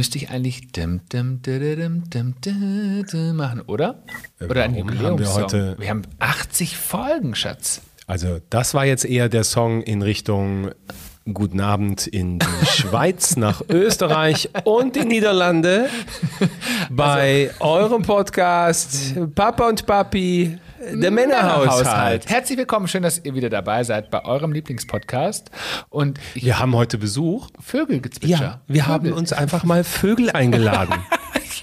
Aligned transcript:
Müsste 0.00 0.16
ich 0.16 0.30
eigentlich 0.30 0.72
dim, 0.72 1.02
dim, 1.12 1.42
dim, 1.42 2.02
dim, 2.40 3.36
machen, 3.36 3.60
oder? 3.66 4.02
Oder 4.40 4.62
ein 4.62 4.70
haben 4.70 4.74
wir 4.76 4.80
Jubiläumssong. 4.94 5.42
heute- 5.42 5.76
wir 5.78 5.90
haben 5.90 6.02
80 6.18 6.78
Folgen, 6.78 7.34
Schatz. 7.34 7.82
Also 8.06 8.38
das 8.48 8.72
war 8.72 8.86
jetzt 8.86 9.04
eher 9.04 9.28
der 9.28 9.44
Song 9.44 9.82
in 9.82 10.00
Richtung 10.00 10.70
Guten 11.30 11.60
Abend 11.60 12.06
in 12.06 12.38
die 12.38 12.46
Schweiz, 12.66 13.36
nach 13.36 13.60
Österreich 13.68 14.48
und 14.64 14.96
die 14.96 15.04
Niederlande 15.04 15.90
bei 16.90 17.50
eurem 17.60 18.00
Podcast 18.00 19.14
Papa 19.34 19.68
und 19.68 19.84
Papi, 19.84 20.56
der 20.80 21.10
Männerhaushalt. 21.10 22.28
Herzlich 22.28 22.58
willkommen, 22.58 22.88
schön, 22.88 23.02
dass 23.02 23.22
ihr 23.24 23.34
wieder 23.34 23.50
dabei 23.50 23.84
seid 23.84 24.10
bei 24.10 24.24
eurem 24.24 24.52
Lieblingspodcast. 24.52 25.50
Und 25.88 26.18
Wir 26.34 26.58
haben 26.58 26.74
heute 26.74 26.98
Besuch. 26.98 27.48
Vögelgezwitscher. 27.60 28.40
Ja, 28.42 28.60
wir 28.66 28.86
haben 28.86 29.04
Vögel. 29.04 29.18
uns 29.18 29.32
einfach 29.32 29.64
mal 29.64 29.84
Vögel 29.84 30.30
eingeladen. 30.30 30.94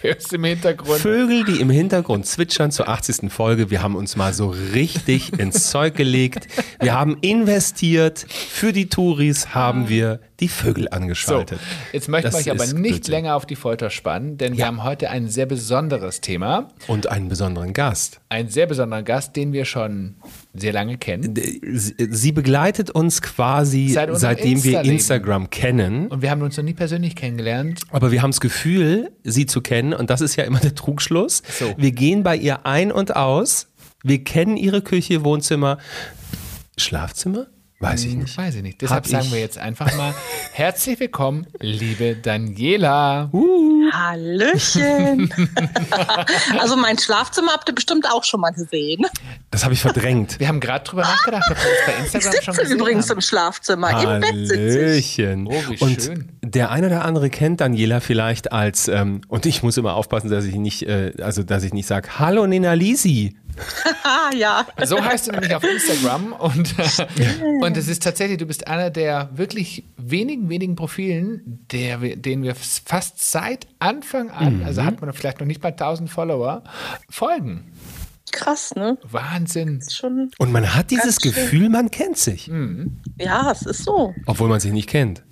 Es 0.04 0.32
im 0.32 0.44
Hintergrund. 0.44 1.00
Vögel, 1.00 1.44
die 1.44 1.60
im 1.60 1.70
Hintergrund 1.70 2.26
zwitschern 2.26 2.72
zur 2.72 2.88
80. 2.88 3.32
Folge. 3.32 3.70
Wir 3.72 3.82
haben 3.82 3.96
uns 3.96 4.16
mal 4.16 4.34
so 4.34 4.50
richtig 4.74 5.38
ins 5.40 5.70
Zeug 5.70 5.96
gelegt. 5.96 6.48
Wir 6.80 6.94
haben 6.94 7.18
investiert. 7.22 8.26
Für 8.30 8.74
die 8.74 8.90
Touris 8.90 9.54
haben 9.56 9.90
wir 9.90 10.20
die 10.40 10.48
Vögel 10.50 10.84
So, 10.84 10.90
angeschaltet. 10.92 11.60
jetzt 11.94 12.10
möchten 12.10 12.32
wir 12.32 12.38
euch 12.38 12.52
aber 12.52 12.66
nicht 12.68 12.76
Blödsinn. 12.82 13.12
länger 13.12 13.36
auf 13.36 13.46
die 13.48 13.56
Folter 13.56 13.90
spannen, 13.90 14.38
denn 14.38 14.54
wir 14.54 14.60
Ja. 14.60 14.66
haben 14.68 14.84
heute 14.84 15.10
ein 15.10 15.30
sehr 15.30 15.48
besonderes 15.48 16.22
Thema. 16.22 16.70
Und 16.88 17.08
einen 17.08 17.28
besonderen 17.28 17.74
Gast. 17.74 18.20
Einen 18.30 18.50
sehr 18.50 18.68
besonderen 18.68 19.04
Gast, 19.04 19.36
den 19.36 19.52
wir 19.52 19.66
schon 19.66 20.16
sehr 20.60 20.74
lange 20.74 20.98
kennen. 20.98 21.34
Sie 21.74 22.32
begleitet 22.32 22.90
uns 22.92 23.22
quasi 23.22 23.90
Seit 23.90 24.10
seitdem 24.18 24.64
wir 24.64 24.72
Insta-Leben. 24.72 24.96
Instagram 24.96 25.50
kennen. 25.50 26.08
Und 26.08 26.22
wir 26.22 26.32
haben 26.32 26.42
uns 26.42 26.58
noch 26.58 26.64
nie 26.64 26.74
persönlich 26.74 27.16
kennengelernt. 27.16 27.82
Aber 27.90 28.12
wir 28.12 28.22
haben 28.22 28.32
das 28.32 28.42
Gefühl, 28.42 29.12
sie 29.24 29.46
zu 29.46 29.62
kennen. 29.62 29.94
Und 29.94 30.10
das 30.10 30.22
ist 30.22 30.36
ja 30.36 30.44
immer 30.44 30.60
der 30.60 30.76
Trugschluss. 30.76 31.42
So. 31.60 31.74
Wir 31.78 31.92
gehen 31.92 32.24
bei 32.24 32.36
ihr 32.36 32.66
ein 32.66 32.92
und 32.92 33.16
aus. 33.16 33.68
Wir 34.04 34.24
kennen 34.24 34.58
ihre 34.58 34.82
Küche, 34.82 35.24
Wohnzimmer, 35.24 35.80
Schlafzimmer? 36.78 37.48
Weiß 37.80 38.06
ich 38.06 38.16
nicht. 38.16 38.36
Weiß 38.36 38.56
ich 38.56 38.64
nicht. 38.64 38.82
Deshalb 38.82 39.04
Hab 39.04 39.12
sagen 39.12 39.26
ich- 39.28 39.34
wir 39.34 39.40
jetzt 39.40 39.60
einfach 39.60 39.96
mal 39.96 40.12
herzlich 40.52 41.00
willkommen, 41.00 41.46
liebe 41.60 42.16
Daniela. 42.16 43.30
Hallöchen. 43.94 45.32
also 46.60 46.76
mein 46.76 46.98
Schlafzimmer 46.98 47.52
habt 47.52 47.70
ihr 47.70 47.76
bestimmt 47.76 48.10
auch 48.12 48.24
schon 48.24 48.42
mal 48.42 48.50
gesehen. 48.50 49.06
Das 49.52 49.64
habe 49.64 49.76
ich 49.76 49.82
verdrängt. 49.82 50.40
Wir 50.40 50.48
haben 50.48 50.60
gerade 50.60 50.86
drüber 50.86 51.04
nachgedacht, 51.04 51.44
ob 51.52 51.56
wir 51.58 51.70
uns 51.70 51.80
bei 51.86 51.92
Ich 51.94 52.00
Instagram 52.16 52.44
schon 52.44 52.54
sitze 52.56 52.62
gesehen 52.64 52.80
übrigens 52.80 53.10
haben. 53.12 53.18
im 53.18 53.22
Schlafzimmer. 53.22 54.02
Im 54.16 54.22
Bett 54.22 54.48
sitze 54.48 54.96
ich. 54.96 55.18
Hallöchen. 55.20 55.48
Oh, 55.48 55.86
und 55.86 56.02
schön. 56.02 56.32
der 56.44 56.72
eine 56.72 56.88
oder 56.88 57.06
andere 57.06 57.30
kennt 57.30 57.62
Daniela 57.62 58.00
vielleicht 58.00 58.52
als, 58.52 58.88
ähm, 58.88 59.22
und 59.28 59.46
ich 59.46 59.62
muss 59.62 59.78
immer 59.78 59.94
aufpassen, 59.94 60.32
dass 60.32 60.46
ich 60.46 60.56
nicht, 60.56 60.82
äh, 60.82 61.14
also 61.22 61.44
dass 61.44 61.62
ich 61.64 61.74
nicht 61.74 61.86
sage, 61.88 62.10
hallo 62.18 62.48
Nina 62.48 62.74
Lisi. 62.74 63.38
Ah, 64.04 64.30
ja. 64.36 64.66
So 64.86 65.04
heißt 65.04 65.28
du 65.28 65.32
nämlich 65.32 65.54
auf 65.56 65.64
Instagram 65.64 66.34
und, 66.34 66.76
und 67.62 67.78
es 67.78 67.88
ist 67.88 68.04
tatsächlich, 68.04 68.38
du 68.38 68.46
bist 68.46 68.68
einer 68.68 68.90
der 68.90 69.30
wirklich 69.34 69.84
wenigen, 69.98 70.50
wenigen 70.50 70.76
Profilen, 70.76 71.66
der, 71.72 72.02
wir- 72.02 72.16
denen 72.18 72.44
wir 72.44 72.56
fast 72.56 73.32
seit 73.32 73.68
Anfang 73.80 74.30
an, 74.32 74.64
also 74.66 74.84
hat 74.84 75.02
man 75.02 75.12
vielleicht 75.14 75.40
noch 75.40 75.48
nicht 75.48 75.62
mal 75.64 75.70
1000 75.70 76.10
Follower, 76.10 76.64
folgen. 77.10 77.72
Krass, 78.32 78.76
ne? 78.76 78.98
Wahnsinn. 79.04 79.82
Schon, 79.90 80.32
Und 80.38 80.52
man 80.52 80.76
hat 80.76 80.92
dieses. 80.92 81.18
Gefühl, 81.18 81.70
man 81.70 81.90
kennt 81.92 82.18
sich, 82.18 82.52
ja, 83.18 83.52
es 83.52 83.62
ist 83.62 83.84
so. 83.86 84.14
obwohl 84.26 84.50
man 84.50 84.60
sich 84.60 84.72
nicht 84.74 84.90
kennt. 84.90 85.24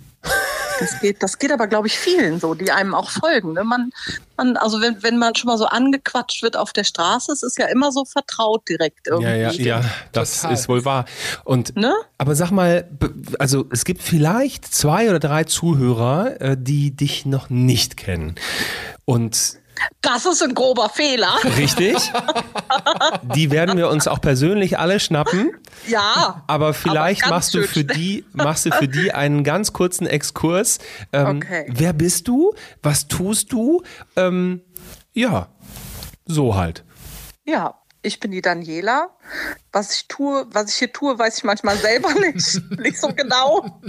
Das 0.79 0.99
geht, 0.99 1.23
das 1.23 1.39
geht 1.39 1.51
aber, 1.51 1.67
glaube 1.67 1.87
ich, 1.87 1.97
vielen 1.97 2.39
so, 2.39 2.53
die 2.53 2.71
einem 2.71 2.93
auch 2.93 3.09
folgen. 3.09 3.53
Ne? 3.53 3.63
Man, 3.63 3.91
man, 4.37 4.57
also 4.57 4.81
wenn, 4.81 5.01
wenn 5.03 5.17
man 5.17 5.35
schon 5.35 5.47
mal 5.47 5.57
so 5.57 5.65
angequatscht 5.65 6.43
wird 6.43 6.57
auf 6.57 6.73
der 6.73 6.83
Straße, 6.83 7.31
es 7.31 7.43
ist 7.43 7.57
ja 7.57 7.67
immer 7.67 7.91
so 7.91 8.05
vertraut 8.05 8.67
direkt 8.67 9.07
irgendwie. 9.07 9.29
Ja, 9.29 9.51
ja, 9.51 9.51
ja, 9.51 9.85
das 10.11 10.41
Total. 10.41 10.53
ist 10.53 10.69
wohl 10.69 10.85
wahr. 10.85 11.05
Und 11.43 11.75
Ne? 11.75 11.93
aber 12.17 12.35
sag 12.35 12.51
mal, 12.51 12.89
also 13.39 13.65
es 13.71 13.85
gibt 13.85 14.01
vielleicht 14.01 14.65
zwei 14.65 15.09
oder 15.09 15.19
drei 15.19 15.43
Zuhörer, 15.45 16.41
äh, 16.41 16.57
die 16.59 16.95
dich 16.95 17.25
noch 17.25 17.49
nicht 17.49 17.97
kennen. 17.97 18.35
Und 19.05 19.59
Das 20.01 20.25
ist 20.25 20.41
ein 20.43 20.53
grober 20.53 20.89
Fehler. 20.89 21.33
richtig, 21.57 21.97
die 23.35 23.51
werden 23.51 23.77
wir 23.77 23.89
uns 23.89 24.07
auch 24.07 24.21
persönlich 24.21 24.77
alle 24.79 24.99
schnappen. 24.99 25.51
Ja. 25.87 26.43
Aber 26.47 26.73
vielleicht 26.73 27.21
ganz 27.21 27.29
machst 27.31 27.53
du 27.53 27.61
für 27.63 27.81
schnell. 27.81 27.97
die, 27.97 28.25
machst 28.33 28.65
du 28.65 28.71
für 28.71 28.87
die 28.87 29.13
einen 29.13 29.43
ganz 29.43 29.73
kurzen 29.73 30.07
Exkurs. 30.07 30.79
Ähm, 31.13 31.37
Okay. 31.37 31.65
Wer 31.69 31.93
bist 31.93 32.27
du? 32.27 32.53
Was 32.81 33.07
tust 33.07 33.51
du? 33.51 33.83
Ähm, 34.15 34.61
ja, 35.13 35.47
so 36.25 36.55
halt. 36.55 36.83
Ja, 37.45 37.75
ich 38.05 38.19
bin 38.19 38.31
die 38.31 38.41
Daniela. 38.41 39.09
Was 39.71 39.93
ich 39.95 40.07
tue, 40.07 40.45
was 40.51 40.69
ich 40.69 40.75
hier 40.75 40.93
tue, 40.93 41.17
weiß 41.17 41.37
ich 41.39 41.43
manchmal 41.43 41.75
selber 41.77 42.13
nicht, 42.19 42.61
nicht 42.79 42.99
so 42.99 43.07
genau. 43.09 43.81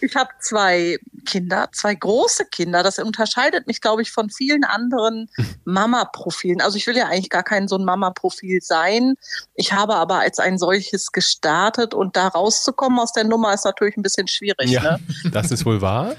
Ich 0.00 0.16
habe 0.16 0.30
zwei 0.40 0.98
Kinder, 1.26 1.68
zwei 1.72 1.94
große 1.94 2.46
Kinder. 2.46 2.82
Das 2.82 2.98
unterscheidet 2.98 3.66
mich, 3.66 3.80
glaube 3.80 4.02
ich, 4.02 4.10
von 4.10 4.30
vielen 4.30 4.64
anderen 4.64 5.28
Mama-Profilen. 5.64 6.60
Also 6.60 6.76
ich 6.76 6.86
will 6.86 6.96
ja 6.96 7.06
eigentlich 7.06 7.30
gar 7.30 7.42
kein 7.44 7.68
so 7.68 7.76
ein 7.76 7.84
Mama-Profil 7.84 8.60
sein. 8.62 9.14
Ich 9.54 9.72
habe 9.72 9.94
aber 9.94 10.20
als 10.20 10.38
ein 10.38 10.58
solches 10.58 11.12
gestartet 11.12 11.94
und 11.94 12.16
da 12.16 12.28
rauszukommen 12.28 12.98
aus 12.98 13.12
der 13.12 13.24
Nummer 13.24 13.54
ist 13.54 13.64
natürlich 13.64 13.96
ein 13.96 14.02
bisschen 14.02 14.28
schwierig. 14.28 14.70
Ja, 14.70 14.82
Ne? 14.84 15.00
das 15.32 15.50
ist 15.50 15.64
wohl 15.64 15.80
wahr. 15.80 16.14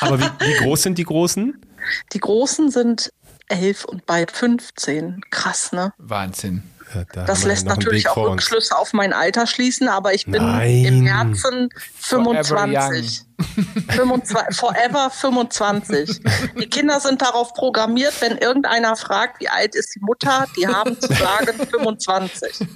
Aber 0.00 0.18
wie, 0.18 0.24
wie 0.40 0.54
groß 0.64 0.82
sind 0.82 0.96
die 0.98 1.04
Großen? 1.04 1.60
Die 2.12 2.20
Großen 2.20 2.70
sind 2.70 3.12
elf 3.48 3.84
und 3.84 4.06
bald 4.06 4.30
15. 4.30 5.22
Krass, 5.30 5.72
ne? 5.72 5.92
Wahnsinn. 5.98 6.62
Ja, 6.94 7.04
da 7.12 7.24
Das 7.24 7.44
lässt 7.44 7.66
natürlich 7.66 8.08
auch. 8.08 8.30
Rückschlüsse 8.30 8.76
auf 8.76 8.92
mein 8.92 9.12
Alter 9.12 9.46
schließen, 9.46 9.88
aber 9.88 10.14
ich 10.14 10.24
bin 10.24 10.42
Nein. 10.42 10.84
im 10.84 11.06
Herzen 11.06 11.68
Forever 11.98 12.44
25. 12.44 13.27
25. 13.90 14.56
Forever 14.56 15.10
25. 15.10 16.20
Die 16.60 16.66
Kinder 16.68 17.00
sind 17.00 17.22
darauf 17.22 17.54
programmiert, 17.54 18.14
wenn 18.20 18.36
irgendeiner 18.38 18.96
fragt, 18.96 19.40
wie 19.40 19.48
alt 19.48 19.74
ist 19.74 19.94
die 19.94 20.00
Mutter, 20.00 20.46
die 20.56 20.66
haben 20.66 20.98
zu 21.00 21.08
sagen 21.14 21.58
25. 21.70 22.66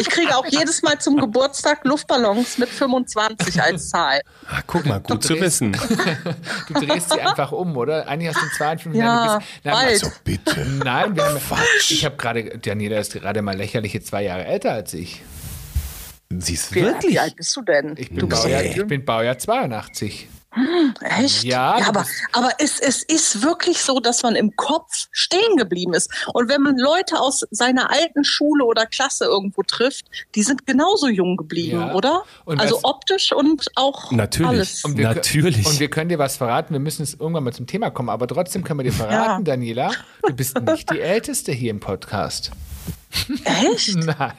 Ich 0.00 0.08
kriege 0.08 0.36
auch 0.36 0.46
jedes 0.46 0.82
Mal 0.82 0.98
zum 0.98 1.16
Geburtstag 1.16 1.84
Luftballons 1.84 2.58
mit 2.58 2.68
25 2.68 3.60
als 3.62 3.88
Zahl. 3.90 4.20
Ah, 4.48 4.60
guck 4.66 4.86
mal, 4.86 5.00
gut 5.00 5.22
zu 5.22 5.34
drehst- 5.34 5.42
wissen. 5.42 5.76
Du 6.68 6.74
drehst 6.74 7.10
sie 7.10 7.20
einfach 7.20 7.52
um, 7.52 7.76
oder? 7.76 8.06
Eigentlich 8.08 8.34
hast 8.34 8.42
du 8.42 8.56
52 8.56 9.00
Ja, 9.02 9.38
bist, 9.38 9.48
nein, 9.64 9.74
bald. 9.74 9.88
also, 9.88 10.12
bitte. 10.24 10.64
nein, 10.84 11.16
wir 11.16 11.24
haben, 11.24 11.38
ich 11.88 12.04
habe 12.04 12.16
gerade, 12.16 12.58
Daniela 12.58 12.98
ist 12.98 13.12
gerade 13.12 13.42
mal 13.42 13.56
lächerliche 13.56 14.02
zwei 14.02 14.22
Jahre 14.24 14.44
älter 14.44 14.72
als 14.72 14.94
ich. 14.94 15.22
Sie 16.40 16.54
ist 16.54 16.74
Wie, 16.74 16.82
wirklich. 16.82 17.12
wie 17.12 17.18
alt 17.18 17.36
bist 17.36 17.54
du 17.56 17.62
denn? 17.62 17.94
Ich 17.98 18.08
bin, 18.08 18.18
du 18.18 18.26
bist 18.28 18.42
Baujahr, 18.42 18.62
ja 18.62 18.70
ich 18.70 18.86
bin 18.86 19.04
Baujahr 19.04 19.38
82. 19.38 20.28
Echt? 21.00 21.44
Ja, 21.44 21.78
du 21.78 21.86
aber, 21.86 22.06
aber 22.32 22.50
es, 22.58 22.78
es 22.78 23.02
ist 23.02 23.42
wirklich 23.42 23.80
so, 23.80 24.00
dass 24.00 24.22
man 24.22 24.34
im 24.36 24.54
Kopf 24.54 25.08
stehen 25.10 25.56
geblieben 25.56 25.94
ist. 25.94 26.10
Und 26.34 26.50
wenn 26.50 26.60
man 26.60 26.76
Leute 26.76 27.18
aus 27.18 27.46
seiner 27.50 27.90
alten 27.90 28.22
Schule 28.22 28.64
oder 28.64 28.84
Klasse 28.84 29.24
irgendwo 29.24 29.62
trifft, 29.62 30.04
die 30.34 30.42
sind 30.42 30.66
genauso 30.66 31.08
jung 31.08 31.38
geblieben, 31.38 31.80
Ja. 31.80 31.94
oder? 31.94 32.24
Und 32.44 32.60
also 32.60 32.80
optisch 32.82 33.32
und 33.32 33.66
auch 33.76 34.12
Natürlich. 34.12 34.48
alles. 34.50 34.84
Und 34.84 34.98
wir, 34.98 35.08
Natürlich. 35.08 35.66
Und 35.66 35.80
wir 35.80 35.88
können 35.88 36.10
dir 36.10 36.18
was 36.18 36.36
verraten. 36.36 36.74
Wir 36.74 36.80
müssen 36.80 37.02
es 37.02 37.14
irgendwann 37.14 37.44
mal 37.44 37.54
zum 37.54 37.66
Thema 37.66 37.90
kommen. 37.90 38.10
Aber 38.10 38.26
trotzdem 38.26 38.62
können 38.62 38.80
wir 38.80 38.84
dir 38.84 38.92
verraten, 38.92 39.44
Daniela, 39.44 39.90
du 40.26 40.34
bist 40.34 40.60
nicht 40.60 40.90
die 40.90 41.00
Älteste 41.00 41.52
hier 41.52 41.70
im 41.70 41.80
Podcast. 41.80 42.50
Echt? 43.44 43.94
Nein. 43.96 44.32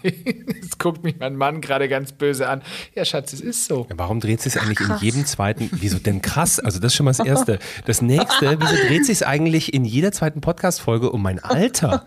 Jetzt 0.47 0.79
guckt 0.79 1.03
mich 1.03 1.15
mein 1.19 1.35
Mann 1.35 1.61
gerade 1.61 1.87
ganz 1.87 2.11
böse 2.11 2.47
an. 2.49 2.61
Ja, 2.95 3.05
Schatz, 3.05 3.33
es 3.33 3.41
ist 3.41 3.65
so. 3.65 3.87
Warum 3.95 4.19
dreht 4.19 4.41
sich 4.41 4.59
eigentlich 4.59 4.79
in 4.79 4.97
jedem 4.99 5.25
zweiten, 5.25 5.69
wieso 5.73 5.99
denn 5.99 6.21
krass? 6.21 6.59
Also 6.59 6.79
das 6.79 6.93
ist 6.93 6.95
schon 6.95 7.05
mal 7.05 7.11
das 7.11 7.25
Erste. 7.25 7.59
Das 7.85 8.01
Nächste, 8.01 8.59
wieso 8.59 8.75
dreht 8.87 9.05
sich 9.05 9.25
eigentlich 9.25 9.73
in 9.73 9.85
jeder 9.85 10.11
zweiten 10.11 10.41
Podcast-Folge 10.41 11.11
um 11.11 11.21
mein 11.21 11.39
Alter? 11.39 12.05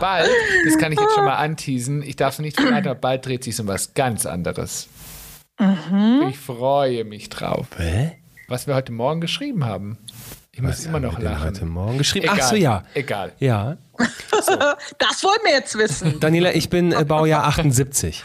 Bald, 0.00 0.30
das 0.64 0.78
kann 0.78 0.92
ich 0.92 1.00
jetzt 1.00 1.14
schon 1.14 1.24
mal 1.24 1.36
anteasen, 1.36 2.02
ich 2.02 2.16
darf 2.16 2.34
es 2.34 2.38
nicht 2.40 2.60
verraten, 2.60 2.88
aber 2.88 2.94
bald 2.94 3.26
dreht 3.26 3.44
sich 3.44 3.58
um 3.60 3.66
was 3.66 3.94
ganz 3.94 4.26
anderes. 4.26 4.88
Ich 6.28 6.38
freue 6.38 7.04
mich 7.04 7.28
drauf. 7.28 7.66
Hä? 7.76 8.12
Was 8.48 8.66
wir 8.66 8.74
heute 8.74 8.92
Morgen 8.92 9.20
geschrieben 9.20 9.64
haben. 9.64 9.98
Ich 10.54 10.60
muss 10.60 10.84
immer 10.84 11.00
noch 11.00 11.18
lachen. 11.18 11.40
heute 11.44 11.64
Morgen 11.64 11.96
geschrieben? 11.96 12.26
Egal, 12.26 12.38
Ach 12.42 12.48
so, 12.50 12.56
ja. 12.56 12.82
Egal. 12.92 13.32
Ja. 13.38 13.78
Das 14.98 15.24
wollen 15.24 15.38
wir 15.44 15.52
jetzt 15.52 15.76
wissen. 15.78 16.20
Daniela, 16.20 16.52
ich 16.54 16.68
bin 16.68 16.92
äh, 16.92 17.04
Baujahr 17.06 17.44
78. 17.46 18.22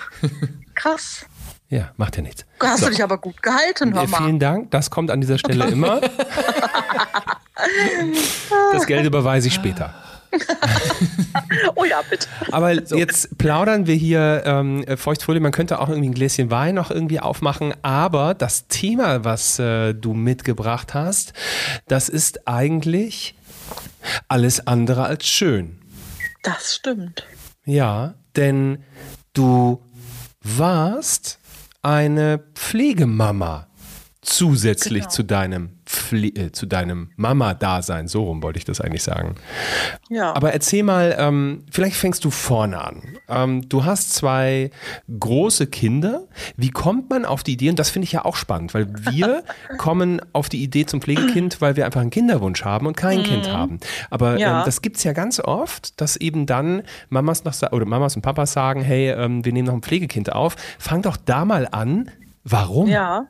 Krass. 0.75 1.25
Ja, 1.69 1.91
macht 1.95 2.17
ja 2.17 2.23
nichts. 2.23 2.45
Hast 2.61 2.85
du 2.85 2.89
dich 2.89 3.01
aber 3.01 3.17
gut 3.17 3.41
gehalten, 3.41 3.93
hör 3.93 4.03
Äh, 4.03 4.07
mal. 4.07 4.17
vielen 4.17 4.39
Dank, 4.39 4.71
das 4.71 4.89
kommt 4.89 5.09
an 5.09 5.21
dieser 5.21 5.37
Stelle 5.37 5.65
immer. 5.67 6.01
Das 8.71 8.85
Geld 8.85 9.03
überweise 9.05 9.47
ich 9.47 9.53
später. 9.55 9.91
oh 11.75 11.85
ja, 11.85 12.01
bitte. 12.09 12.27
Aber 12.51 12.85
so. 12.85 12.95
jetzt 12.95 13.37
plaudern 13.37 13.87
wir 13.87 13.95
hier 13.95 14.43
ähm, 14.45 14.85
feuchtfolie. 14.97 15.39
Man 15.39 15.51
könnte 15.51 15.79
auch 15.79 15.89
irgendwie 15.89 16.09
ein 16.09 16.13
Gläschen 16.13 16.51
Wein 16.51 16.75
noch 16.75 16.91
irgendwie 16.91 17.19
aufmachen. 17.19 17.73
Aber 17.81 18.33
das 18.33 18.67
Thema, 18.67 19.23
was 19.23 19.59
äh, 19.59 19.93
du 19.93 20.13
mitgebracht 20.13 20.93
hast, 20.93 21.33
das 21.87 22.09
ist 22.09 22.47
eigentlich 22.47 23.35
alles 24.27 24.65
andere 24.67 25.05
als 25.05 25.27
schön. 25.27 25.79
Das 26.43 26.75
stimmt. 26.75 27.25
Ja, 27.65 28.15
denn 28.35 28.83
du 29.33 29.81
warst 30.41 31.39
eine 31.81 32.39
Pflegemama 32.53 33.67
zusätzlich 34.21 35.03
genau. 35.03 35.11
zu 35.11 35.23
deinem 35.23 35.76
Pfle 35.87 36.27
äh, 36.27 36.51
zu 36.51 36.65
deinem 36.65 37.09
Mama-Dasein. 37.15 38.07
So 38.07 38.25
rum 38.25 38.43
wollte 38.43 38.59
ich 38.59 38.65
das 38.65 38.81
eigentlich 38.81 39.03
sagen. 39.03 39.35
Ja. 40.09 40.35
Aber 40.35 40.51
erzähl 40.51 40.83
mal, 40.83 41.15
ähm, 41.17 41.63
vielleicht 41.71 41.95
fängst 41.95 42.25
du 42.25 42.29
vorne 42.29 42.83
an. 42.83 43.03
Ähm, 43.29 43.69
du 43.69 43.85
hast 43.85 44.13
zwei 44.13 44.69
große 45.19 45.67
Kinder. 45.67 46.25
Wie 46.57 46.71
kommt 46.71 47.09
man 47.09 47.25
auf 47.25 47.43
die 47.43 47.53
Idee? 47.53 47.69
Und 47.69 47.79
das 47.79 47.89
finde 47.89 48.03
ich 48.03 48.11
ja 48.11 48.25
auch 48.25 48.35
spannend, 48.35 48.73
weil 48.73 48.87
wir 49.11 49.43
kommen 49.77 50.21
auf 50.33 50.49
die 50.49 50.61
Idee 50.61 50.85
zum 50.85 51.01
Pflegekind, 51.01 51.61
weil 51.61 51.77
wir 51.77 51.85
einfach 51.85 52.01
einen 52.01 52.09
Kinderwunsch 52.09 52.65
haben 52.65 52.85
und 52.85 52.97
kein 52.97 53.19
mhm. 53.19 53.23
Kind 53.23 53.51
haben. 53.51 53.79
Aber 54.09 54.37
ja. 54.37 54.59
ähm, 54.59 54.65
das 54.65 54.81
gibt 54.81 54.97
es 54.97 55.03
ja 55.05 55.13
ganz 55.13 55.39
oft, 55.39 55.99
dass 56.01 56.17
eben 56.17 56.45
dann 56.45 56.83
Mamas 57.09 57.45
noch 57.45 57.71
oder 57.71 57.85
Mamas 57.85 58.15
und 58.17 58.21
Papas 58.21 58.51
sagen, 58.51 58.81
hey, 58.81 59.11
ähm, 59.11 59.45
wir 59.45 59.53
nehmen 59.53 59.67
noch 59.67 59.73
ein 59.73 59.81
Pflegekind 59.81 60.33
auf. 60.33 60.57
Fang 60.79 61.01
doch 61.01 61.15
da 61.15 61.45
mal 61.45 61.67
an. 61.71 62.11
Warum? 62.43 62.89
Ja. 62.89 63.27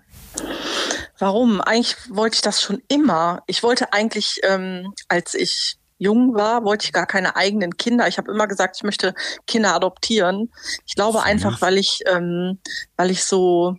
Warum? 1.19 1.61
Eigentlich 1.61 1.95
wollte 2.09 2.35
ich 2.35 2.41
das 2.41 2.61
schon 2.61 2.81
immer. 2.87 3.43
Ich 3.47 3.63
wollte 3.63 3.93
eigentlich, 3.93 4.39
ähm, 4.43 4.93
als 5.07 5.33
ich 5.33 5.77
jung 5.97 6.35
war, 6.35 6.63
wollte 6.63 6.85
ich 6.85 6.93
gar 6.93 7.07
keine 7.07 7.35
eigenen 7.35 7.75
Kinder. 7.77 8.07
Ich 8.07 8.17
habe 8.17 8.31
immer 8.31 8.47
gesagt, 8.47 8.77
ich 8.77 8.83
möchte 8.83 9.15
Kinder 9.47 9.73
adoptieren. 9.73 10.51
Ich 10.85 10.95
glaube 10.95 11.23
einfach, 11.23 11.61
weil 11.61 11.77
ich, 11.77 12.01
ähm, 12.07 12.59
weil 12.95 13.09
ich 13.09 13.23
so 13.23 13.77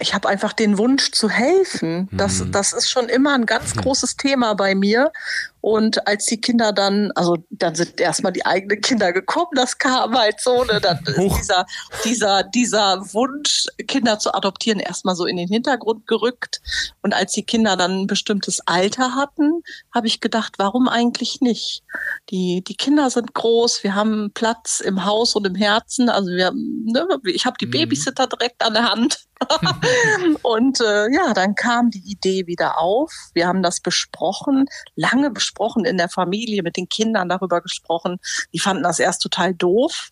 ich 0.00 0.14
habe 0.14 0.28
einfach 0.28 0.52
den 0.52 0.78
Wunsch 0.78 1.10
zu 1.10 1.28
helfen. 1.28 2.08
Das, 2.12 2.40
mhm. 2.40 2.52
das 2.52 2.72
ist 2.72 2.90
schon 2.90 3.08
immer 3.08 3.34
ein 3.34 3.46
ganz 3.46 3.74
mhm. 3.74 3.80
großes 3.80 4.16
Thema 4.16 4.54
bei 4.54 4.74
mir. 4.74 5.12
Und 5.60 6.06
als 6.06 6.26
die 6.26 6.40
Kinder 6.40 6.72
dann, 6.72 7.10
also 7.12 7.36
dann 7.50 7.74
sind 7.74 8.00
erstmal 8.00 8.32
die 8.32 8.46
eigenen 8.46 8.80
Kinder 8.80 9.12
gekommen, 9.12 9.50
das 9.54 9.78
kam 9.78 10.16
halt 10.16 10.40
so, 10.40 10.64
ne, 10.64 10.80
dann 10.80 10.98
ist 11.04 11.38
dieser, 11.38 11.66
dieser, 12.04 12.42
dieser 12.44 13.12
Wunsch, 13.12 13.66
Kinder 13.88 14.18
zu 14.18 14.32
adoptieren, 14.34 14.78
erstmal 14.78 15.16
so 15.16 15.26
in 15.26 15.36
den 15.36 15.48
Hintergrund 15.48 16.06
gerückt. 16.06 16.60
Und 17.02 17.12
als 17.12 17.32
die 17.32 17.42
Kinder 17.42 17.76
dann 17.76 18.02
ein 18.02 18.06
bestimmtes 18.06 18.60
Alter 18.66 19.16
hatten, 19.16 19.62
habe 19.92 20.06
ich 20.06 20.20
gedacht, 20.20 20.54
warum 20.58 20.88
eigentlich 20.88 21.40
nicht? 21.40 21.82
Die, 22.30 22.62
die 22.62 22.76
Kinder 22.76 23.10
sind 23.10 23.34
groß, 23.34 23.82
wir 23.82 23.94
haben 23.94 24.30
Platz 24.34 24.80
im 24.80 25.04
Haus 25.04 25.34
und 25.34 25.46
im 25.46 25.56
Herzen. 25.56 26.08
Also 26.08 26.30
wir, 26.30 26.52
ne, 26.52 27.06
ich 27.24 27.46
habe 27.46 27.56
die 27.60 27.66
mhm. 27.66 27.72
Babysitter 27.72 28.28
direkt 28.28 28.62
an 28.62 28.74
der 28.74 28.90
Hand. 28.90 29.24
und 30.42 30.80
äh, 30.80 31.12
ja, 31.12 31.32
dann 31.32 31.54
kam 31.54 31.90
die 31.90 32.02
Idee 32.10 32.48
wieder 32.48 32.78
auf. 32.78 33.12
Wir 33.34 33.46
haben 33.46 33.62
das 33.62 33.80
besprochen, 33.80 34.66
lange 34.96 35.30
besprochen 35.30 35.47
in 35.84 35.96
der 35.98 36.08
Familie, 36.08 36.62
mit 36.62 36.76
den 36.76 36.88
Kindern 36.88 37.28
darüber 37.28 37.60
gesprochen. 37.60 38.18
Die 38.52 38.58
fanden 38.58 38.82
das 38.82 38.98
erst 38.98 39.22
total 39.22 39.54
doof. 39.54 40.10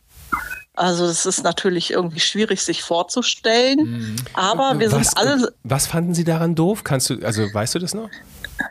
Also 0.75 1.07
es 1.07 1.25
ist 1.25 1.43
natürlich 1.43 1.91
irgendwie 1.91 2.21
schwierig, 2.21 2.63
sich 2.63 2.83
vorzustellen. 2.83 3.79
Mhm. 3.79 4.17
Aber 4.35 4.79
wir 4.79 4.93
was, 4.93 5.09
sind 5.09 5.19
alle. 5.19 5.55
Was 5.63 5.87
fanden 5.87 6.15
Sie 6.15 6.25
daran 6.25 6.55
doof? 6.55 6.85
Kannst 6.85 7.11
du, 7.11 7.25
also 7.25 7.43
weißt 7.53 7.77
du 7.77 7.79
das 7.79 7.95
noch? 7.95 8.11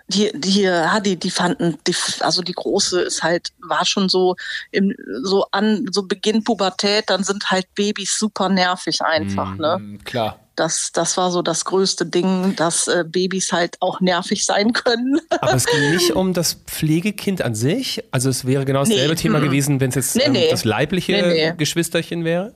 Die, 0.07 0.31
die, 0.33 0.61
ja, 0.61 0.99
die, 0.99 1.17
die 1.17 1.31
fanden, 1.31 1.77
die, 1.87 1.95
also 2.19 2.41
die 2.41 2.53
große 2.53 3.01
ist 3.01 3.23
halt, 3.23 3.53
war 3.59 3.85
schon 3.85 4.09
so 4.09 4.35
im, 4.71 4.95
so 5.23 5.45
an, 5.51 5.85
so 5.91 6.03
Beginn 6.03 6.43
Pubertät, 6.43 7.09
dann 7.09 7.23
sind 7.23 7.51
halt 7.51 7.67
Babys 7.75 8.17
super 8.17 8.49
nervig 8.49 9.01
einfach, 9.01 9.51
mhm, 9.51 9.57
ne? 9.57 9.99
Klar. 10.03 10.39
Das, 10.55 10.91
das 10.93 11.17
war 11.17 11.31
so 11.31 11.41
das 11.41 11.65
größte 11.65 12.05
Ding, 12.05 12.55
dass 12.55 12.87
äh, 12.87 13.03
Babys 13.07 13.51
halt 13.51 13.77
auch 13.81 13.99
nervig 14.01 14.45
sein 14.45 14.73
können. 14.73 15.19
Aber 15.29 15.53
es 15.53 15.65
ging 15.65 15.91
nicht 15.91 16.11
um 16.11 16.33
das 16.33 16.53
Pflegekind 16.65 17.41
an 17.41 17.55
sich. 17.55 18.03
Also 18.11 18.29
es 18.29 18.45
wäre 18.45 18.65
genau 18.65 18.79
dasselbe 18.79 19.13
nee. 19.13 19.21
Thema 19.21 19.39
gewesen, 19.39 19.79
wenn 19.79 19.89
es 19.89 19.95
jetzt 19.95 20.15
nee, 20.15 20.23
ähm, 20.23 20.31
nee. 20.33 20.47
das 20.49 20.65
leibliche 20.65 21.55
Geschwisterchen 21.57 22.23
wäre. 22.23 22.53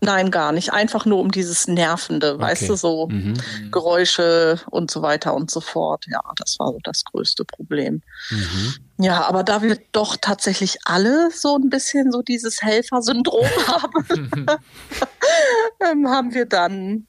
Nein, 0.00 0.30
gar 0.30 0.52
nicht. 0.52 0.72
Einfach 0.72 1.06
nur 1.06 1.18
um 1.18 1.30
dieses 1.30 1.66
Nervende, 1.66 2.34
okay. 2.34 2.42
weißt 2.42 2.68
du, 2.68 2.76
so 2.76 3.08
mhm. 3.08 3.34
Geräusche 3.70 4.60
und 4.70 4.90
so 4.90 5.02
weiter 5.02 5.34
und 5.34 5.50
so 5.50 5.60
fort. 5.60 6.06
Ja, 6.08 6.20
das 6.36 6.56
war 6.58 6.68
so 6.68 6.78
das 6.82 7.04
größte 7.04 7.44
Problem. 7.44 8.02
Mhm. 8.30 8.74
Ja, 9.00 9.28
aber 9.28 9.44
da 9.44 9.62
wir 9.62 9.78
doch 9.92 10.16
tatsächlich 10.16 10.78
alle 10.84 11.30
so 11.32 11.56
ein 11.56 11.68
bisschen 11.68 12.12
so 12.12 12.22
dieses 12.22 12.62
Helfersyndrom 12.62 13.46
haben, 13.66 14.30
ähm, 15.80 16.08
haben 16.08 16.34
wir 16.34 16.46
dann 16.46 17.06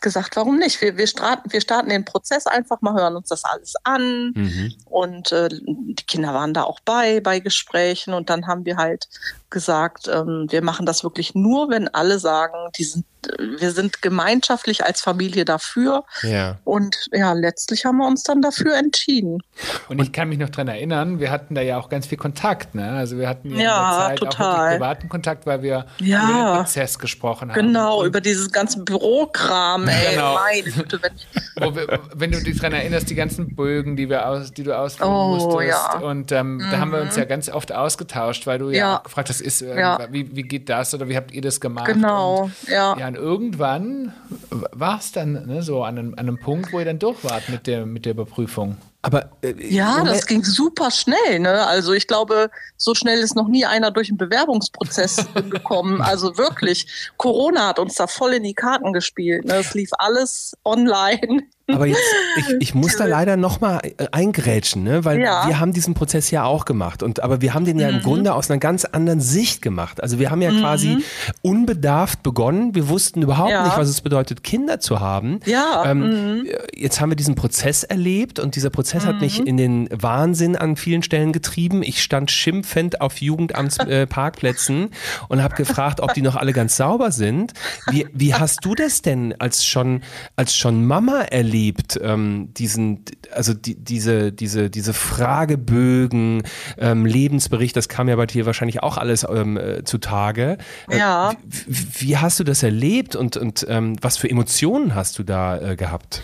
gesagt, 0.00 0.36
warum 0.36 0.58
nicht? 0.58 0.80
Wir, 0.80 0.96
wir, 0.96 1.06
starten, 1.06 1.52
wir 1.52 1.60
starten 1.60 1.90
den 1.90 2.04
Prozess 2.04 2.46
einfach 2.46 2.80
mal, 2.80 2.94
hören 2.94 3.16
uns 3.16 3.28
das 3.28 3.44
alles 3.44 3.74
an. 3.84 4.32
Mhm. 4.34 4.74
Und 4.84 5.32
äh, 5.32 5.48
die 5.50 6.06
Kinder 6.06 6.34
waren 6.34 6.54
da 6.54 6.62
auch 6.62 6.80
bei, 6.80 7.20
bei 7.20 7.40
Gesprächen. 7.40 8.14
Und 8.14 8.30
dann 8.30 8.46
haben 8.46 8.64
wir 8.64 8.76
halt 8.76 9.08
gesagt, 9.56 10.06
ähm, 10.08 10.48
wir 10.50 10.62
machen 10.62 10.84
das 10.84 11.02
wirklich 11.02 11.34
nur, 11.34 11.70
wenn 11.70 11.88
alle 11.88 12.18
sagen, 12.18 12.70
die 12.76 12.84
sind 12.84 13.06
wir 13.38 13.72
sind 13.72 14.02
gemeinschaftlich 14.02 14.84
als 14.84 15.00
Familie 15.00 15.44
dafür. 15.44 16.04
Ja. 16.22 16.58
Und 16.64 16.96
ja, 17.12 17.32
letztlich 17.32 17.84
haben 17.84 17.98
wir 17.98 18.06
uns 18.06 18.22
dann 18.22 18.42
dafür 18.42 18.76
entschieden. 18.76 19.42
Und 19.88 20.00
ich 20.00 20.12
kann 20.12 20.28
mich 20.28 20.38
noch 20.38 20.48
daran 20.48 20.68
erinnern, 20.68 21.20
wir 21.20 21.30
hatten 21.30 21.54
da 21.54 21.60
ja 21.60 21.78
auch 21.78 21.88
ganz 21.88 22.06
viel 22.06 22.18
Kontakt. 22.18 22.74
Ne? 22.74 22.88
Also 22.90 23.18
wir 23.18 23.28
hatten 23.28 23.50
ja, 23.50 23.58
ja 23.58 23.76
in 23.76 23.90
der 23.90 24.08
Zeit 24.08 24.18
total. 24.18 24.66
auch 24.68 24.72
privaten 24.74 25.08
Kontakt, 25.08 25.46
weil 25.46 25.62
wir 25.62 25.86
ja. 25.98 26.22
über 26.22 26.32
den 26.32 26.56
Prozess 26.62 26.98
gesprochen 26.98 27.50
haben. 27.50 27.60
Genau, 27.60 28.04
über 28.04 28.20
dieses 28.20 28.50
ganze 28.52 28.80
Bürokram. 28.80 29.88
Ey, 29.88 30.14
genau. 30.14 30.34
meine 30.34 30.62
Güte, 30.62 31.00
wenn, 31.02 31.74
wir, 31.74 32.00
wenn 32.14 32.30
du 32.32 32.42
dich 32.42 32.58
daran 32.58 32.74
erinnerst, 32.74 33.10
die 33.10 33.14
ganzen 33.14 33.54
Bögen, 33.54 33.96
die, 33.96 34.08
wir 34.08 34.28
aus, 34.28 34.52
die 34.52 34.62
du 34.62 34.76
ausfüllen 34.76 35.12
oh, 35.12 35.34
musstest. 35.34 35.68
Ja. 35.68 35.98
Und 35.98 36.32
ähm, 36.32 36.56
mhm. 36.56 36.70
da 36.70 36.78
haben 36.78 36.92
wir 36.92 37.00
uns 37.00 37.16
ja 37.16 37.24
mhm. 37.24 37.28
ganz 37.28 37.48
oft 37.48 37.72
ausgetauscht, 37.72 38.46
weil 38.46 38.58
du 38.58 38.70
ja, 38.70 38.76
ja 38.76 39.00
gefragt 39.02 39.28
hast, 39.28 39.40
ist, 39.46 39.62
äh, 39.62 40.08
wie, 40.10 40.34
wie 40.34 40.42
geht 40.42 40.68
das 40.68 40.92
oder 40.94 41.08
wie 41.08 41.16
habt 41.16 41.32
ihr 41.32 41.42
das 41.42 41.60
gemacht? 41.60 41.86
Genau, 41.86 42.44
und, 42.44 42.68
ja. 42.68 42.96
ja 42.98 43.14
irgendwann 43.14 44.12
war 44.50 44.98
es 44.98 45.12
dann 45.12 45.46
ne, 45.46 45.62
so 45.62 45.84
an 45.84 45.98
einem, 45.98 46.12
an 46.14 46.20
einem 46.20 46.38
Punkt, 46.38 46.72
wo 46.72 46.78
ihr 46.78 46.84
dann 46.84 46.98
durch 46.98 47.22
wart 47.24 47.48
mit 47.48 47.66
der, 47.66 47.86
mit 47.86 48.04
der 48.04 48.12
Überprüfung. 48.12 48.76
Aber 49.02 49.30
äh, 49.42 49.54
ja, 49.72 50.02
das 50.02 50.26
ging 50.26 50.42
super 50.42 50.90
schnell. 50.90 51.38
Ne? 51.38 51.64
Also 51.66 51.92
ich 51.92 52.08
glaube, 52.08 52.50
so 52.76 52.92
schnell 52.94 53.20
ist 53.20 53.36
noch 53.36 53.46
nie 53.46 53.64
einer 53.64 53.92
durch 53.92 54.08
einen 54.08 54.18
Bewerbungsprozess 54.18 55.26
gekommen. 55.50 56.02
Also 56.02 56.36
wirklich, 56.38 57.12
Corona 57.16 57.68
hat 57.68 57.78
uns 57.78 57.94
da 57.94 58.08
voll 58.08 58.34
in 58.34 58.42
die 58.42 58.54
Karten 58.54 58.92
gespielt. 58.92 59.44
Ne? 59.44 59.54
Es 59.54 59.74
lief 59.74 59.90
alles 59.98 60.54
online. 60.64 61.44
Aber 61.68 61.86
jetzt, 61.86 62.00
ich, 62.36 62.54
ich 62.60 62.74
muss 62.74 62.96
da 62.96 63.06
leider 63.06 63.36
nochmal 63.36 63.80
äh, 63.82 64.06
eingrätschen, 64.12 64.84
ne? 64.84 65.04
weil 65.04 65.20
ja. 65.20 65.48
wir 65.48 65.58
haben 65.58 65.72
diesen 65.72 65.94
Prozess 65.94 66.30
ja 66.30 66.44
auch 66.44 66.64
gemacht. 66.64 67.02
Und, 67.02 67.24
aber 67.24 67.40
wir 67.40 67.54
haben 67.54 67.64
den 67.64 67.80
ja 67.80 67.88
mhm. 67.88 67.96
im 67.96 68.02
Grunde 68.02 68.34
aus 68.34 68.50
einer 68.50 68.60
ganz 68.60 68.84
anderen 68.84 69.20
Sicht 69.20 69.62
gemacht. 69.62 70.00
Also 70.00 70.20
wir 70.20 70.30
haben 70.30 70.42
ja 70.42 70.52
mhm. 70.52 70.60
quasi 70.60 70.98
unbedarft 71.42 72.22
begonnen. 72.22 72.76
Wir 72.76 72.88
wussten 72.88 73.20
überhaupt 73.20 73.50
ja. 73.50 73.64
nicht, 73.64 73.76
was 73.76 73.88
es 73.88 74.00
bedeutet, 74.00 74.44
Kinder 74.44 74.78
zu 74.78 75.00
haben. 75.00 75.40
Ja. 75.44 75.82
Ähm, 75.86 76.38
mhm. 76.38 76.46
Jetzt 76.72 77.00
haben 77.00 77.10
wir 77.10 77.16
diesen 77.16 77.34
Prozess 77.34 77.82
erlebt 77.82 78.38
und 78.38 78.54
dieser 78.54 78.70
Prozess 78.70 79.04
hat 79.04 79.20
mich 79.20 79.40
mhm. 79.40 79.46
in 79.46 79.56
den 79.56 79.88
Wahnsinn 79.90 80.54
an 80.54 80.76
vielen 80.76 81.02
Stellen 81.02 81.32
getrieben. 81.32 81.82
Ich 81.82 82.00
stand 82.00 82.30
schimpfend 82.30 83.00
auf 83.00 83.20
Jugendamtsparkplätzen 83.20 84.84
äh, 84.84 84.88
und 85.28 85.42
habe 85.42 85.56
gefragt, 85.56 85.98
ob 86.00 86.14
die 86.14 86.22
noch 86.22 86.36
alle 86.36 86.52
ganz 86.52 86.76
sauber 86.76 87.10
sind. 87.10 87.54
Wie, 87.90 88.06
wie 88.12 88.34
hast 88.34 88.64
du 88.64 88.76
das 88.76 89.02
denn 89.02 89.34
als 89.40 89.64
schon, 89.64 90.02
als 90.36 90.54
schon 90.54 90.86
Mama 90.86 91.22
erlebt? 91.22 91.55
Erlebt, 91.56 91.98
ähm, 92.02 92.52
diesen, 92.54 93.04
also 93.32 93.54
die, 93.54 93.74
diese, 93.74 94.32
diese, 94.32 94.68
diese 94.68 94.92
Fragebögen, 94.92 96.42
ähm, 96.78 97.06
Lebensbericht, 97.06 97.76
das 97.76 97.88
kam 97.88 98.08
ja 98.08 98.16
bei 98.16 98.26
dir 98.26 98.46
wahrscheinlich 98.46 98.82
auch 98.82 98.98
alles 98.98 99.26
ähm, 99.28 99.56
äh, 99.56 99.84
zutage. 99.84 100.58
Äh, 100.90 100.98
ja. 100.98 101.32
Wie, 101.66 102.08
wie, 102.08 102.16
hast 102.18 102.38
du 102.40 102.44
das 102.44 102.62
erlebt 102.62 103.16
und, 103.16 103.36
und 103.36 103.66
ähm, 103.68 103.96
was 104.02 104.18
für 104.18 104.28
Emotionen 104.28 104.94
hast 104.94 105.18
du 105.18 105.22
da 105.22 105.58
äh, 105.58 105.76
gehabt? 105.76 106.22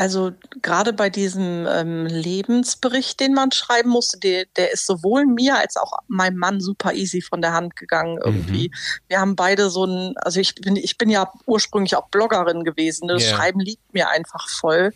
Also 0.00 0.32
gerade 0.62 0.94
bei 0.94 1.10
diesem 1.10 1.66
ähm, 1.68 2.06
Lebensbericht, 2.06 3.20
den 3.20 3.34
man 3.34 3.52
schreiben 3.52 3.90
musste, 3.90 4.18
der, 4.18 4.46
der 4.56 4.72
ist 4.72 4.86
sowohl 4.86 5.26
mir 5.26 5.58
als 5.58 5.76
auch 5.76 5.92
meinem 6.08 6.38
Mann 6.38 6.62
super 6.62 6.94
easy 6.94 7.20
von 7.20 7.42
der 7.42 7.52
Hand 7.52 7.76
gegangen 7.76 8.18
irgendwie. 8.24 8.70
Mhm. 8.70 8.74
Wir 9.08 9.20
haben 9.20 9.36
beide 9.36 9.68
so 9.68 9.84
ein, 9.84 10.14
also 10.16 10.40
ich 10.40 10.54
bin, 10.54 10.76
ich 10.76 10.96
bin 10.96 11.10
ja 11.10 11.30
ursprünglich 11.44 11.96
auch 11.96 12.08
Bloggerin 12.08 12.64
gewesen. 12.64 13.08
Ne? 13.08 13.12
Das 13.12 13.24
yeah. 13.24 13.36
Schreiben 13.36 13.60
liegt 13.60 13.92
mir 13.92 14.08
einfach 14.08 14.48
voll 14.48 14.94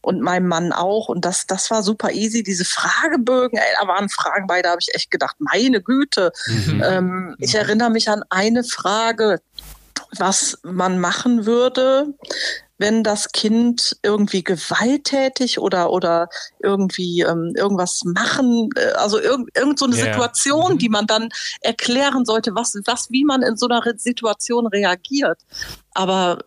und 0.00 0.20
meinem 0.20 0.48
Mann 0.48 0.72
auch. 0.72 1.08
Und 1.08 1.24
das, 1.24 1.46
das 1.46 1.70
war 1.70 1.84
super 1.84 2.10
easy. 2.10 2.42
Diese 2.42 2.64
Fragebögen, 2.64 3.56
ey, 3.56 3.72
da 3.80 3.86
waren 3.86 4.08
Fragen 4.08 4.48
bei, 4.48 4.62
da 4.62 4.70
habe 4.70 4.80
ich 4.80 4.92
echt 4.96 5.12
gedacht, 5.12 5.36
meine 5.38 5.80
Güte. 5.80 6.32
Mhm. 6.48 6.82
Ähm, 6.84 7.36
ich 7.38 7.54
erinnere 7.54 7.90
mich 7.90 8.08
an 8.08 8.24
eine 8.30 8.64
Frage, 8.64 9.42
was 10.18 10.58
man 10.64 10.98
machen 10.98 11.46
würde, 11.46 12.14
wenn 12.80 13.04
das 13.04 13.30
Kind 13.32 13.96
irgendwie 14.02 14.42
gewalttätig 14.42 15.58
oder, 15.58 15.90
oder 15.90 16.28
irgendwie 16.60 17.20
ähm, 17.20 17.52
irgendwas 17.54 18.00
machen, 18.04 18.70
äh, 18.74 18.92
also 18.92 19.20
irgend, 19.20 19.54
irgend 19.56 19.78
so 19.78 19.84
eine 19.84 19.96
Ja. 19.96 20.04
Situation, 20.04 20.74
Mhm. 20.74 20.78
die 20.78 20.88
man 20.88 21.06
dann 21.06 21.28
erklären 21.60 22.24
sollte, 22.24 22.54
was, 22.54 22.74
was, 22.86 23.10
wie 23.10 23.24
man 23.24 23.42
in 23.42 23.56
so 23.58 23.68
einer 23.68 23.82
Situation 23.98 24.66
reagiert. 24.66 25.38
Aber 25.92 26.38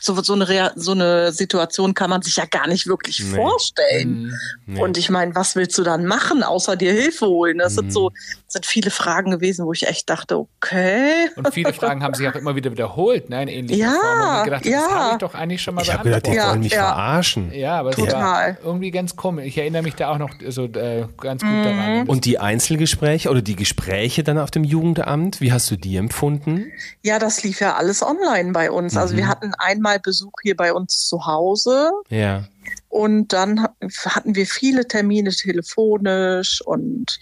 pff, 0.00 0.04
so, 0.04 0.20
so, 0.22 0.32
eine, 0.34 0.48
Rea 0.48 0.72
so 0.76 0.92
eine 0.92 1.32
Situation 1.32 1.94
kann 1.94 2.10
man 2.10 2.22
sich 2.22 2.36
ja 2.36 2.44
gar 2.46 2.66
nicht 2.66 2.86
wirklich 2.86 3.20
Nee. 3.20 3.36
vorstellen. 3.36 4.22
Mhm. 4.24 4.74
Nee. 4.74 4.80
Und 4.82 4.96
ich 4.98 5.10
meine, 5.10 5.34
was 5.34 5.56
willst 5.56 5.76
du 5.78 5.82
dann 5.82 6.06
machen, 6.06 6.42
außer 6.42 6.76
dir 6.76 6.92
Hilfe 6.92 7.26
holen? 7.26 7.58
Das 7.58 7.72
Mhm. 7.72 7.76
sind 7.76 7.92
so, 7.92 8.12
sind 8.46 8.66
viele 8.66 8.90
Fragen 8.90 9.30
gewesen, 9.30 9.64
wo 9.66 9.72
ich 9.72 9.86
echt 9.86 10.08
dachte, 10.10 10.38
okay. 10.38 11.28
Und 11.36 11.52
viele 11.54 11.72
Fragen 11.72 12.02
haben 12.02 12.14
sich 12.14 12.26
auch 12.28 12.34
immer 12.34 12.56
wieder 12.56 12.70
wiederholt, 12.70 13.30
ne, 13.30 13.42
in 13.42 13.48
ähnlicher 13.48 13.78
Ja, 13.86 13.90
Form. 13.92 14.30
Und 14.30 14.36
ich 14.38 14.44
gedacht, 14.44 14.64
das 14.64 14.72
ja. 14.72 14.90
habe 14.90 15.12
ich 15.12 15.18
doch 15.18 15.34
eigentlich 15.34 15.62
schon 15.62 15.74
mal 15.74 15.82
ich 15.82 15.92
habe 15.92 16.04
gedacht, 16.04 16.26
die 16.26 16.30
wollen 16.38 16.60
mich 16.60 16.72
ja. 16.72 16.78
verarschen. 16.86 17.52
Ja, 17.52 17.78
aber 17.78 17.90
es 17.90 17.96
Total. 17.96 18.56
war 18.56 18.56
irgendwie 18.64 18.90
ganz 18.90 19.16
komisch. 19.16 19.46
Ich 19.46 19.58
erinnere 19.58 19.82
mich 19.82 19.94
da 19.94 20.10
auch 20.10 20.18
noch 20.18 20.30
so 20.48 20.64
äh, 20.64 21.06
ganz 21.18 21.42
gut 21.42 21.50
Mhm. 21.50 21.64
daran. 21.64 22.06
Und 22.08 22.24
die 22.24 22.38
Einzelgespräche 22.38 23.30
oder 23.30 23.42
die 23.42 23.56
Gespräche 23.56 24.22
dann 24.24 24.38
auf 24.38 24.50
dem 24.50 24.64
Jugendamt, 24.64 25.40
wie 25.40 25.52
hast 25.52 25.70
du 25.70 25.76
die 25.76 25.96
empfunden? 25.96 26.66
Ja, 27.02 27.18
das 27.18 27.42
lief 27.42 27.60
ja 27.60 27.76
alles 27.76 28.02
online 28.02 28.52
bei 28.52 28.70
uns. 28.70 28.96
Also 28.96 29.14
Mhm. 29.14 29.18
wir 29.18 29.28
hatten 29.28 29.52
einmal 29.58 29.89
Besuch 29.98 30.32
hier 30.42 30.56
bei 30.56 30.72
uns 30.72 31.08
zu 31.08 31.26
Hause 31.26 31.90
Ja. 32.08 32.44
und 32.88 33.32
dann 33.32 33.62
ha- 33.62 33.74
hatten 34.06 34.34
wir 34.34 34.46
viele 34.46 34.86
Termine 34.86 35.30
telefonisch 35.30 36.60
und 36.64 37.18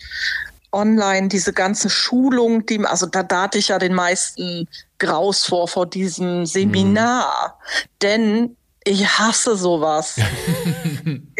online, 0.70 1.28
diese 1.28 1.52
ganze 1.54 1.88
Schulung, 1.88 2.66
die, 2.66 2.84
also 2.84 3.06
da, 3.06 3.22
da 3.22 3.42
hatte 3.44 3.56
ich 3.58 3.68
ja 3.68 3.78
den 3.78 3.94
meisten 3.94 4.68
Graus 4.98 5.44
vor, 5.46 5.66
vor 5.66 5.86
diesem 5.86 6.44
Seminar. 6.44 7.58
Denn 8.02 8.54
ich 8.84 9.06
hasse 9.18 9.56
sowas. 9.56 10.16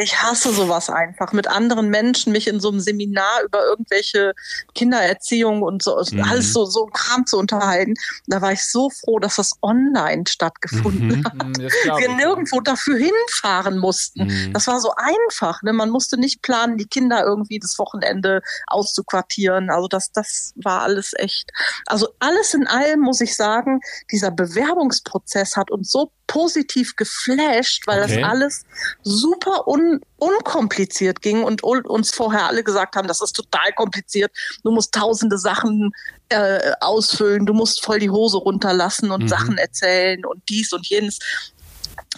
ich 0.01 0.23
hasse 0.23 0.53
sowas 0.53 0.91
einfach, 0.91 1.33
mit 1.33 1.49
anderen 1.49 1.89
Menschen 1.89 2.33
mich 2.33 2.47
in 2.47 2.61
so 2.61 2.71
einem 2.71 2.79
Seminar 2.79 3.43
über 3.45 3.65
irgendwelche 3.65 4.33
Kindererziehung 4.75 5.63
und 5.63 5.83
so, 5.83 6.01
Mhm. 6.13 6.23
alles 6.23 6.53
so, 6.53 6.65
so 6.67 6.87
Kram 6.87 7.27
zu 7.27 7.37
unterhalten. 7.37 7.95
Da 8.29 8.41
war 8.41 8.53
ich 8.53 8.65
so 8.65 8.91
froh, 8.91 9.19
dass 9.19 9.37
das 9.37 9.53
online 9.61 10.25
stattgefunden 10.29 11.09
Mhm. 11.21 11.25
hat. 11.25 11.73
Glaub 11.83 12.01
Wir 12.01 12.15
nirgendwo 12.15 12.61
dafür 12.61 12.97
hinfahren 12.97 13.79
mussten. 13.79 14.27
Mhm. 14.29 14.53
Das 14.53 14.69
war 14.69 14.81
so 14.81 14.93
einfach. 14.97 15.63
Ne? 15.63 15.73
Man 15.73 15.91
musste 15.91 16.17
nicht 16.17 16.43
planen, 16.43 16.77
die 16.77 16.87
Kinder 16.87 17.25
irgendwie 17.25 17.59
das 17.59 17.77
Wochenende 17.79 18.41
auszuquartieren. 18.69 19.69
Also 19.69 19.89
das, 19.89 20.13
das 20.13 20.53
war 20.57 20.83
alles 20.83 21.13
echt. 21.17 21.51
Also 21.87 22.09
alles 22.21 22.55
in 22.55 22.69
allem 22.69 23.01
muss 23.01 23.21
ich 23.21 23.35
sagen, 23.35 23.81
dieser 24.13 24.31
Bewerbungsprozess 24.31 25.57
hat 25.57 25.73
uns 25.73 25.91
so 25.91 26.13
positiv 26.29 26.95
geflasht, 26.95 27.87
weil 27.89 28.05
Okay. 28.05 28.21
das 28.21 28.31
alles 28.31 28.65
super 29.03 29.67
un, 29.67 30.01
unkompliziert 30.19 31.21
ging 31.21 31.43
und 31.43 31.65
uns 31.65 32.15
vorher 32.15 32.47
alle 32.47 32.63
gesagt 32.63 32.95
haben, 32.95 33.09
das 33.09 33.21
ist 33.21 33.33
total 33.33 33.73
kompliziert. 33.75 34.31
Du 34.63 34.71
musst 34.71 34.95
tausende 34.95 35.39
Sachen 35.39 35.91
äh, 36.29 36.73
ausfüllen, 36.81 37.45
du 37.47 37.55
musst 37.55 37.85
voll 37.85 37.99
die 37.99 38.11
Hose 38.11 38.37
runterlassen 38.37 39.11
und 39.11 39.25
Mhm. 39.25 39.29
Sachen 39.29 39.59
erzählen 39.59 40.25
und 40.25 40.41
dies 40.49 40.73
und 40.73 40.87
jenes. 40.87 41.19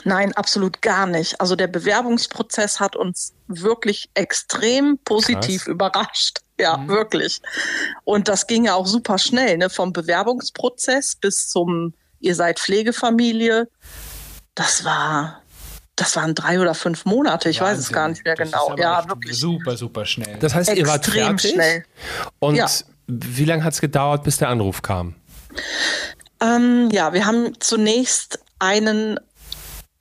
Nein, 0.05 0.33
absolut 0.35 0.83
gar 0.83 1.07
nicht. 1.07 1.41
Also 1.41 1.57
der 1.57 1.67
Bewerbungsprozess 1.69 2.81
hat 2.81 2.97
uns 2.97 3.33
wirklich 3.49 4.11
extrem 4.15 4.99
positiv 5.05 5.63
Krass. 5.65 5.69
überrascht. 5.69 6.39
Ja, 6.59 6.77
Mhm. 6.77 6.89
wirklich. 6.89 7.41
Und 8.05 8.29
das 8.29 8.47
ging 8.47 8.65
ja 8.67 8.75
auch 8.75 8.87
super 8.87 9.19
schnell, 9.19 9.57
ne? 9.59 9.71
Vom 9.71 9.93
Bewerbungsprozess 9.93 11.17
bis 11.17 11.49
zum 11.49 11.95
Ihr 12.21 12.35
seid 12.35 12.59
Pflegefamilie. 12.61 13.69
Das 14.55 14.85
war, 14.85 15.41
das 15.97 16.17
waren 16.17 16.35
drei 16.35 16.61
oder 16.61 16.75
fünf 16.75 17.05
Monate. 17.07 17.49
Ich 17.51 17.61
weiß 17.61 17.79
es 17.79 17.85
Wahnsinn. 17.87 17.95
gar 17.95 18.09
nicht 18.09 18.25
mehr 18.25 18.35
Das 18.37 18.49
ist 18.49 18.53
genau. 18.53 18.71
aber 18.71 18.81
Ja, 18.81 19.09
wirklich. 19.09 19.39
Super, 19.39 19.77
super 19.77 20.05
schnell. 20.07 20.37
Das 20.39 20.55
heißt, 20.55 20.75
ihr 20.77 20.87
wart 20.87 20.99
Extrem 21.07 21.39
fertig 21.39 21.53
schnell. 21.53 21.85
und 22.39 22.55
Ja. 22.57 22.67
wie 23.07 23.45
lange 23.45 23.65
hat 23.65 23.73
es 23.73 23.81
gedauert, 23.81 24.23
bis 24.25 24.37
der 24.37 24.49
Anruf 24.51 24.83
kam? 24.83 25.15
Ähm, 26.43 26.89
ja, 26.93 27.13
wir 27.13 27.27
haben 27.27 27.55
zunächst 27.61 28.39
einen 28.59 29.19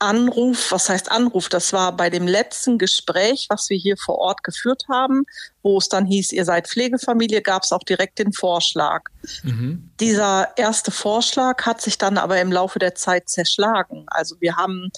Anruf, 0.00 0.72
was 0.72 0.88
heißt 0.88 1.10
Anruf? 1.10 1.48
Das 1.48 1.72
war 1.72 1.96
bei 1.96 2.10
dem 2.10 2.26
letzten 2.26 2.78
Gespräch, 2.78 3.46
was 3.48 3.68
wir 3.70 3.76
hier 3.76 3.96
vor 3.96 4.18
Ort 4.18 4.42
geführt 4.42 4.84
haben, 4.88 5.24
wo 5.62 5.78
es 5.78 5.88
dann 5.88 6.06
hieß, 6.06 6.32
ihr 6.32 6.44
seid 6.44 6.68
Pflegefamilie, 6.68 7.42
gab 7.42 7.64
es 7.64 7.72
auch 7.72 7.82
direkt 7.82 8.18
den 8.18 8.32
Vorschlag. 8.32 9.02
mhm. 9.42 9.90
Dieser 10.00 10.56
erste 10.56 10.90
Vorschlag 10.90 11.64
hat 11.66 11.80
sich 11.80 11.98
dann 11.98 12.18
aber 12.18 12.40
im 12.40 12.50
Laufe 12.50 12.78
der 12.78 12.94
Zeit 12.94 13.28
zerschlagen. 13.28 14.06
Also 14.08 14.36
wir 14.40 14.56
haben 14.56 14.90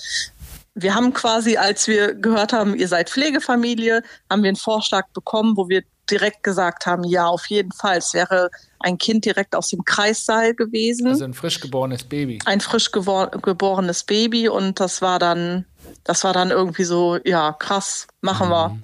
wir 0.75 0.95
haben 0.95 1.13
quasi, 1.13 1.57
als 1.59 1.87
wir 1.87 2.15
gehört 2.15 2.53
haben, 2.53 2.75
ihr 2.75 2.89
seid 2.89 3.11
Pflegefamilie, 3.11 4.03
haben 4.31 4.43
wir 4.43 4.49
einen 4.49 4.57
Vorschlag 4.57 5.07
bekommen, 5.09 5.57
wo 5.57 5.69
wir 5.69 5.83
direkt 6.11 6.43
gesagt 6.43 6.87
haben, 6.87 7.05
ja, 7.05 7.27
auf 7.27 7.47
jeden 7.47 7.73
Fall. 7.73 7.99
Es 7.99 8.13
wäre 8.15 8.51
ein 8.81 8.99
Kind 8.99 9.25
direkt 9.25 9.55
aus 9.55 9.69
dem 9.69 9.85
Kreissaal 9.85 10.55
gewesen 10.55 11.07
Also 11.09 11.25
ein 11.25 11.35
frisch 11.35 11.61
geborenes 11.61 12.05
Baby. 12.05 12.41
ein 12.45 12.61
frisch 12.61 12.91
geborenes 12.91 14.05
Baby 14.05 14.49
und 14.49 14.81
das 14.81 15.01
war 15.01 15.19
dann, 15.19 15.65
das 16.05 16.25
war 16.25 16.33
dann 16.33 16.51
irgendwie 16.51 16.85
so, 16.85 17.19
ja, 17.25 17.53
krass, 17.53 18.07
machen 18.21 18.51
wir. 18.51 18.77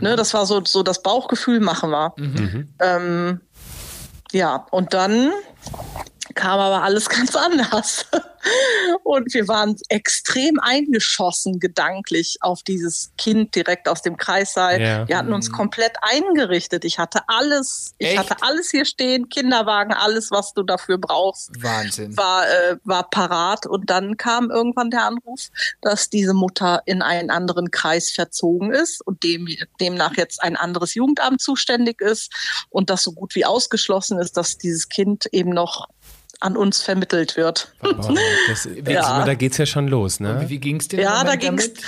Ne, 0.00 0.16
das 0.16 0.34
war 0.34 0.46
so, 0.46 0.62
so 0.64 0.82
das 0.82 1.02
Bauchgefühl, 1.02 1.60
machen 1.60 1.90
wir. 1.90 2.12
Mhm. 2.16 2.68
Ähm, 2.80 3.40
ja, 4.32 4.66
und 4.70 4.92
dann 4.92 5.32
kam 6.36 6.60
aber 6.60 6.84
alles 6.84 7.08
ganz 7.08 7.34
anders. 7.34 8.06
Und 9.02 9.34
wir 9.34 9.48
waren 9.48 9.76
extrem 9.88 10.60
eingeschossen 10.60 11.58
gedanklich 11.58 12.38
auf 12.42 12.62
dieses 12.62 13.10
Kind 13.18 13.56
direkt 13.56 13.88
aus 13.88 14.02
dem 14.02 14.16
Kreissaal. 14.16 14.80
Ja. 14.80 15.08
Wir 15.08 15.18
hatten 15.18 15.32
uns 15.32 15.50
komplett 15.50 15.96
eingerichtet. 16.00 16.84
Ich 16.84 17.00
hatte 17.00 17.22
alles, 17.26 17.94
ich 17.98 18.08
Echt? 18.08 18.18
hatte 18.18 18.36
alles 18.42 18.70
hier 18.70 18.84
stehen, 18.84 19.28
Kinderwagen, 19.28 19.92
alles, 19.92 20.30
was 20.30 20.54
du 20.54 20.62
dafür 20.62 20.98
brauchst 20.98 21.50
Wahnsinn. 21.60 22.16
war, 22.16 22.46
äh, 22.46 22.76
war 22.84 23.10
parat 23.10 23.66
und 23.66 23.90
dann 23.90 24.16
kam 24.16 24.50
irgendwann 24.50 24.90
der 24.90 25.04
Anruf, 25.04 25.48
dass 25.80 26.08
diese 26.08 26.34
Mutter 26.34 26.82
in 26.86 27.02
einen 27.02 27.30
anderen 27.30 27.70
Kreis 27.72 28.12
verzogen 28.12 28.72
ist 28.72 29.04
und 29.04 29.24
dem, 29.24 29.48
demnach 29.80 30.16
jetzt 30.16 30.42
ein 30.42 30.56
anderes 30.56 30.94
Jugendamt 30.94 31.40
zuständig 31.40 32.00
ist 32.00 32.32
und 32.70 32.90
das 32.90 33.02
so 33.02 33.12
gut 33.12 33.34
wie 33.34 33.44
ausgeschlossen 33.44 34.18
ist, 34.20 34.36
dass 34.36 34.58
dieses 34.58 34.88
Kind 34.88 35.26
eben 35.32 35.50
noch 35.50 35.88
an 36.40 36.56
uns 36.56 36.82
vermittelt 36.82 37.36
wird. 37.36 37.72
Oh, 37.82 37.92
das, 38.48 38.68
Ja. 38.86 39.24
Da 39.24 39.34
geht 39.34 39.52
es 39.52 39.58
ja 39.58 39.66
schon 39.66 39.88
los, 39.88 40.20
ne? 40.20 40.40
Wie, 40.42 40.48
wie 40.50 40.58
ging 40.58 40.76
es 40.76 40.88
dir? 40.88 41.00
Ja, 41.00 41.24
da 41.24 41.36
ging's 41.36 41.72
damit? 41.72 41.82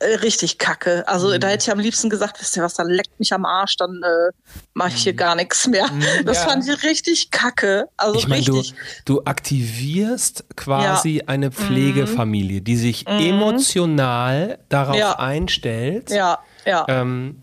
äh, 0.00 0.14
richtig 0.16 0.58
kacke. 0.58 1.06
Also 1.06 1.36
da 1.38 1.48
hätte 1.48 1.62
ich 1.64 1.70
am 1.70 1.78
liebsten 1.78 2.10
gesagt, 2.10 2.40
wisst 2.40 2.56
ihr 2.56 2.62
was, 2.64 2.74
dann 2.74 2.88
leckt 2.88 3.18
mich 3.20 3.32
am 3.32 3.44
Arsch, 3.44 3.76
dann 3.76 4.00
äh, 4.02 4.32
mache 4.72 4.88
ich 4.90 5.02
hier 5.04 5.12
gar 5.14 5.36
nichts 5.36 5.68
mehr. 5.68 5.88
Das 6.24 6.38
ja. 6.38 6.48
fand 6.48 6.66
ich 6.68 6.82
richtig 6.82 7.30
kacke. 7.30 7.86
Also 7.96 8.18
Ich 8.18 8.26
meine, 8.26 8.44
du, 8.44 8.58
richtig. 8.58 8.74
du 9.04 9.22
aktivierst 9.24 10.44
quasi 10.56 11.22
eine 11.26 11.52
Pflegefamilie, 11.52 12.60
die 12.62 12.76
sich 12.76 13.06
emotional 13.06 14.58
darauf 14.68 14.94
Mhm. 14.94 15.00
Ja. 15.00 15.18
einstellt. 15.18 16.10
Ja, 16.10 16.38
ja. 16.66 16.84
Ähm, 16.88 17.40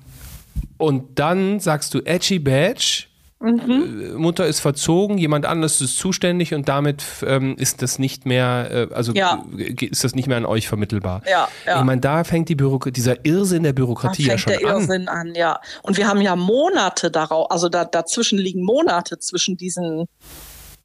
und 0.78 1.20
dann 1.20 1.60
sagst 1.60 1.94
du 1.94 2.00
Edgy 2.02 2.40
Badge. 2.40 3.06
Mhm. 3.42 4.02
äh, 4.02 4.18
Mutter 4.18 4.46
ist 4.46 4.60
verzogen, 4.60 5.18
jemand 5.18 5.46
anderes 5.46 5.82
ist 5.82 5.98
zuständig 5.98 6.54
und 6.54 6.70
damit 6.70 7.04
ähm, 7.26 7.56
ist 7.58 7.82
das 7.82 7.98
nicht 8.00 8.26
mehr, 8.26 8.88
äh, 8.92 8.94
also 8.94 9.14
Ja. 9.14 9.44
ist 9.58 10.04
das 10.04 10.14
nicht 10.16 10.28
mehr 10.28 10.38
an 10.38 10.46
euch 10.46 10.68
vermittelbar. 10.68 11.24
Ja, 11.30 11.48
ja. 11.66 11.80
Ich 11.80 11.84
meine, 11.86 12.02
da 12.02 12.24
fängt 12.24 12.50
die 12.50 12.56
Bürok 12.56 12.94
dieser 12.94 13.26
Irrsinn 13.26 13.64
der 13.64 13.74
Da 13.74 13.78
Bürokratie 13.78 14.24
ja 14.24 14.30
fängt 14.38 14.40
schon 14.42 14.54
der 14.54 14.70
an. 14.70 14.82
Irrsinn 14.82 15.08
an. 15.08 15.34
ja. 15.36 15.60
Und 15.82 15.98
wir 15.98 16.08
haben 16.08 16.22
ja 16.22 16.36
Monate 16.36 17.10
darauf, 17.10 17.50
also 17.52 17.68
da, 17.70 17.86
dazwischen 17.86 18.38
liegen 18.38 18.64
Monate 18.64 19.18
zwischen 19.20 19.58
diesen, 19.58 20.06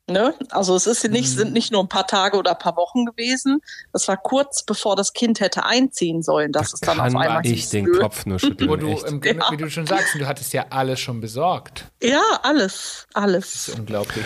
ne? 0.09 0.35
Also 0.51 0.75
es 0.77 0.87
ist 0.87 1.03
nicht, 1.09 1.31
Mhm. 1.33 1.37
sind 1.37 1.53
nicht 1.53 1.73
nur 1.73 1.83
ein 1.83 1.89
paar 1.89 2.07
Tage 2.07 2.37
oder 2.39 2.53
ein 2.53 2.59
paar 2.59 2.77
Wochen 2.77 3.05
gewesen. 3.07 3.61
Das 3.93 4.07
war 4.09 4.17
kurz 4.17 4.63
bevor 4.65 4.97
das 4.97 5.13
Kind 5.13 5.41
hätte 5.41 5.65
einziehen 5.65 6.23
sollen, 6.23 6.53
dass 6.53 6.73
es 6.75 6.81
dann 6.81 6.99
auf 7.01 7.07
einmal 7.07 7.45
ich 7.47 7.69
den 7.71 7.87
nö. 7.87 7.99
Kopf 7.99 8.27
nur 8.27 8.39
schütteln. 8.39 8.71
Wo 8.71 8.77
du, 8.77 8.89
im, 9.07 9.21
Ja. 9.23 9.51
wie 9.51 9.57
du 9.57 9.69
schon 9.71 9.87
sagst, 9.87 10.15
du 10.15 10.27
hattest 10.27 10.53
ja 10.53 10.67
alles 10.71 11.01
schon 11.01 11.21
besorgt. 11.21 11.85
Ja, 12.03 12.23
alles, 12.43 13.07
Das 13.13 13.23
alles. 13.23 13.69
ist 13.69 13.79
unglaublich. 13.79 14.25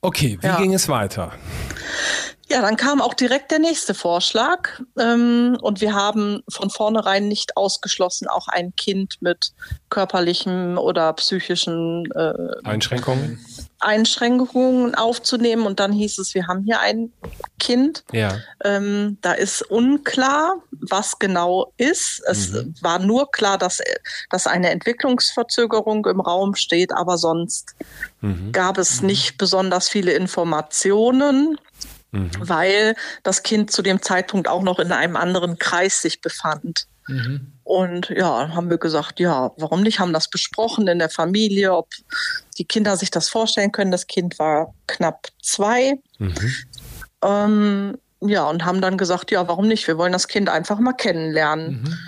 Okay, 0.00 0.38
wie 0.40 0.46
Ja. 0.46 0.56
ging 0.56 0.74
es 0.74 0.88
weiter? 0.88 1.32
Ja, 2.48 2.60
dann 2.60 2.76
kam 2.76 3.00
auch 3.00 3.14
direkt 3.14 3.50
der 3.50 3.60
nächste 3.60 3.94
Vorschlag. 3.94 4.80
Ähm, 4.98 5.56
und 5.62 5.80
wir 5.80 5.94
haben 5.94 6.42
von 6.50 6.68
vornherein 6.68 7.26
nicht 7.28 7.56
ausgeschlossen, 7.56 8.28
auch 8.28 8.48
ein 8.48 8.74
Kind 8.76 9.14
mit 9.20 9.52
körperlichen 9.88 10.76
oder 10.76 11.12
psychischen 11.14 12.10
äh, 12.14 12.34
Einschränkungen? 12.64 13.38
Einschränkungen 13.82 14.94
aufzunehmen. 14.94 15.66
Und 15.66 15.80
dann 15.80 15.92
hieß 15.92 16.18
es, 16.18 16.34
wir 16.34 16.46
haben 16.46 16.64
hier 16.64 16.80
ein 16.80 17.12
Kind. 17.58 18.04
Ja. 18.12 18.38
Ähm, 18.64 19.18
da 19.20 19.32
ist 19.32 19.62
unklar, 19.62 20.56
was 20.70 21.18
genau 21.18 21.72
ist. 21.76 22.22
Es 22.26 22.50
Mhm. 22.50 22.74
war 22.80 22.98
nur 22.98 23.30
klar, 23.30 23.58
dass, 23.58 23.80
dass 24.30 24.46
eine 24.46 24.70
Entwicklungsverzögerung 24.70 26.06
im 26.06 26.20
Raum 26.20 26.54
steht, 26.54 26.92
aber 26.92 27.18
sonst 27.18 27.74
Mhm. 28.20 28.52
gab 28.52 28.78
es 28.78 29.02
nicht 29.02 29.38
besonders 29.38 29.88
viele 29.88 30.12
Informationen. 30.12 31.58
mhm. 32.14 32.30
weil 32.40 32.94
das 33.22 33.42
Kind 33.42 33.70
zu 33.70 33.80
dem 33.80 34.02
Zeitpunkt 34.02 34.46
auch 34.46 34.60
noch 34.62 34.78
in 34.78 34.92
einem 34.92 35.16
anderen 35.16 35.58
Kreis 35.58 36.02
sich 36.02 36.20
befand. 36.20 36.86
Mhm. 37.08 37.52
Und 37.64 38.10
ja, 38.10 38.48
haben 38.54 38.70
wir 38.70 38.78
gesagt, 38.78 39.20
ja, 39.20 39.52
warum 39.56 39.82
nicht? 39.82 39.98
Haben 39.98 40.12
das 40.12 40.28
besprochen 40.28 40.86
in 40.88 40.98
der 40.98 41.10
Familie, 41.10 41.74
ob 41.74 41.88
die 42.58 42.64
Kinder 42.64 42.96
sich 42.96 43.10
das 43.10 43.28
vorstellen 43.28 43.72
können. 43.72 43.90
Das 43.90 44.06
Kind 44.06 44.38
war 44.38 44.74
knapp 44.86 45.28
zwei. 45.42 45.98
Mhm. 46.18 46.54
Ähm, 47.22 47.98
ja, 48.20 48.48
und 48.48 48.64
haben 48.64 48.80
dann 48.80 48.98
gesagt, 48.98 49.30
ja, 49.30 49.48
warum 49.48 49.68
nicht? 49.68 49.86
Wir 49.86 49.98
wollen 49.98 50.12
das 50.12 50.28
Kind 50.28 50.48
einfach 50.48 50.78
mal 50.78 50.92
kennenlernen. 50.92 51.82
Mhm. 51.82 51.98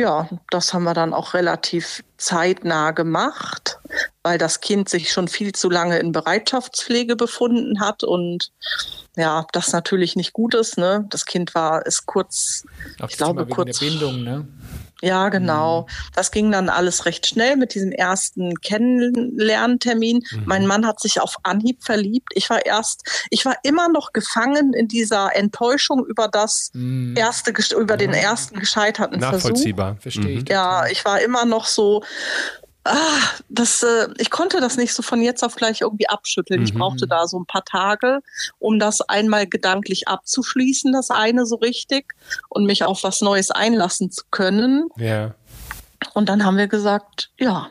Ja, 0.00 0.30
das 0.48 0.72
haben 0.72 0.84
wir 0.84 0.94
dann 0.94 1.12
auch 1.12 1.34
relativ 1.34 2.02
zeitnah 2.16 2.92
gemacht, 2.92 3.78
weil 4.22 4.38
das 4.38 4.62
Kind 4.62 4.88
sich 4.88 5.12
schon 5.12 5.28
viel 5.28 5.52
zu 5.52 5.68
lange 5.68 5.98
in 5.98 6.12
Bereitschaftspflege 6.12 7.16
befunden 7.16 7.80
hat 7.80 8.02
und 8.02 8.50
ja, 9.14 9.44
das 9.52 9.74
natürlich 9.74 10.16
nicht 10.16 10.32
gut 10.32 10.54
ist. 10.54 10.78
Ne? 10.78 11.04
Das 11.10 11.26
Kind 11.26 11.54
war 11.54 11.84
ist 11.84 12.06
kurz, 12.06 12.64
Auch 12.98 13.10
ich 13.10 13.18
glaube 13.18 13.44
kurz 13.44 13.78
der 13.78 13.86
Bindung, 13.86 14.22
ne? 14.22 14.48
Ja, 15.02 15.28
genau. 15.28 15.82
Mhm. 15.82 15.86
Das 16.14 16.30
ging 16.30 16.52
dann 16.52 16.68
alles 16.68 17.06
recht 17.06 17.26
schnell 17.26 17.56
mit 17.56 17.74
diesem 17.74 17.92
ersten 17.92 18.60
Kennenlerntermin. 18.60 20.22
Mhm. 20.30 20.42
Mein 20.44 20.66
Mann 20.66 20.86
hat 20.86 21.00
sich 21.00 21.20
auf 21.20 21.36
Anhieb 21.42 21.82
verliebt. 21.82 22.32
Ich 22.34 22.50
war 22.50 22.64
erst, 22.66 23.26
ich 23.30 23.44
war 23.44 23.56
immer 23.62 23.88
noch 23.88 24.12
gefangen 24.12 24.74
in 24.74 24.88
dieser 24.88 25.34
Enttäuschung 25.34 26.04
über 26.06 26.28
das 26.28 26.70
mhm. 26.74 27.16
erste, 27.16 27.52
über 27.76 27.96
den 27.96 28.12
ersten 28.12 28.60
gescheiterten 28.60 29.20
Nachvollziehbar. 29.20 29.96
Versuch. 30.00 30.22
Verstehe 30.22 30.38
ich. 30.40 30.48
Ja, 30.48 30.86
ich 30.86 31.04
war 31.04 31.20
immer 31.20 31.44
noch 31.44 31.66
so, 31.66 32.02
Ah, 32.84 33.20
das, 33.50 33.82
äh, 33.82 34.08
ich 34.16 34.30
konnte 34.30 34.60
das 34.60 34.76
nicht 34.78 34.94
so 34.94 35.02
von 35.02 35.20
jetzt 35.20 35.44
auf 35.44 35.54
gleich 35.54 35.82
irgendwie 35.82 36.08
abschütteln. 36.08 36.60
Mhm. 36.60 36.66
Ich 36.66 36.74
brauchte 36.74 37.06
da 37.06 37.26
so 37.26 37.38
ein 37.38 37.46
paar 37.46 37.64
Tage, 37.64 38.20
um 38.58 38.78
das 38.78 39.02
einmal 39.02 39.46
gedanklich 39.46 40.08
abzuschließen, 40.08 40.92
das 40.92 41.10
eine 41.10 41.44
so 41.44 41.56
richtig, 41.56 42.14
und 42.48 42.64
mich 42.64 42.84
auf 42.84 43.02
was 43.04 43.20
Neues 43.20 43.50
einlassen 43.50 44.10
zu 44.10 44.24
können. 44.30 44.88
Ja. 44.96 45.34
Und 46.14 46.30
dann 46.30 46.44
haben 46.44 46.56
wir 46.56 46.68
gesagt, 46.68 47.30
ja, 47.38 47.68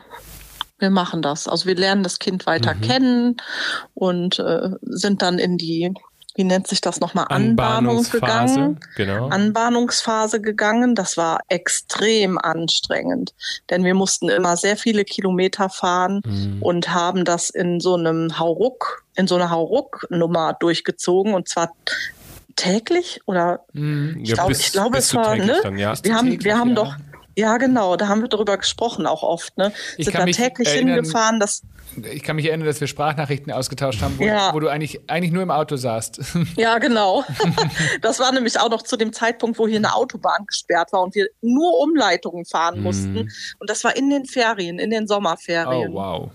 wir 0.78 0.90
machen 0.90 1.22
das. 1.22 1.48
Also 1.48 1.66
wir 1.66 1.74
lernen 1.74 2.04
das 2.04 2.18
Kind 2.18 2.46
weiter 2.46 2.74
mhm. 2.74 2.80
kennen 2.80 3.36
und 3.94 4.38
äh, 4.38 4.70
sind 4.82 5.22
dann 5.22 5.38
in 5.38 5.58
die 5.58 5.92
wie 6.40 6.44
nennt 6.44 6.66
sich 6.66 6.80
das 6.80 7.00
nochmal, 7.00 7.26
Anbahnung 7.28 8.02
gegangen. 8.02 8.80
Genau. 8.96 9.28
Anbahnungsphase 9.28 10.40
gegangen. 10.40 10.94
Das 10.94 11.18
war 11.18 11.40
extrem 11.48 12.38
anstrengend, 12.38 13.34
denn 13.68 13.84
wir 13.84 13.92
mussten 13.92 14.30
immer 14.30 14.56
sehr 14.56 14.78
viele 14.78 15.04
Kilometer 15.04 15.68
fahren 15.68 16.22
mhm. 16.24 16.62
und 16.62 16.94
haben 16.94 17.26
das 17.26 17.50
in 17.50 17.78
so 17.78 17.94
einem 17.94 18.38
Hauruck, 18.38 19.04
in 19.16 19.26
so 19.26 19.34
einer 19.34 19.50
Hauruck-Nummer 19.50 20.54
durchgezogen 20.54 21.34
und 21.34 21.46
zwar 21.46 21.74
täglich 22.56 23.20
oder 23.26 23.60
mhm. 23.74 24.20
ich, 24.22 24.30
ja, 24.30 24.48
ich 24.48 24.72
glaube 24.72 24.96
es 24.96 25.14
war 25.14 25.36
ne? 25.36 25.60
Dann, 25.62 25.76
ja. 25.76 25.92
wir 26.02 26.14
haben 26.14 26.42
wir 26.42 26.58
haben 26.58 26.70
ja. 26.70 26.74
doch 26.74 26.94
ja, 27.36 27.56
genau, 27.58 27.96
da 27.96 28.08
haben 28.08 28.22
wir 28.22 28.28
darüber 28.28 28.56
gesprochen 28.56 29.06
auch 29.06 29.22
oft. 29.22 29.56
Ne? 29.56 29.72
Ich 29.96 30.06
Sind 30.06 30.18
da 30.18 30.24
täglich 30.24 30.68
erinnern, 30.68 30.96
hingefahren. 30.96 31.40
Das 31.40 31.62
ich 32.12 32.22
kann 32.22 32.36
mich 32.36 32.46
erinnern, 32.46 32.66
dass 32.66 32.80
wir 32.80 32.86
Sprachnachrichten 32.86 33.52
ausgetauscht 33.52 34.02
haben, 34.02 34.18
wo, 34.18 34.24
ja. 34.24 34.52
wo, 34.52 34.60
du 34.60 34.68
eigentlich, 34.68 35.00
eigentlich 35.08 35.32
nur 35.32 35.42
im 35.42 35.50
Auto 35.50 35.76
saßt. 35.76 36.20
Ja, 36.56 36.78
genau. 36.78 37.24
Das 38.02 38.18
war 38.18 38.32
nämlich 38.32 38.58
auch 38.58 38.70
noch 38.70 38.82
zu 38.82 38.96
dem 38.96 39.12
Zeitpunkt, 39.12 39.58
wo 39.58 39.66
hier 39.66 39.78
eine 39.78 39.94
Autobahn 39.94 40.46
gesperrt 40.46 40.92
war 40.92 41.02
und 41.02 41.14
wir 41.14 41.28
nur 41.40 41.78
Umleitungen 41.80 42.44
fahren 42.44 42.78
mhm. 42.78 42.82
mussten. 42.82 43.30
Und 43.58 43.70
das 43.70 43.84
war 43.84 43.96
in 43.96 44.10
den 44.10 44.26
Ferien, 44.26 44.78
in 44.78 44.90
den 44.90 45.06
Sommerferien. 45.06 45.92
Oh, 45.92 45.94
wow. 45.94 46.30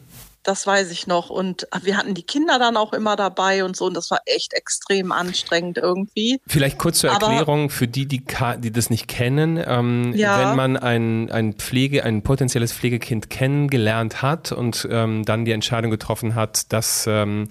Das 0.45 0.67
weiß 0.67 0.91
ich 0.91 1.07
noch. 1.07 1.31
Und 1.31 1.67
wir 1.81 1.97
hatten 1.97 2.13
die 2.13 2.23
Kinder 2.23 2.59
dann 2.59 2.77
auch 2.77 2.93
immer 2.93 3.15
dabei 3.15 3.65
und 3.65 3.75
so. 3.75 3.85
Und 3.85 3.95
das 3.95 4.11
war 4.11 4.19
echt 4.25 4.53
extrem 4.53 5.11
anstrengend 5.11 5.79
irgendwie. 5.79 6.39
Vielleicht 6.45 6.77
kurz 6.77 6.99
zur 6.99 7.09
Erklärung 7.09 7.63
Aber, 7.63 7.69
für 7.69 7.87
die, 7.87 8.05
die, 8.07 8.23
die 8.59 8.71
das 8.71 8.91
nicht 8.91 9.07
kennen. 9.07 9.61
Ähm, 9.65 10.13
ja. 10.15 10.39
Wenn 10.39 10.55
man 10.55 10.77
ein, 10.77 11.31
ein 11.31 11.53
Pflege, 11.53 12.03
ein 12.03 12.21
potenzielles 12.21 12.71
Pflegekind 12.73 13.31
kennengelernt 13.31 14.21
hat 14.21 14.51
und 14.51 14.87
ähm, 14.91 15.25
dann 15.25 15.45
die 15.45 15.51
Entscheidung 15.51 15.89
getroffen 15.89 16.35
hat, 16.35 16.71
dass, 16.71 17.05
ähm, 17.07 17.47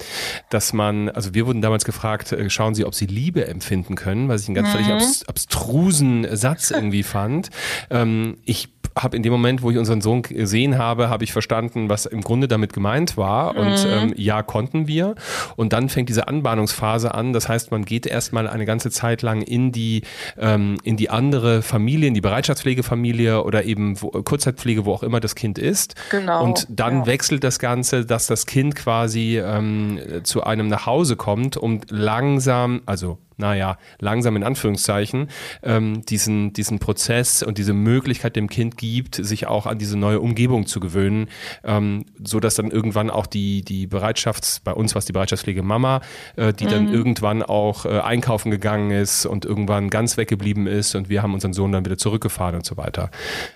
dass 0.49 0.71
man, 0.71 1.09
also 1.09 1.33
wir 1.33 1.45
wurden 1.47 1.61
damals 1.61 1.83
gefragt, 1.83 2.31
äh, 2.31 2.49
schauen 2.49 2.75
Sie, 2.75 2.85
ob 2.85 2.95
Sie 2.95 3.07
Liebe 3.07 3.45
empfinden 3.45 3.95
können, 3.95 4.29
was 4.29 4.43
ich 4.43 4.47
einen 4.47 4.55
ganz 4.55 4.69
mhm. 4.69 4.71
völlig 4.71 4.89
abs 4.89 5.23
abstrusen 5.27 6.27
Satz 6.35 6.71
irgendwie 6.75 7.03
fand. 7.03 7.49
Ähm, 7.89 8.37
ich 8.45 8.74
habe 8.97 9.17
in 9.17 9.23
dem 9.23 9.31
Moment, 9.31 9.61
wo 9.61 9.71
ich 9.71 9.77
unseren 9.77 10.01
Sohn 10.01 10.21
gesehen 10.21 10.77
habe, 10.77 11.09
habe 11.09 11.23
ich 11.23 11.33
verstanden, 11.33 11.89
was 11.89 12.05
im 12.05 12.21
Grunde 12.21 12.47
damit 12.47 12.71
gemeint 12.73 13.17
war. 13.17 13.53
Mhm. 13.53 13.59
Und 13.59 13.87
ähm, 13.89 14.13
ja, 14.15 14.41
konnten 14.41 14.87
wir. 14.87 15.15
Und 15.55 15.73
dann 15.73 15.89
fängt 15.89 16.09
diese 16.09 16.27
Anbahnungsphase 16.27 17.13
an. 17.13 17.33
Das 17.33 17.49
heißt, 17.49 17.71
man 17.71 17.83
geht 17.83 18.05
erstmal 18.05 18.47
eine 18.47 18.65
ganze 18.65 18.89
Zeit 18.91 19.21
lang 19.21 19.41
in 19.41 19.71
die, 19.71 20.03
ähm, 20.37 20.77
in 20.83 20.95
die 20.95 21.09
andere 21.09 21.61
Familie, 21.61 22.07
in 22.07 22.13
die 22.13 22.21
Bereitschaftspflegefamilie 22.21 23.43
oder 23.43 23.65
eben 23.65 24.01
wo, 24.01 24.09
Kurzzeitpflege, 24.09 24.85
wo 24.85 24.93
auch 24.93 25.03
immer 25.03 25.19
das 25.19 25.35
Kind 25.35 25.59
ist. 25.59 25.95
Genau. 26.11 26.43
Und 26.43 26.67
dann 26.69 26.99
ja. 26.99 27.05
wechselt 27.07 27.43
das 27.43 27.59
Ganze, 27.59 28.05
dass 28.05 28.27
das 28.27 28.45
Kind 28.45 28.75
quasi 28.75 29.39
ähm, 29.39 29.99
zu 30.23 30.43
einem 30.43 30.67
nach 30.67 30.85
Hause 30.85 31.17
kommt, 31.17 31.57
um 31.57 31.81
langsam, 31.89 32.81
also 32.85 33.17
naja, 33.37 33.77
langsam 33.99 34.35
in 34.35 34.43
Anführungszeichen, 34.43 35.29
ähm, 35.63 36.05
diesen, 36.05 36.53
diesen 36.53 36.79
Prozess 36.79 37.43
und 37.43 37.57
diese 37.57 37.73
Möglichkeit 37.73 38.35
dem 38.35 38.49
Kind 38.49 38.77
gibt, 38.77 39.15
sich 39.15 39.47
auch 39.47 39.65
an 39.65 39.77
diese 39.77 39.97
neue 39.97 40.19
Umgebung 40.19 40.65
zu 40.65 40.79
gewöhnen, 40.79 41.29
ähm, 41.63 42.05
so 42.23 42.39
dass 42.39 42.55
dann 42.55 42.71
irgendwann 42.71 43.09
auch 43.09 43.25
die, 43.25 43.63
die 43.63 43.87
Bereitschafts-, 43.87 44.61
bei 44.63 44.73
uns 44.73 44.95
war 44.95 44.99
es 44.99 45.05
die 45.05 45.13
Bereitschaftspflege 45.13 45.63
Mama, 45.63 46.01
äh, 46.35 46.53
die 46.53 46.65
mhm. 46.65 46.69
dann 46.69 46.93
irgendwann 46.93 47.43
auch 47.43 47.85
äh, 47.85 47.99
einkaufen 47.99 48.51
gegangen 48.51 48.91
ist 48.91 49.25
und 49.25 49.45
irgendwann 49.45 49.89
ganz 49.89 50.17
weggeblieben 50.17 50.67
ist 50.67 50.95
und 50.95 51.09
wir 51.09 51.21
haben 51.21 51.33
unseren 51.33 51.53
Sohn 51.53 51.71
dann 51.71 51.85
wieder 51.85 51.97
zurückgefahren 51.97 52.55
und 52.55 52.65
so 52.65 52.77
weiter. 52.77 53.09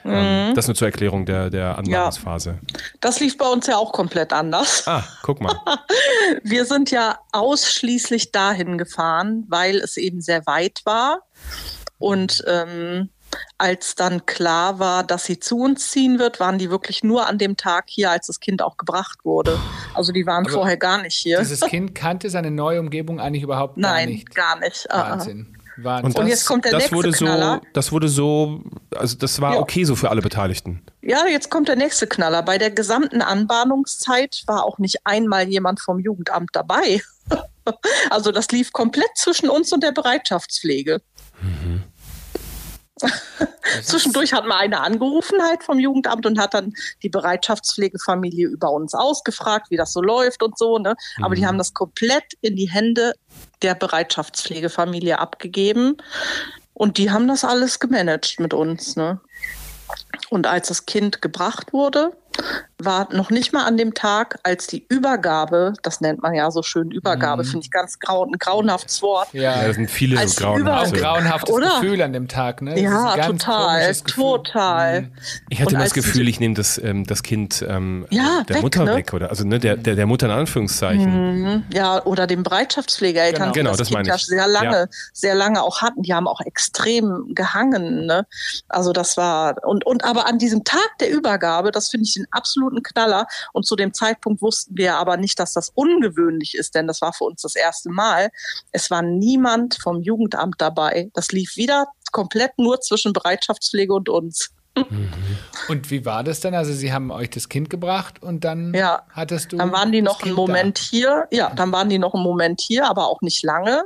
Ähm, 0.05 0.11
mhm. 0.11 0.49
Ähm, 0.49 0.55
das 0.55 0.67
nur 0.67 0.75
zur 0.75 0.87
Erklärung 0.87 1.25
der, 1.25 1.49
der 1.49 1.77
Anwendungsphase. 1.77 2.59
Ja. 2.61 2.79
Das 2.99 3.19
lief 3.19 3.37
bei 3.37 3.47
uns 3.47 3.67
ja 3.67 3.77
auch 3.77 3.91
komplett 3.91 4.33
anders. 4.33 4.87
Ah, 4.87 5.03
guck 5.21 5.41
mal. 5.41 5.55
wir 6.43 6.65
sind 6.65 6.91
ja 6.91 7.19
ausschließlich 7.31 8.31
dahin 8.31 8.77
gefahren, 8.77 9.45
weil 9.47 9.68
weil 9.69 9.77
es 9.77 9.97
eben 9.97 10.21
sehr 10.21 10.45
weit 10.45 10.82
war. 10.86 11.21
Und 11.97 12.43
ähm, 12.47 13.10
als 13.58 13.95
dann 13.95 14.25
klar 14.25 14.79
war, 14.79 15.03
dass 15.03 15.25
sie 15.25 15.39
zu 15.39 15.60
uns 15.60 15.91
ziehen 15.91 16.17
wird, 16.17 16.39
waren 16.39 16.58
die 16.58 16.71
wirklich 16.71 17.03
nur 17.03 17.27
an 17.27 17.38
dem 17.38 17.58
Tag 17.58 17.86
hier, 17.88 18.10
als 18.10 18.27
das 18.27 18.39
Kind 18.39 18.62
auch 18.62 18.77
gebracht 18.77 19.19
wurde. 19.23 19.60
Also 19.93 20.12
die 20.12 20.25
waren 20.25 20.45
Aber 20.45 20.53
vorher 20.53 20.77
gar 20.77 21.01
nicht 21.01 21.15
hier. 21.15 21.39
Dieses 21.39 21.62
Kind 21.62 21.93
kannte 21.93 22.29
seine 22.29 22.51
neue 22.51 22.79
Umgebung 22.79 23.19
eigentlich 23.19 23.43
überhaupt 23.43 23.77
Nein, 23.77 24.10
nicht. 24.10 24.29
Nein, 24.29 24.36
gar 24.36 24.60
nicht. 24.60 24.88
Ah, 24.89 25.01
ah. 25.01 25.10
Wahnsinn. 25.12 25.55
Wahnsinn. 25.84 26.05
Und, 26.05 26.15
das, 26.15 26.23
und 26.23 26.27
jetzt 26.27 26.45
kommt 26.45 26.65
der 26.65 26.71
das 26.71 26.79
nächste 26.82 26.95
wurde 26.95 27.12
Knaller. 27.12 27.62
so, 27.63 27.67
Das 27.73 27.91
wurde 27.91 28.08
so, 28.10 28.62
also 28.95 29.15
das 29.17 29.39
war 29.39 29.53
ja. 29.53 29.60
okay 29.60 29.84
so 29.84 29.95
für 29.95 30.10
alle 30.10 30.21
Beteiligten. 30.21 30.82
Ja, 31.01 31.25
jetzt 31.27 31.49
kommt 31.49 31.67
der 31.67 31.75
nächste 31.75 32.08
Knaller. 32.08 32.41
Bei 32.43 32.58
der 32.58 32.71
gesamten 32.71 33.21
Anbahnungszeit 33.21 34.43
war 34.47 34.65
auch 34.65 34.79
nicht 34.79 35.05
einmal 35.05 35.47
jemand 35.47 35.79
vom 35.79 35.99
Jugendamt 35.99 36.49
dabei. 36.53 37.01
Also 38.09 38.31
das 38.31 38.49
lief 38.49 38.73
komplett 38.73 39.11
zwischen 39.15 39.47
uns 39.47 39.71
und 39.71 39.83
der 39.83 39.91
Bereitschaftspflege. 39.91 41.01
Mhm. 41.39 41.83
Zwischendurch 43.83 44.33
hat 44.33 44.45
mal 44.45 44.57
eine 44.57 44.81
angerufen 44.81 45.41
halt 45.41 45.63
vom 45.63 45.79
Jugendamt 45.79 46.25
und 46.25 46.39
hat 46.39 46.53
dann 46.53 46.73
die 47.03 47.09
Bereitschaftspflegefamilie 47.09 48.47
über 48.47 48.71
uns 48.71 48.93
ausgefragt, 48.93 49.67
wie 49.69 49.77
das 49.77 49.93
so 49.93 50.01
läuft 50.01 50.43
und 50.43 50.57
so. 50.57 50.79
Ne? 50.79 50.95
Aber 51.21 51.29
mhm. 51.29 51.35
die 51.35 51.45
haben 51.45 51.57
das 51.57 51.73
komplett 51.73 52.33
in 52.41 52.55
die 52.55 52.69
Hände 52.69 53.13
der 53.61 53.75
Bereitschaftspflegefamilie 53.75 55.19
abgegeben. 55.19 55.97
Und 56.73 56.97
die 56.97 57.11
haben 57.11 57.27
das 57.27 57.43
alles 57.43 57.79
gemanagt 57.79 58.39
mit 58.39 58.53
uns. 58.53 58.95
Ne? 58.95 59.19
Und 60.29 60.47
als 60.47 60.69
das 60.69 60.85
Kind 60.85 61.21
gebracht 61.21 61.73
wurde, 61.73 62.11
war 62.82 63.13
noch 63.13 63.30
nicht 63.30 63.52
mal 63.52 63.65
an 63.65 63.78
dem 63.78 63.93
Tag, 63.93 64.39
als 64.43 64.67
die 64.67 64.86
Übergabe, 64.88 65.73
das 65.84 65.99
nennt 65.99 66.21
man 66.21 66.34
ja 66.34 66.49
so 66.49 66.63
schön 66.63 66.91
Übergabe, 66.91 67.43
mhm. 67.43 67.47
finde 67.47 67.65
ich 67.65 67.71
ganz 67.71 67.99
grau, 67.99 68.25
ein 68.25 68.38
grauenhaftes 68.39 69.02
Wort. 69.02 69.28
Ja, 69.34 69.67
das 69.67 69.75
sind 69.75 69.91
viele 69.91 70.25
so 70.28 70.41
grauenhafte. 70.41 70.95
Ein 70.95 71.02
grauenhaftes 71.02 71.54
oder? 71.54 71.80
Gefühl 71.82 72.02
an 72.02 72.13
dem 72.13 72.28
Tag, 72.28 72.62
ne? 72.62 72.80
Ja, 72.80 73.17
total, 73.17 73.93
total. 73.95 75.02
Mhm. 75.02 75.12
Ich 75.49 75.62
hatte 75.62 75.75
immer 75.75 75.84
das 75.84 75.93
Gefühl, 75.93 76.28
ich 76.30 76.39
nehme 76.39 76.56
das, 76.56 76.78
ähm, 76.78 77.06
das 77.06 77.23
Kind 77.23 77.65
ähm, 77.67 78.06
ja, 78.10 78.43
der 78.47 78.58
weg, 78.58 78.63
Mutter 78.63 78.86
ne? 78.86 78.95
weg, 78.95 79.13
oder 79.13 79.30
also 79.30 79.45
ne, 79.45 79.60
der, 79.60 79.75
der, 79.75 79.95
der 79.95 80.06
Mutter 80.06 80.28
in 80.28 80.32
Anführungszeichen. 80.32 81.43
Mhm. 81.43 81.63
Ja, 81.73 82.04
oder 82.06 82.28
dem 82.28 82.43
Bereitschaftspflegeeltern, 82.43 83.52
genau. 83.52 83.52
die 83.52 83.60
genau, 83.60 83.69
das, 83.71 83.80
das 83.80 83.89
kind 83.89 84.08
ja 84.08 84.17
sehr 84.17 84.47
lange, 84.47 84.78
ja. 84.78 84.88
sehr 85.12 85.36
lange 85.36 85.62
auch 85.63 85.82
hatten. 85.82 86.04
Die 86.04 86.13
haben 86.13 86.28
auch 86.28 86.41
extrem 86.41 87.34
gehangen. 87.36 88.06
Ne? 88.06 88.25
Also 88.69 88.93
das 88.93 89.17
war, 89.17 89.56
und, 89.65 89.86
und 89.86 90.06
aber 90.06 90.28
an 90.28 90.39
diesem 90.39 90.63
Tag 90.63 90.97
der 91.02 91.12
Übergabe, 91.12 91.71
das 91.71 91.89
finde 91.89 92.06
ich 92.06 92.13
den 92.13 92.28
absoluten 92.31 92.83
Knaller. 92.83 93.27
Und 93.53 93.65
zu 93.65 93.75
dem 93.75 93.93
Zeitpunkt 93.93 94.41
wussten 94.41 94.77
wir 94.77 94.95
aber 94.97 95.17
nicht, 95.17 95.39
dass 95.39 95.53
das 95.53 95.69
ungewöhnlich 95.75 96.55
ist, 96.55 96.75
denn 96.75 96.87
das 96.87 97.01
war 97.01 97.13
für 97.13 97.25
uns 97.25 97.41
das 97.41 97.55
erste 97.55 97.89
Mal. 97.89 98.29
Es 98.71 98.89
war 98.91 99.01
niemand 99.01 99.77
vom 99.81 100.01
Jugendamt 100.01 100.55
dabei. 100.59 101.09
Das 101.13 101.31
lief 101.31 101.55
wieder 101.55 101.87
komplett 102.11 102.57
nur 102.57 102.81
zwischen 102.81 103.13
Bereitschaftspflege 103.13 103.93
und 103.93 104.09
uns. 104.09 104.49
Und 105.67 105.91
wie 105.91 106.05
war 106.05 106.23
das 106.23 106.39
dann? 106.39 106.53
Also 106.55 106.73
Sie 106.73 106.93
haben 106.93 107.11
euch 107.11 107.29
das 107.29 107.49
Kind 107.49 107.69
gebracht 107.69 108.21
und 108.23 108.43
dann 108.43 108.73
Ja. 108.73 109.01
hattest 109.11 109.51
du. 109.51 109.57
Dann 109.57 109.71
waren 109.71 109.91
die 109.91 110.01
noch 110.01 110.23
einen 110.23 110.33
Moment 110.35 110.77
hier. 110.77 111.27
Ja, 111.31 111.49
dann 111.53 111.71
waren 111.71 111.89
die 111.89 111.99
noch 111.99 112.13
einen 112.13 112.23
Moment 112.23 112.61
hier, 112.61 112.87
aber 112.87 113.07
auch 113.07 113.21
nicht 113.21 113.43
lange. 113.43 113.83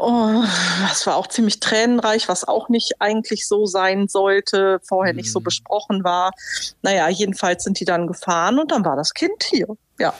Oh, 0.00 0.44
das 0.88 1.06
war 1.08 1.16
auch 1.16 1.26
ziemlich 1.26 1.58
tränenreich, 1.58 2.28
was 2.28 2.46
auch 2.46 2.68
nicht 2.68 3.00
eigentlich 3.00 3.48
so 3.48 3.66
sein 3.66 4.06
sollte, 4.06 4.78
vorher 4.86 5.12
nicht 5.12 5.32
so 5.32 5.40
Mhm. 5.40 5.44
besprochen 5.44 6.04
war. 6.04 6.30
Naja, 6.82 7.08
jedenfalls 7.08 7.64
sind 7.64 7.80
die 7.80 7.84
dann 7.84 8.06
gefahren 8.06 8.60
und 8.60 8.70
dann 8.70 8.84
war 8.84 8.94
das 8.94 9.12
Kind 9.12 9.42
hier. 9.42 9.66
Ja. 9.98 10.14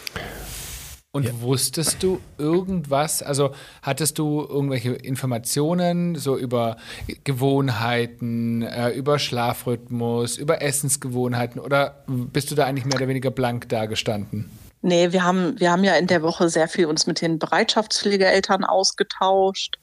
Und 1.12 1.40
wusstest 1.40 2.02
du 2.02 2.20
irgendwas? 2.38 3.22
Also 3.22 3.50
hattest 3.82 4.18
du 4.18 4.40
irgendwelche 4.40 4.92
Informationen 4.92 6.16
so 6.16 6.36
über 6.36 6.76
Gewohnheiten, 7.24 8.62
äh, 8.62 8.90
über 8.90 9.18
Schlafrhythmus, 9.18 10.36
über 10.36 10.60
Essensgewohnheiten 10.60 11.60
oder 11.60 12.04
bist 12.06 12.50
du 12.50 12.54
da 12.54 12.66
eigentlich 12.66 12.84
mehr 12.84 12.96
oder 12.96 13.08
weniger 13.08 13.30
blank 13.30 13.68
dagestanden? 13.68 14.50
Nee, 14.88 15.12
wir 15.12 15.22
haben, 15.22 15.60
wir 15.60 15.70
haben 15.70 15.84
ja 15.84 15.94
in 15.96 16.06
der 16.06 16.22
Woche 16.22 16.48
sehr 16.48 16.66
viel 16.66 16.86
uns 16.86 17.06
mit 17.06 17.20
den 17.20 17.38
Bereitschaftspflegeeltern 17.38 18.64
ausgetauscht 18.64 19.78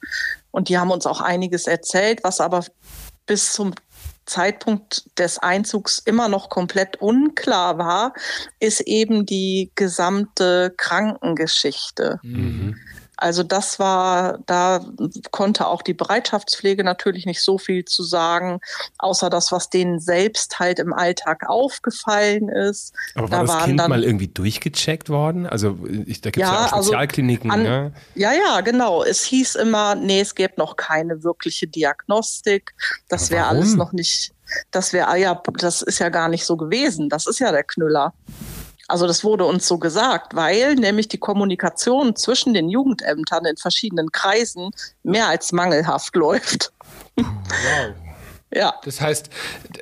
und 0.50 0.68
die 0.68 0.78
haben 0.78 0.90
uns 0.90 1.06
auch 1.06 1.20
einiges 1.20 1.68
erzählt, 1.68 2.24
was 2.24 2.40
aber 2.40 2.64
bis 3.24 3.52
zum 3.52 3.74
Zeitpunkt 4.24 5.04
des 5.16 5.38
Einzugs 5.38 6.00
immer 6.00 6.28
noch 6.28 6.48
komplett 6.48 6.96
unklar 6.96 7.78
war, 7.78 8.14
ist 8.58 8.80
eben 8.80 9.24
die 9.24 9.70
gesamte 9.76 10.74
Krankengeschichte. 10.76 12.18
Also 13.18 13.42
das 13.42 13.78
war, 13.78 14.38
da 14.46 14.84
konnte 15.30 15.66
auch 15.66 15.80
die 15.82 15.94
Bereitschaftspflege 15.94 16.84
natürlich 16.84 17.24
nicht 17.24 17.40
so 17.42 17.56
viel 17.56 17.84
zu 17.86 18.02
sagen, 18.02 18.60
außer 18.98 19.30
das, 19.30 19.52
was 19.52 19.70
denen 19.70 20.00
selbst 20.00 20.58
halt 20.58 20.78
im 20.78 20.92
Alltag 20.92 21.48
aufgefallen 21.48 22.48
ist. 22.50 22.92
Aber 23.14 23.28
Da 23.28 23.36
war 23.38 23.44
das 23.46 23.54
waren 23.54 23.64
Kind 23.64 23.80
dann- 23.80 23.90
mal 23.90 24.04
irgendwie 24.04 24.28
durchgecheckt 24.28 25.08
worden? 25.08 25.46
Also 25.46 25.78
ich, 26.06 26.20
da 26.20 26.30
gibt 26.30 26.44
es 26.44 26.50
ja, 26.50 26.54
Ja, 26.60 26.66
auch 26.66 26.72
also 26.74 26.88
Spezialkliniken. 26.88 27.50
an- 27.50 27.62
ne? 27.62 27.92
Ja, 28.14 28.32
ja, 28.32 28.60
genau. 28.60 29.02
Es 29.02 29.22
hieß 29.24 29.54
immer, 29.54 29.94
nee, 29.94 30.20
es 30.20 30.34
gäbe 30.34 30.54
noch 30.58 30.76
keine 30.76 31.22
wirkliche 31.24 31.66
Diagnostik. 31.66 32.74
Das 33.08 33.30
wäre 33.30 33.46
alles 33.46 33.76
noch 33.76 33.92
nicht, 33.92 34.32
das 34.70 34.92
wäre, 34.92 35.08
ah 35.08 35.16
ja, 35.16 35.40
das 35.58 35.80
ist 35.82 35.98
ja 36.00 36.08
gar 36.10 36.28
nicht 36.28 36.44
so 36.44 36.56
gewesen. 36.56 37.08
Das 37.08 37.26
ist 37.26 37.38
ja 37.38 37.50
der 37.50 37.64
Knüller. 37.64 38.12
Also 38.88 39.06
das 39.06 39.24
wurde 39.24 39.44
uns 39.44 39.66
so 39.66 39.78
gesagt, 39.78 40.34
weil 40.36 40.76
nämlich 40.76 41.08
die 41.08 41.18
Kommunikation 41.18 42.14
zwischen 42.14 42.54
den 42.54 42.68
Jugendämtern 42.68 43.44
in 43.44 43.56
verschiedenen 43.56 44.12
Kreisen 44.12 44.70
mehr 45.02 45.28
als 45.28 45.52
mangelhaft 45.52 46.14
läuft. 46.14 46.72
Wow. 47.16 48.05
Ja. 48.56 48.74
Das 48.84 49.00
heißt, 49.00 49.28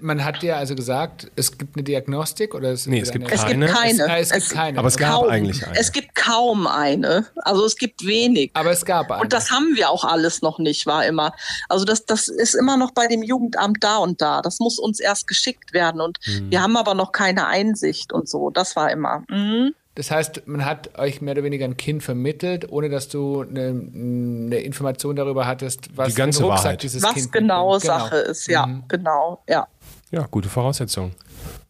man 0.01 0.25
hat 0.25 0.43
dir 0.43 0.57
also 0.57 0.75
gesagt, 0.75 1.31
es 1.37 1.57
gibt 1.57 1.77
eine 1.77 1.85
Diagnostik 1.85 2.55
oder 2.55 2.73
es, 2.73 2.87
Nee, 2.87 3.01
es 3.01 3.13
gibt 3.13 3.31
Es 3.31 3.43
Keine? 3.43 3.67
gibt 3.67 3.79
keine. 3.79 4.19
Es, 4.19 4.31
es 4.33 4.49
gibt 4.49 4.55
keine. 4.55 4.79
Aber 4.79 4.89
es 4.89 4.97
gab 4.97 5.21
kaum. 5.21 5.29
eigentlich 5.31 5.65
eine. 5.65 5.79
Es 5.79 5.93
gibt 5.93 6.15
kaum 6.15 6.67
eine. 6.67 7.27
Also 7.37 7.65
es 7.65 7.77
gibt 7.77 8.05
wenig. 8.05 8.51
Aber 8.55 8.73
es 8.73 8.85
gab 8.85 9.11
eine. 9.11 9.23
Und 9.23 9.33
das 9.33 9.51
haben 9.51 9.77
wir 9.77 9.91
auch 9.91 10.05
alles 10.05 10.43
noch 10.43 10.59
nicht, 10.59 10.87
war 10.87 11.07
immer. 11.07 11.33
Also 11.69 11.85
das, 11.85 12.05
das 12.05 12.27
ist 12.29 12.55
immer 12.55 12.77
noch 12.77 12.91
bei 12.91 13.07
dem 13.07 13.23
Jugendamt 13.23 13.83
da 13.85 13.99
und 13.99 14.21
da. 14.21 14.43
Das 14.43 14.59
muss 14.59 14.79
uns 14.79 14.99
erst 14.99 15.29
geschickt 15.29 15.73
werden. 15.73 16.01
Und 16.01 16.19
wir 16.25 16.61
haben 16.61 16.77
aber 16.77 16.95
noch 16.95 17.13
keine 17.13 17.47
Einsicht 17.47 18.13
und 18.13 18.29
so. 18.29 18.51
Das 18.51 18.75
war 18.75 18.91
immer. 18.91 19.23
Mhm. 19.29 19.75
Das 19.97 20.11
heißt, 20.11 20.47
man 20.47 20.65
hat 20.65 20.99
euch 20.99 21.21
mehr 21.21 21.33
oder 21.33 21.45
weniger 21.45 21.65
ein 21.65 21.77
Kind 21.77 22.03
vermittelt, 22.03 22.71
ohne 22.71 22.89
dass 22.89 23.09
du 23.09 23.43
eine, 23.43 23.69
eine 23.69 24.59
Information 24.59 25.15
darüber 25.15 25.47
hattest, 25.47 25.97
was 25.97 26.09
Die 26.09 26.15
ganze 26.15 26.41
einen 26.41 26.49
Rucksack 26.51 26.65
Wahrheit. 26.65 26.83
dieses 26.83 27.03
Was 27.03 27.15
Kind 27.15 27.31
genau 27.33 27.75
mitbringt. 27.75 28.01
Sache 28.01 28.17
ist, 28.17 28.49
ja, 28.49 28.69
genau, 28.89 29.43
ja. 29.49 29.69
Ja, 30.11 30.27
gute 30.31 30.49
Voraussetzung. 30.49 31.13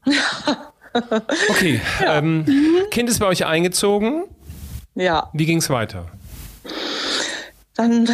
Okay, 1.48 1.80
ähm, 2.06 2.46
Kind 2.92 3.10
ist 3.10 3.18
bei 3.18 3.26
euch 3.26 3.44
eingezogen. 3.44 4.26
Ja, 4.94 5.28
Wie 5.32 5.44
ging 5.44 5.58
es 5.58 5.68
weiter? 5.68 6.06
dann 7.74 8.08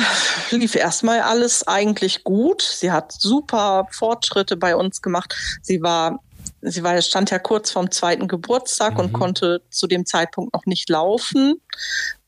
lief 0.50 0.74
erstmal 0.74 1.20
alles 1.20 1.68
eigentlich 1.68 2.24
gut. 2.24 2.62
Sie 2.62 2.90
hat 2.90 3.12
super 3.12 3.86
Fortschritte 3.90 4.56
bei 4.56 4.74
uns 4.74 5.02
gemacht. 5.02 5.34
Sie 5.60 5.82
war, 5.82 6.20
sie 6.62 6.82
war, 6.82 7.00
stand 7.00 7.30
ja 7.30 7.38
kurz 7.38 7.70
vorm 7.70 7.90
zweiten 7.90 8.28
Geburtstag 8.28 8.98
und 8.98 9.12
konnte 9.12 9.62
zu 9.70 9.86
dem 9.86 10.06
Zeitpunkt 10.06 10.52
noch 10.52 10.66
nicht 10.66 10.88
laufen. 10.88 11.60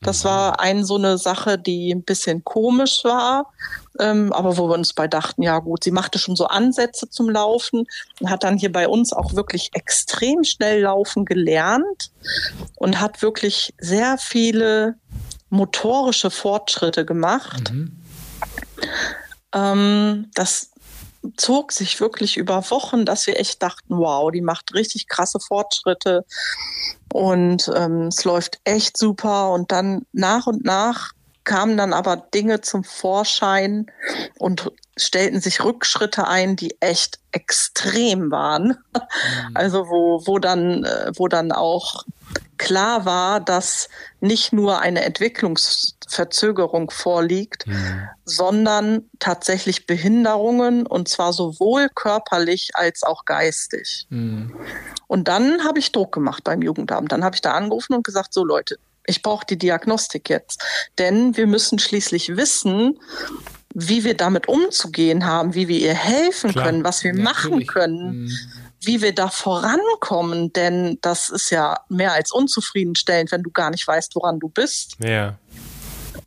Das 0.01 0.25
war 0.25 0.59
ein 0.59 0.83
so 0.83 0.95
eine 0.95 1.17
Sache, 1.17 1.57
die 1.57 1.91
ein 1.93 2.03
bisschen 2.03 2.43
komisch 2.43 3.03
war, 3.03 3.53
ähm, 3.99 4.33
aber 4.33 4.57
wo 4.57 4.67
wir 4.67 4.73
uns 4.73 4.93
bei 4.93 5.07
dachten, 5.07 5.43
ja 5.43 5.59
gut, 5.59 5.83
sie 5.83 5.91
machte 5.91 6.19
schon 6.19 6.35
so 6.35 6.47
Ansätze 6.47 7.09
zum 7.09 7.29
Laufen 7.29 7.85
und 8.19 8.29
hat 8.29 8.43
dann 8.43 8.57
hier 8.57 8.71
bei 8.71 8.87
uns 8.87 9.13
auch 9.13 9.33
wirklich 9.33 9.69
extrem 9.73 10.43
schnell 10.43 10.81
laufen 10.81 11.25
gelernt 11.25 12.11
und 12.75 12.99
hat 12.99 13.21
wirklich 13.21 13.73
sehr 13.77 14.17
viele 14.17 14.95
motorische 15.49 16.31
Fortschritte 16.31 17.05
gemacht. 17.05 17.71
Ähm, 19.53 20.31
das 20.33 20.72
zog 21.37 21.71
sich 21.71 21.99
wirklich 21.99 22.37
über 22.37 22.69
Wochen, 22.69 23.05
dass 23.05 23.27
wir 23.27 23.39
echt 23.39 23.61
dachten, 23.63 23.97
wow, 23.97 24.31
die 24.31 24.41
macht 24.41 24.73
richtig 24.73 25.07
krasse 25.07 25.39
Fortschritte 25.39 26.25
und 27.11 27.71
ähm, 27.75 28.07
es 28.07 28.23
läuft 28.23 28.59
echt 28.63 28.97
super. 28.97 29.51
Und 29.51 29.71
dann 29.71 30.05
nach 30.11 30.47
und 30.47 30.65
nach 30.65 31.11
kamen 31.43 31.77
dann 31.77 31.93
aber 31.93 32.17
Dinge 32.17 32.61
zum 32.61 32.83
Vorschein 32.83 33.87
und 34.39 34.71
stellten 34.95 35.41
sich 35.41 35.63
Rückschritte 35.63 36.27
ein, 36.27 36.55
die 36.55 36.75
echt 36.79 37.19
extrem 37.31 38.31
waren. 38.31 38.77
Also 39.53 39.87
wo, 39.87 40.25
wo 40.25 40.39
dann, 40.39 40.83
äh, 40.83 41.11
wo 41.15 41.27
dann 41.27 41.51
auch 41.51 42.03
klar 42.63 43.05
war, 43.05 43.39
dass 43.39 43.89
nicht 44.21 44.53
nur 44.53 44.79
eine 44.79 45.03
Entwicklungsverzögerung 45.03 46.91
vorliegt, 46.91 47.65
sondern 48.25 49.09
tatsächlich 49.19 49.85
Behinderungen 49.85 50.85
und 50.87 51.07
zwar 51.07 51.33
sowohl 51.33 51.89
körperlich 51.93 52.71
als 52.73 53.03
auch 53.03 53.25
geistig. 53.25 54.07
Mhm. 54.09 54.53
Und 55.07 55.27
dann 55.27 55.63
habe 55.63 55.79
ich 55.79 55.91
Druck 55.91 56.13
gemacht 56.13 56.43
beim 56.43 56.61
Jugendamt. 56.61 57.11
Dann 57.11 57.23
habe 57.23 57.35
ich 57.35 57.41
da 57.41 57.53
angerufen 57.53 57.93
und 57.93 58.03
gesagt, 58.03 58.33
so 58.33 58.43
Leute, 58.45 58.77
ich 59.05 59.21
brauche 59.21 59.45
die 59.45 59.57
Diagnostik 59.57 60.29
jetzt. 60.29 60.63
Denn 60.97 61.35
wir 61.35 61.47
müssen 61.47 61.77
schließlich 61.79 62.37
wissen, 62.37 62.99
wie 63.75 64.03
wir 64.03 64.15
damit 64.15 64.47
umzugehen 64.47 65.25
haben, 65.25 65.55
wie 65.55 65.67
wir 65.67 65.79
ihr 65.79 65.95
helfen 65.95 66.51
Klar. 66.51 66.65
können, 66.65 66.83
was 66.83 67.03
wir 67.03 67.13
Ja, 67.15 67.21
machen 67.23 67.49
natürlich. 67.51 67.67
können, 67.67 68.23
Mhm. 68.23 68.31
Wie 68.85 69.01
wir 69.01 69.13
da 69.13 69.29
vorankommen. 69.29 70.53
Denn 70.53 70.97
das 71.01 71.29
ist 71.29 71.49
ja 71.49 71.77
mehr 71.89 72.13
als 72.13 72.31
unzufriedenstellend, 72.31 73.31
wenn 73.31 73.43
du 73.43 73.51
gar 73.51 73.69
nicht 73.69 73.87
weißt, 73.87 74.15
woran 74.15 74.39
du 74.39 74.49
bist. 74.49 74.95
Ja. 74.99 75.37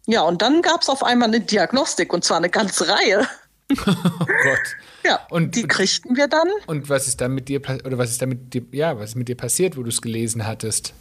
Ja, 0.07 0.23
und 0.23 0.40
dann 0.40 0.62
gab 0.62 0.83
es 0.83 0.88
auf 0.88 1.03
einmal 1.03 1.29
eine 1.29 1.40
Diagnostik 1.40 2.12
und 2.12 2.25
zwar 2.25 2.37
eine 2.37 2.51
ganze 2.51 2.88
Reihe. 2.88 3.29
Oh 3.87 4.27
Gott. 4.27 4.77
Ja, 5.05 5.27
Und- 5.31 5.55
die 5.55 5.67
kriegten 5.67 6.17
wir 6.17 6.29
dann. 6.29 6.49
Und 6.67 6.89
was 6.89 7.07
ist 7.07 7.21
dann 7.21 7.33
mit 7.33 7.49
dir 7.49 7.61
oder 7.85 7.99
was 7.99 8.11
ist 8.11 8.23
dann 8.23 8.29
mit 8.31 8.55
dir, 8.55 8.63
ja, 8.73 8.99
was 8.99 9.11
ist 9.11 9.15
mit 9.17 9.29
dir 9.29 9.37
passiert, 9.37 9.77
wo 9.77 9.83
du 9.83 9.89
es 9.89 10.01
gelesen 10.03 10.47
hattest? 10.47 10.95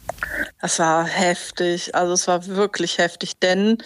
Das 0.60 0.78
war 0.78 1.04
heftig, 1.06 1.94
also 1.94 2.12
es 2.12 2.26
war 2.28 2.46
wirklich 2.46 2.98
heftig, 2.98 3.38
denn 3.38 3.78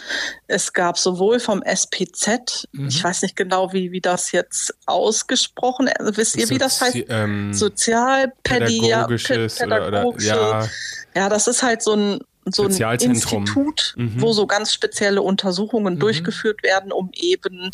es 0.47 0.73
gab 0.73 0.99
sowohl 0.99 1.41
vom 1.41 1.63
SPZ, 1.63 2.67
Mhm. 2.73 2.89
ich 2.89 3.03
weiß 3.03 3.23
nicht 3.23 3.37
genau, 3.37 3.73
wie, 3.73 3.93
wie 3.93 4.01
das 4.01 4.33
jetzt 4.33 4.75
ausgesprochen, 4.87 5.89
also 5.99 6.17
wisst 6.17 6.37
ihr, 6.37 6.49
wie 6.51 6.59
das 6.59 6.81
heißt? 6.81 6.97
Ähm, 7.09 7.53
Sozialpädia, 7.55 9.05
pädagogisches 9.05 9.61
oder, 9.61 9.77
oder 9.77 9.85
pädagogische, 9.87 10.29
ja, 10.29 10.69
ja, 11.15 11.29
das 11.29 11.47
ist 11.49 11.63
halt 11.63 11.83
so 11.83 11.95
ein, 11.95 12.21
so 12.47 12.65
ein. 12.65 12.71
Institut, 13.01 13.95
Mhm. 13.97 14.21
wo 14.21 14.33
so 14.33 14.47
ganz 14.47 14.73
spezielle 14.73 15.23
Untersuchungen 15.23 15.99
durchgeführt 15.99 16.63
werden, 16.63 16.93
um 16.93 17.11
eben 17.15 17.71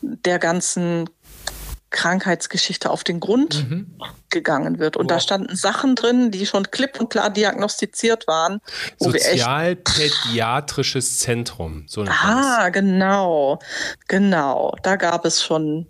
der 0.00 0.38
ganzen 0.38 1.10
Krankheitsgeschichte 1.90 2.90
auf 2.90 3.02
den 3.02 3.18
Grund 3.18 3.64
gegangen 4.30 4.78
wird. 4.78 4.98
Und 4.98 5.10
da 5.10 5.14
Wow. 5.16 5.22
standen 5.22 5.56
Sachen 5.56 5.94
drin, 5.96 6.30
die 6.30 6.44
schon 6.44 6.70
klipp 6.70 7.00
und 7.00 7.08
klar 7.08 7.30
diagnostiziert 7.30 8.26
waren, 8.26 8.60
Sozialpädiatrisches 8.98 11.18
Zentrum. 11.18 11.86
So 11.88 12.04
Ah, 12.06 12.68
genau, 12.68 13.58
genau. 14.06 14.74
Da 14.82 14.96
gab 14.96 15.24
es 15.24 15.42
schon 15.42 15.86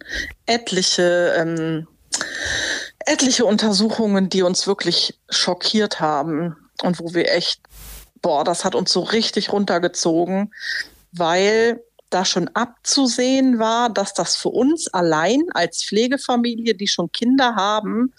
etliche, 0.47 1.35
ähm, 1.37 1.89
etliche 3.01 3.45
Untersuchungen, 3.45 4.29
die 4.29 4.43
uns 4.43 4.69
wirklich 4.69 5.19
schockiert 5.29 5.99
haben 5.99 6.55
und 6.83 7.01
wo 7.01 7.13
wir 7.13 7.33
echt, 7.33 7.61
boah, 8.23 8.45
das 8.45 8.65
hat 8.65 8.77
uns 8.77 8.93
so 8.93 9.01
richtig 9.01 9.53
runtergezogen, 9.53 10.55
weil 11.11 11.81
da 12.11 12.25
schon 12.25 12.49
abzusehen 12.49 13.59
war, 13.59 13.91
dass 13.91 14.15
das 14.15 14.37
für 14.37 14.49
uns 14.49 14.89
allein 14.89 15.43
als 15.55 15.85
Pflegefamilie, 15.85 16.75
die 16.75 16.89
schon 16.89 17.13
Kinder 17.13 17.55
haben, 17.57 18.13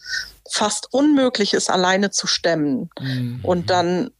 fast 0.49 0.93
unmöglich 0.93 1.53
ist, 1.53 1.69
alleine 1.69 2.11
zu 2.11 2.27
stemmen. 2.27 2.89
Mhm. 2.99 3.39
Und 3.43 3.69
dann 3.69 4.11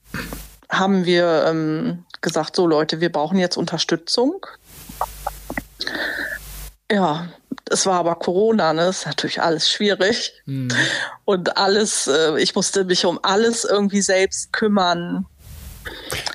haben 0.70 1.06
wir 1.06 1.46
ähm, 1.48 2.06
gesagt, 2.22 2.56
so 2.56 2.68
Leute, 2.68 3.02
wir 3.02 3.12
brauchen 3.12 3.38
jetzt 3.38 3.58
Unterstützung. 3.58 4.46
Ja, 6.92 7.28
es 7.70 7.86
war 7.86 8.00
aber 8.00 8.16
Corona, 8.16 8.74
ne? 8.74 8.86
Das 8.86 9.00
ist 9.00 9.06
natürlich 9.06 9.42
alles 9.42 9.70
schwierig. 9.70 10.34
Mhm. 10.46 10.70
Und 11.26 11.58
alles, 11.58 12.08
äh, 12.08 12.40
ich 12.40 12.56
musste 12.56 12.86
mich 12.86 13.06
um 13.06 13.20
alles 13.22 13.64
irgendwie 13.64 14.02
selbst 14.02 14.52
kümmern. 14.54 15.26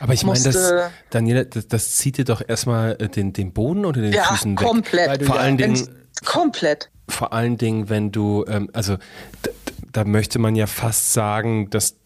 Aber 0.00 0.12
ich 0.12 0.24
meine, 0.24 0.42
das, 0.42 0.72
Daniela, 1.10 1.44
das, 1.44 1.68
das, 1.68 1.96
zieht 1.96 2.18
dir 2.18 2.24
doch 2.24 2.42
erstmal 2.46 2.96
äh, 3.00 3.08
den, 3.08 3.32
den 3.32 3.52
Boden 3.52 3.84
unter 3.84 4.00
den 4.00 4.12
ja, 4.12 4.24
Füßen 4.24 4.58
weg. 4.58 4.66
Komplett. 4.66 5.24
Vor 5.24 5.38
allen 5.38 5.56
Dingen. 5.56 5.88
Komplett. 6.24 6.90
Vor 7.08 7.32
allen 7.32 7.58
Dingen, 7.58 7.88
wenn 7.88 8.12
du, 8.12 8.44
ähm, 8.48 8.70
also 8.72 8.96
da, 9.42 9.50
da 9.92 10.04
möchte 10.04 10.38
man 10.38 10.56
ja 10.56 10.66
fast 10.66 11.12
sagen, 11.12 11.70
dass 11.70 11.96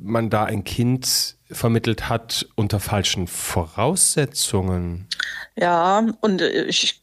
man 0.00 0.30
da 0.30 0.44
ein 0.44 0.64
Kind 0.64 1.36
vermittelt 1.50 2.08
hat 2.08 2.46
unter 2.54 2.80
falschen 2.80 3.26
Voraussetzungen. 3.26 5.06
Ja, 5.56 6.06
und 6.20 6.42
ich 6.42 7.02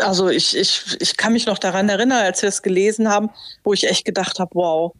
also 0.00 0.28
ich, 0.28 0.56
ich, 0.56 0.96
ich 1.00 1.16
kann 1.16 1.32
mich 1.32 1.46
noch 1.46 1.58
daran 1.58 1.88
erinnern, 1.88 2.24
als 2.24 2.42
wir 2.42 2.48
es 2.48 2.62
gelesen 2.62 3.08
haben, 3.08 3.30
wo 3.62 3.72
ich 3.72 3.88
echt 3.88 4.04
gedacht 4.04 4.38
habe, 4.38 4.50
wow, 4.54 4.92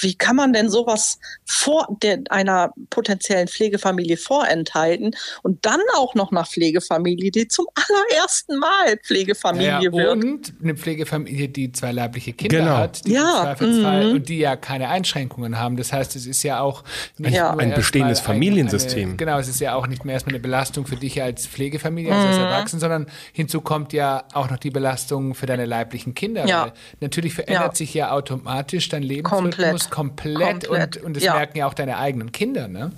wie 0.00 0.14
kann 0.14 0.36
man 0.36 0.52
denn 0.52 0.70
sowas 0.70 1.18
vor 1.46 1.86
der, 2.02 2.20
einer 2.30 2.72
potenziellen 2.88 3.48
Pflegefamilie 3.48 4.16
vorenthalten 4.16 5.14
und 5.42 5.64
dann 5.66 5.80
auch 5.96 6.14
noch 6.14 6.30
nach 6.32 6.48
Pflegefamilie, 6.48 7.30
die 7.30 7.48
zum 7.48 7.66
allerersten 7.74 8.58
Mal 8.58 8.96
Pflegefamilie 9.02 9.84
ja, 9.84 9.92
wird. 9.92 10.10
Und 10.10 10.52
eine 10.62 10.76
Pflegefamilie, 10.76 11.48
die 11.48 11.72
zwei 11.72 11.92
leibliche 11.92 12.32
Kinder 12.32 12.58
genau. 12.58 12.76
hat, 12.76 13.06
die 13.06 13.12
ja, 13.12 13.56
mhm. 13.60 14.12
und 14.12 14.28
die 14.28 14.38
ja 14.38 14.56
keine 14.56 14.88
Einschränkungen 14.88 15.58
haben. 15.58 15.76
Das 15.76 15.92
heißt, 15.92 16.16
es 16.16 16.26
ist 16.26 16.42
ja 16.42 16.60
auch 16.60 16.82
nicht 17.18 17.34
ja. 17.34 17.54
ein 17.54 17.74
bestehendes 17.74 18.20
Familiensystem. 18.20 19.10
Eine, 19.10 19.16
genau, 19.16 19.38
es 19.38 19.48
ist 19.48 19.60
ja 19.60 19.74
auch 19.74 19.86
nicht 19.86 20.04
mehr 20.04 20.14
erstmal 20.14 20.34
eine 20.34 20.42
Belastung 20.42 20.86
für 20.86 20.96
dich 20.96 21.22
als 21.22 21.46
Pflegefamilie, 21.46 22.12
also 22.12 22.26
als 22.26 22.36
mhm. 22.36 22.44
Erwachsenen, 22.44 22.80
sondern 22.80 23.06
hinzu 23.32 23.60
kommt 23.60 23.92
ja 23.92 24.24
auch 24.32 24.50
noch 24.50 24.58
die 24.58 24.70
Belastung 24.70 25.34
für 25.34 25.46
deine 25.46 25.64
leiblichen 25.64 26.14
Kinder. 26.14 26.46
Ja. 26.46 26.72
natürlich 27.00 27.34
verändert 27.34 27.72
ja. 27.72 27.74
sich 27.74 27.94
ja 27.94 28.12
automatisch 28.12 28.88
dein 28.88 29.02
Lebensrhythmus 29.02 29.90
komplett, 29.90 29.90
komplett. 29.90 30.66
komplett. 30.68 30.96
und, 30.96 31.04
und 31.04 31.16
das 31.16 31.24
ja. 31.24 31.34
merken 31.34 31.58
ja 31.58 31.66
auch 31.66 31.74
deine 31.74 31.98
eigenen 31.98 32.32
Kinder, 32.32 32.68
ne? 32.68 32.92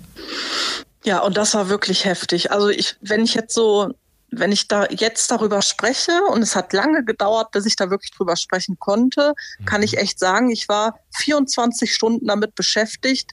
Ja, 1.05 1.19
und 1.19 1.37
das 1.37 1.53
war 1.53 1.69
wirklich 1.69 2.05
heftig. 2.05 2.51
Also 2.51 2.69
ich, 2.69 2.95
wenn 3.01 3.23
ich 3.23 3.33
jetzt 3.33 3.53
so, 3.53 3.93
wenn 4.31 4.51
ich 4.51 4.67
da 4.67 4.87
jetzt 4.89 5.29
darüber 5.31 5.61
spreche, 5.61 6.11
und 6.31 6.41
es 6.41 6.55
hat 6.55 6.73
lange 6.73 7.03
gedauert, 7.03 7.51
bis 7.51 7.65
ich 7.65 7.75
da 7.75 7.89
wirklich 7.89 8.11
drüber 8.11 8.35
sprechen 8.35 8.77
konnte, 8.79 9.33
mhm. 9.59 9.65
kann 9.65 9.83
ich 9.83 9.97
echt 9.97 10.19
sagen, 10.19 10.49
ich 10.49 10.69
war 10.69 10.99
24 11.17 11.93
Stunden 11.93 12.27
damit 12.27 12.55
beschäftigt, 12.55 13.31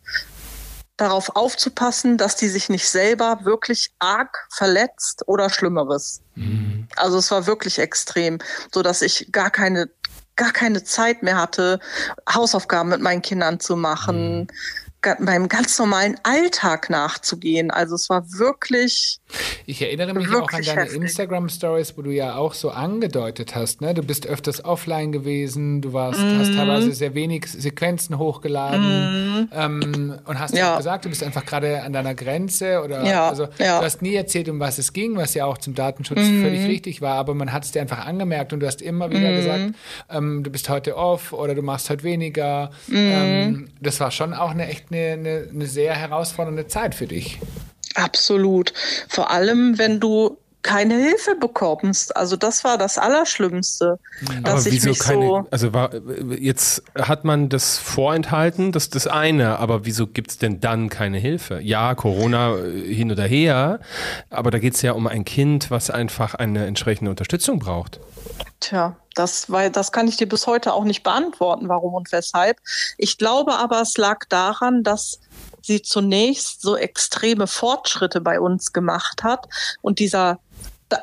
darauf 1.01 1.35
aufzupassen, 1.37 2.19
dass 2.19 2.37
die 2.37 2.49
sich 2.49 2.69
nicht 2.69 2.89
selber 2.89 3.41
wirklich 3.43 3.93
arg 3.99 4.47
verletzt 4.51 5.25
oder 5.27 5.51
Schlimmeres. 5.51 6.23
Mhm. 6.35 6.89
Also 6.97 7.19
es 7.19 7.31
war 7.31 7.47
wirklich 7.47 7.79
extrem, 7.79 8.39
so 8.73 8.83
dass 8.83 9.03
ich 9.03 9.31
gar 9.33 9.51
keine 9.51 9.91
gar 10.37 10.53
keine 10.53 10.83
Zeit 10.85 11.23
mehr 11.23 11.37
hatte, 11.37 11.81
Hausaufgaben 12.33 12.89
mit 12.89 13.01
meinen 13.03 13.21
Kindern 13.21 13.61
zu 13.61 13.77
machen, 13.77 14.41
mhm 14.41 14.47
meinem 15.19 15.49
ganz 15.49 15.79
normalen 15.79 16.17
Alltag 16.23 16.91
nachzugehen. 16.91 17.71
Also 17.71 17.95
es 17.95 18.11
war 18.11 18.31
wirklich. 18.33 19.19
Ich 19.67 19.81
erinnere 19.81 20.15
mich 20.15 20.29
auch 20.29 20.51
an 20.53 20.63
deine 20.63 20.87
Instagram-Stories, 20.87 21.97
wo 21.97 22.03
du 22.03 22.11
ja 22.11 22.35
auch 22.37 22.55
so 22.55 22.71
angedeutet 22.71 23.55
hast, 23.55 23.81
ne? 23.81 23.95
Du 23.95 24.03
bist 24.03 24.27
öfters 24.27 24.65
offline 24.65 25.13
gewesen, 25.13 25.81
du 25.81 25.93
warst, 25.93 26.21
mm. 26.21 26.39
hast 26.39 26.55
teilweise 26.55 26.93
sehr 26.93 27.15
wenig 27.15 27.47
Sequenzen 27.47 28.19
hochgeladen 28.19 29.45
mm. 29.45 29.49
ähm, 29.53 30.19
und 30.25 30.39
hast 30.39 30.55
ja. 30.55 30.77
gesagt, 30.77 31.05
du 31.05 31.09
bist 31.09 31.23
einfach 31.23 31.47
gerade 31.47 31.83
an 31.83 31.93
deiner 31.93 32.15
Grenze 32.15 32.83
oder 32.83 33.05
ja. 33.05 33.29
also 33.29 33.49
ja. 33.59 33.79
du 33.79 33.85
hast 33.85 34.03
nie 34.03 34.15
erzählt, 34.15 34.49
um 34.49 34.61
was 34.61 34.79
es 34.79 34.93
ging, 34.93 35.17
was 35.17 35.35
ja 35.35 35.47
auch 35.47 35.59
zum 35.59 35.75
Datenschutz 35.75 36.19
mm. 36.19 36.43
völlig 36.43 36.67
richtig 36.67 37.01
war, 37.01 37.15
aber 37.15 37.35
man 37.35 37.53
hat 37.53 37.65
es 37.65 37.73
dir 37.73 37.81
einfach 37.81 38.07
angemerkt 38.07 38.53
und 38.53 38.61
du 38.61 38.67
hast 38.67 38.83
immer 38.83 39.11
wieder 39.11 39.33
gesagt, 39.33 39.75
ähm, 40.11 40.43
du 40.43 40.51
bist 40.51 40.69
heute 40.69 40.97
off 40.97 41.33
oder 41.33 41.55
du 41.55 41.63
machst 41.63 41.89
heute 41.89 42.03
weniger. 42.03 42.71
Ähm, 42.93 43.69
das 43.81 44.01
war 44.01 44.11
schon 44.11 44.35
auch 44.35 44.51
eine 44.51 44.69
echt 44.69 44.90
eine, 44.91 45.13
eine, 45.13 45.49
eine 45.53 45.67
sehr 45.67 45.95
herausfordernde 45.95 46.67
Zeit 46.67 46.95
für 46.95 47.07
dich. 47.07 47.39
Absolut. 47.95 48.73
Vor 49.09 49.31
allem, 49.31 49.79
wenn 49.79 50.01
du 50.01 50.39
keine 50.63 50.95
Hilfe 50.95 51.37
bekommst. 51.37 52.17
Also 52.17 52.37
das 52.37 52.65
war 52.65 52.77
das 52.77 52.99
Allerschlimmste. 52.99 53.99
Mhm. 54.21 54.45
Aber 54.45 54.65
wieso 54.65 54.93
keine? 54.95 55.27
So 55.27 55.47
also 55.51 55.73
war, 55.73 55.91
jetzt 56.39 56.83
hat 56.99 57.25
man 57.25 57.49
das 57.49 57.79
vorenthalten, 57.79 58.73
das 58.73 58.85
ist 58.85 58.95
das 58.95 59.07
eine. 59.07 59.59
Aber 59.59 59.85
wieso 59.85 60.07
gibt 60.07 60.31
es 60.33 60.39
denn 60.39 60.61
dann 60.61 60.89
keine 60.89 61.19
Hilfe? 61.19 61.61
Ja, 61.61 61.95
Corona 61.95 62.57
äh, 62.57 62.95
hin 62.95 63.11
oder 63.11 63.25
her, 63.25 63.81
aber 64.29 64.51
da 64.51 64.59
geht 64.59 64.75
es 64.75 64.83
ja 64.83 64.93
um 64.93 65.07
ein 65.07 65.25
Kind, 65.25 65.71
was 65.71 65.91
einfach 65.91 66.35
eine 66.35 66.67
entsprechende 66.67 67.11
Unterstützung 67.11 67.59
braucht. 67.59 68.01
Tja, 68.61 68.97
das, 69.15 69.51
weil, 69.51 69.71
das 69.71 69.93
kann 69.93 70.09
ich 70.09 70.17
dir 70.17 70.29
bis 70.29 70.47
heute 70.47 70.75
auch 70.75 70.85
nicht 70.85 71.03
beantworten, 71.03 71.69
warum 71.69 71.95
und 71.95 72.13
weshalb. 72.13 72.59
Ich 72.99 73.17
glaube 73.17 73.55
aber, 73.55 73.81
es 73.81 73.97
lag 73.97 74.25
daran, 74.29 74.83
dass 74.83 75.21
sie 75.63 75.83
zunächst 75.83 76.63
so 76.63 76.77
extreme 76.77 77.47
Fortschritte 77.47 78.21
bei 78.21 78.41
uns 78.41 78.73
gemacht 78.73 79.23
hat 79.23 79.49
und 79.83 79.99
dieser 79.99 80.39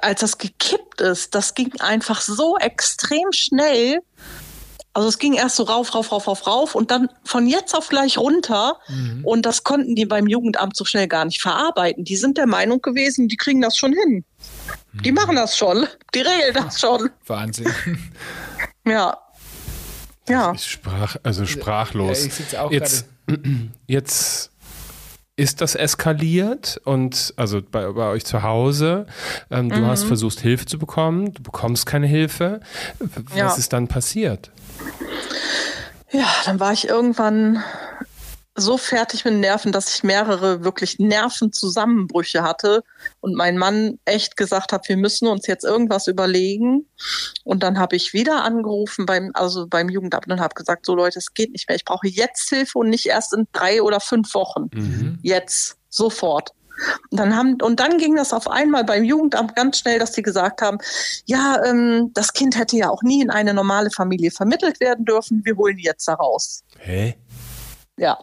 als 0.01 0.21
das 0.21 0.37
gekippt 0.37 1.01
ist, 1.01 1.35
das 1.35 1.53
ging 1.53 1.71
einfach 1.79 2.21
so 2.21 2.57
extrem 2.57 3.31
schnell. 3.31 3.99
Also 4.93 5.09
es 5.09 5.19
ging 5.19 5.33
erst 5.33 5.57
so 5.57 5.63
rauf, 5.63 5.93
rauf, 5.93 6.11
rauf, 6.11 6.27
rauf, 6.27 6.47
rauf 6.47 6.75
und 6.75 6.89
dann 6.89 7.09
von 7.23 7.45
jetzt 7.45 7.75
auf 7.75 7.87
gleich 7.89 8.17
runter. 8.17 8.79
Mhm. 8.87 9.23
Und 9.23 9.45
das 9.45 9.63
konnten 9.63 9.95
die 9.95 10.05
beim 10.05 10.25
Jugendamt 10.27 10.75
so 10.75 10.85
schnell 10.85 11.07
gar 11.07 11.25
nicht 11.25 11.41
verarbeiten. 11.41 12.03
Die 12.03 12.15
sind 12.15 12.37
der 12.37 12.47
Meinung 12.47 12.81
gewesen, 12.81 13.27
die 13.27 13.37
kriegen 13.37 13.61
das 13.61 13.77
schon 13.77 13.93
hin. 13.93 14.25
Die 15.03 15.11
machen 15.11 15.35
das 15.35 15.55
schon. 15.55 15.85
Die 16.15 16.21
regeln 16.21 16.53
das 16.55 16.79
schon. 16.79 17.09
Wahnsinn. 17.25 17.71
Ja. 18.85 19.17
Ja. 20.29 20.53
Ich 20.53 20.71
sprach, 20.71 21.17
also 21.23 21.45
sprachlos. 21.45 22.25
Ja, 22.25 22.31
ich 22.49 22.57
auch 22.57 22.71
jetzt, 22.71 23.05
jetzt 23.87 24.51
ist 25.37 25.61
das 25.61 25.75
eskaliert 25.75 26.81
und 26.83 27.33
also 27.37 27.61
bei, 27.61 27.89
bei 27.91 28.09
euch 28.09 28.25
zu 28.25 28.41
Hause, 28.41 29.05
ähm, 29.51 29.69
du 29.69 29.79
mhm. 29.79 29.85
hast 29.85 30.03
versucht 30.03 30.39
Hilfe 30.39 30.65
zu 30.65 30.79
bekommen, 30.79 31.33
du 31.33 31.43
bekommst 31.43 31.85
keine 31.85 32.07
Hilfe. 32.07 32.59
Was 32.99 33.37
ja. 33.37 33.55
ist 33.55 33.71
dann 33.71 33.87
passiert? 33.87 34.51
Ja, 36.11 36.25
dann 36.45 36.59
war 36.59 36.73
ich 36.73 36.89
irgendwann 36.89 37.63
so 38.57 38.77
fertig 38.77 39.23
mit 39.23 39.35
den 39.35 39.39
Nerven, 39.39 39.71
dass 39.71 39.95
ich 39.95 40.03
mehrere 40.03 40.63
wirklich 40.63 40.97
Nervenzusammenbrüche 40.97 42.41
hatte 42.41 42.83
und 43.21 43.35
mein 43.35 43.57
Mann 43.57 43.99
echt 44.03 44.35
gesagt 44.35 44.73
hat, 44.73 44.89
wir 44.89 44.97
müssen 44.97 45.27
uns 45.27 45.45
jetzt 45.47 45.63
irgendwas 45.63 46.07
überlegen. 46.07 46.87
Und 47.43 47.61
dann 47.61 47.79
habe 47.79 47.95
ich 47.95 48.13
wieder 48.13 48.43
angerufen 48.43 49.05
beim, 49.05 49.31
also 49.35 49.67
beim 49.67 49.89
Jugendamt 49.89 50.27
und 50.27 50.39
habe 50.39 50.55
gesagt, 50.55 50.85
so 50.85 50.95
Leute, 50.95 51.19
es 51.19 51.33
geht 51.33 51.51
nicht 51.51 51.69
mehr. 51.69 51.75
Ich 51.75 51.85
brauche 51.85 52.07
jetzt 52.07 52.49
Hilfe 52.49 52.79
und 52.79 52.89
nicht 52.89 53.05
erst 53.05 53.33
in 53.33 53.47
drei 53.53 53.81
oder 53.81 53.99
fünf 53.99 54.33
Wochen. 54.33 54.69
Mhm. 54.73 55.19
Jetzt, 55.21 55.77
sofort. 55.89 56.51
Und 57.09 57.19
dann, 57.19 57.35
haben, 57.35 57.57
und 57.61 57.79
dann 57.79 57.97
ging 57.97 58.15
das 58.15 58.33
auf 58.33 58.49
einmal 58.49 58.83
beim 58.83 59.03
Jugendamt 59.03 59.55
ganz 59.55 59.79
schnell, 59.79 59.99
dass 59.99 60.13
sie 60.13 60.21
gesagt 60.21 60.61
haben, 60.61 60.77
ja, 61.25 61.63
ähm, 61.65 62.11
das 62.13 62.33
Kind 62.33 62.57
hätte 62.57 62.75
ja 62.77 62.89
auch 62.89 63.01
nie 63.03 63.21
in 63.21 63.29
eine 63.29 63.53
normale 63.53 63.89
Familie 63.91 64.31
vermittelt 64.31 64.79
werden 64.79 65.05
dürfen, 65.05 65.41
wir 65.43 65.55
holen 65.57 65.77
die 65.77 65.83
jetzt 65.83 66.07
da 66.07 66.13
raus. 66.13 66.63
Hä? 66.79 67.15
Ja. 67.97 68.17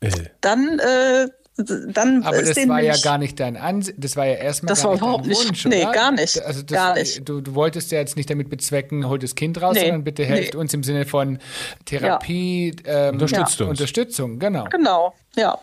Äh. 0.00 0.10
Dann 0.40 0.78
äh, 0.78 1.28
dann 1.56 2.22
aber 2.22 2.42
das 2.42 2.56
war 2.66 2.80
ja 2.80 2.96
gar 2.96 3.18
nicht 3.18 3.38
dein 3.38 3.58
Ansinn, 3.58 3.94
das 3.98 4.16
war 4.16 4.24
ja 4.24 4.34
erstmal 4.34 4.70
das 4.70 4.84
war 4.84 4.94
überhaupt 4.94 5.26
nicht, 5.26 5.46
Wunsch, 5.46 5.66
nee, 5.66 5.82
oder? 5.82 5.92
gar 5.92 6.10
nicht, 6.10 6.40
also 6.42 6.62
das, 6.62 6.74
gar 6.74 6.94
nicht. 6.94 7.28
Du, 7.28 7.42
du, 7.42 7.54
wolltest 7.54 7.92
ja 7.92 7.98
jetzt 7.98 8.16
nicht 8.16 8.30
damit 8.30 8.48
bezwecken, 8.48 9.06
hol 9.06 9.18
das 9.18 9.34
Kind 9.34 9.60
raus, 9.60 9.74
nee, 9.74 9.82
sondern 9.82 10.02
bitte 10.02 10.24
helft 10.24 10.54
nee. 10.54 10.60
uns 10.60 10.72
im 10.72 10.82
Sinne 10.82 11.04
von 11.04 11.38
Therapie, 11.84 12.74
ja. 12.86 13.08
ähm, 13.08 13.14
Unterstützung. 13.14 13.68
Unterstützung, 13.68 14.38
genau. 14.38 14.64
Genau, 14.70 15.14
ja. 15.36 15.58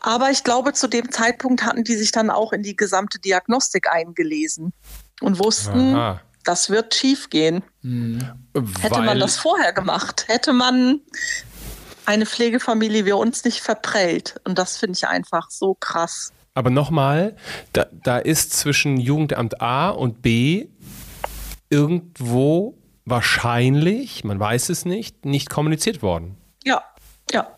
Aber 0.00 0.30
ich 0.30 0.44
glaube, 0.44 0.74
zu 0.74 0.88
dem 0.88 1.10
Zeitpunkt 1.10 1.64
hatten 1.64 1.84
die 1.84 1.96
sich 1.96 2.12
dann 2.12 2.28
auch 2.28 2.52
in 2.52 2.62
die 2.62 2.76
gesamte 2.76 3.18
Diagnostik 3.18 3.90
eingelesen 3.90 4.74
und 5.22 5.38
wussten, 5.38 5.94
Aha. 5.94 6.20
das 6.44 6.68
wird 6.68 6.94
schief 6.94 7.30
gehen. 7.30 7.62
Hm. 7.80 8.20
Hätte 8.82 8.96
Weil 8.96 9.06
man 9.06 9.20
das 9.20 9.38
vorher 9.38 9.72
gemacht, 9.72 10.26
hätte 10.28 10.52
man 10.52 11.00
eine 12.06 12.26
Pflegefamilie 12.26 13.06
wie 13.06 13.12
uns 13.12 13.44
nicht 13.44 13.60
verprellt. 13.60 14.40
Und 14.44 14.58
das 14.58 14.76
finde 14.76 14.96
ich 14.96 15.06
einfach 15.06 15.50
so 15.50 15.74
krass. 15.74 16.32
Aber 16.54 16.70
nochmal, 16.70 17.36
da, 17.72 17.86
da 17.92 18.18
ist 18.18 18.52
zwischen 18.52 18.98
Jugendamt 18.98 19.60
A 19.60 19.90
und 19.90 20.22
B 20.22 20.68
irgendwo 21.68 22.78
wahrscheinlich, 23.04 24.24
man 24.24 24.38
weiß 24.38 24.68
es 24.68 24.84
nicht, 24.84 25.24
nicht 25.24 25.50
kommuniziert 25.50 26.02
worden. 26.02 26.36
Ja, 26.64 26.82
ja. 27.30 27.48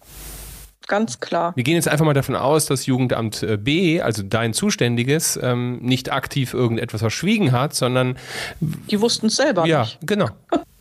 Ganz 0.88 1.18
klar. 1.18 1.52
Wir 1.56 1.64
gehen 1.64 1.74
jetzt 1.74 1.88
einfach 1.88 2.04
mal 2.04 2.14
davon 2.14 2.36
aus, 2.36 2.66
dass 2.66 2.86
Jugendamt 2.86 3.42
äh, 3.42 3.56
B, 3.56 4.00
also 4.00 4.22
dein 4.22 4.54
Zuständiges, 4.54 5.36
ähm, 5.42 5.78
nicht 5.82 6.12
aktiv 6.12 6.54
irgendetwas 6.54 7.00
verschwiegen 7.00 7.50
hat, 7.50 7.74
sondern. 7.74 8.16
Die 8.60 9.00
wussten 9.00 9.26
es 9.26 9.36
selber 9.36 9.66
ja, 9.66 9.80
nicht. 9.82 9.94
Ja, 9.94 9.98
genau. 10.02 10.28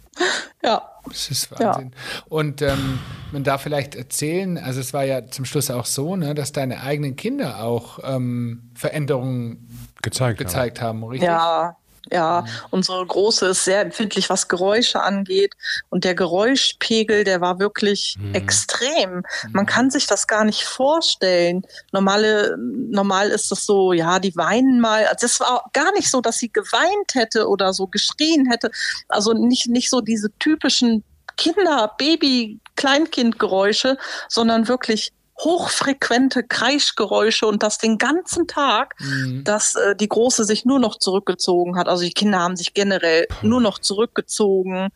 ja. 0.63 0.89
Das 1.08 1.30
ist 1.30 1.51
Wahnsinn. 1.51 1.91
Ja. 1.93 2.23
Und 2.30 2.62
ähm, 2.62 2.99
man 3.32 3.43
darf 3.43 3.62
vielleicht 3.62 3.95
erzählen, 3.95 4.58
also 4.58 4.80
es 4.80 4.93
war 4.93 5.04
ja 5.04 5.28
zum 5.28 5.45
Schluss 5.45 5.69
auch 5.69 5.86
so, 5.86 6.15
ne, 6.15 6.34
dass 6.34 6.51
deine 6.51 6.82
eigenen 6.82 7.15
Kinder 7.15 7.63
auch 7.63 7.99
ähm, 8.04 8.71
Veränderungen 8.73 9.67
gezeigt, 10.01 10.39
gezeigt 10.39 10.82
haben. 10.82 11.01
haben, 11.01 11.10
richtig? 11.12 11.28
Ja, 11.28 11.78
Ja, 12.11 12.41
mhm. 12.41 12.47
unsere 12.71 13.05
Große 13.05 13.47
ist 13.47 13.65
sehr 13.65 13.81
empfindlich, 13.81 14.29
was 14.29 14.47
Geräusche 14.47 15.01
angeht. 15.01 15.53
Und 15.89 16.03
der 16.03 16.15
Geräuschpegel, 16.15 17.23
der 17.23 17.41
war 17.41 17.59
wirklich 17.59 18.15
mhm. 18.19 18.33
extrem. 18.33 19.23
Man 19.51 19.63
mhm. 19.63 19.69
kann 19.69 19.91
sich 19.91 20.07
das 20.07 20.27
gar 20.27 20.45
nicht 20.45 20.63
vorstellen. 20.63 21.65
Normale, 21.91 22.57
normal 22.57 23.29
ist 23.29 23.51
das 23.51 23.65
so, 23.65 23.93
ja, 23.93 24.19
die 24.19 24.35
weinen 24.35 24.79
mal. 24.79 25.05
Also 25.07 25.25
es 25.25 25.39
war 25.39 25.69
gar 25.73 25.91
nicht 25.93 26.09
so, 26.09 26.21
dass 26.21 26.37
sie 26.37 26.49
geweint 26.49 27.15
hätte 27.15 27.47
oder 27.47 27.73
so 27.73 27.87
geschrien 27.87 28.49
hätte. 28.49 28.71
Also 29.07 29.33
nicht, 29.33 29.67
nicht 29.67 29.89
so 29.89 30.01
diese 30.01 30.31
typischen 30.39 31.03
Kinder, 31.37 31.93
Baby, 31.97 32.59
Kleinkindgeräusche, 32.75 33.97
sondern 34.29 34.67
wirklich 34.67 35.11
hochfrequente 35.39 36.43
Kreischgeräusche 36.43 37.45
und 37.45 37.61
das 37.61 37.77
den 37.77 37.97
ganzen 37.97 38.47
Tag, 38.47 38.95
mhm. 38.99 39.43
dass 39.43 39.75
äh, 39.75 39.95
die 39.95 40.07
Große 40.07 40.45
sich 40.45 40.65
nur 40.65 40.79
noch 40.79 40.97
zurückgezogen 40.97 41.77
hat. 41.77 41.87
Also 41.87 42.03
die 42.03 42.13
Kinder 42.13 42.39
haben 42.39 42.55
sich 42.55 42.73
generell 42.73 43.27
nur 43.41 43.59
noch 43.59 43.79
zurückgezogen, 43.79 44.89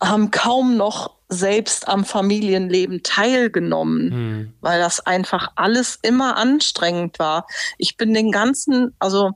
haben 0.00 0.30
kaum 0.30 0.76
noch 0.76 1.14
selbst 1.28 1.88
am 1.88 2.04
Familienleben 2.04 3.02
teilgenommen, 3.02 4.08
mhm. 4.08 4.52
weil 4.60 4.78
das 4.78 5.00
einfach 5.00 5.48
alles 5.56 5.98
immer 6.02 6.36
anstrengend 6.36 7.18
war. 7.18 7.46
Ich 7.76 7.96
bin 7.96 8.14
den 8.14 8.30
ganzen, 8.30 8.94
also 9.00 9.32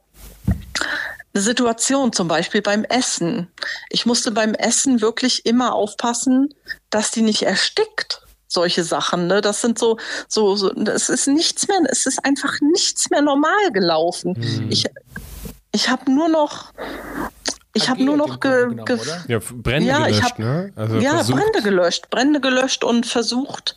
eine 1.34 1.42
Situation 1.42 2.12
zum 2.12 2.28
Beispiel 2.28 2.62
beim 2.62 2.84
Essen. 2.84 3.48
Ich 3.90 4.06
musste 4.06 4.30
beim 4.30 4.54
Essen 4.54 5.00
wirklich 5.00 5.44
immer 5.44 5.74
aufpassen, 5.74 6.54
dass 6.90 7.11
die 7.11 7.22
nicht 7.22 7.42
erstickt 7.42 8.22
solche 8.48 8.82
Sachen. 8.82 9.26
Ne? 9.26 9.40
Das 9.40 9.61
sind 9.61 9.78
so, 9.78 9.98
so, 10.26 10.56
so, 10.56 10.72
es 10.72 11.08
ist 11.08 11.28
nichts 11.28 11.68
mehr, 11.68 11.78
es 11.88 12.06
ist 12.06 12.24
einfach 12.24 12.61
nichts 12.61 13.11
mehr 13.11 13.22
normal 13.22 13.70
gelaufen. 13.72 14.34
Hm. 14.34 14.70
Ich, 14.70 14.84
ich 15.72 15.88
habe 15.88 16.11
nur 16.11 16.28
noch, 16.28 16.72
ich 17.74 17.88
habe 17.88 18.02
nur 18.02 18.16
noch 18.16 18.40
ge, 18.40 18.74
ge 18.84 18.98
ja, 19.28 19.38
Brände 19.38 19.88
ja, 19.88 20.06
gelöscht, 20.06 20.22
hab, 20.22 20.38
ne? 20.38 20.72
Also 20.74 20.96
ja, 20.96 21.14
versucht. 21.16 21.38
Brände 21.38 21.62
gelöscht, 21.62 22.11
Brände 22.11 22.40
gelöscht 22.40 22.82
und 22.82 23.06
versucht 23.06 23.76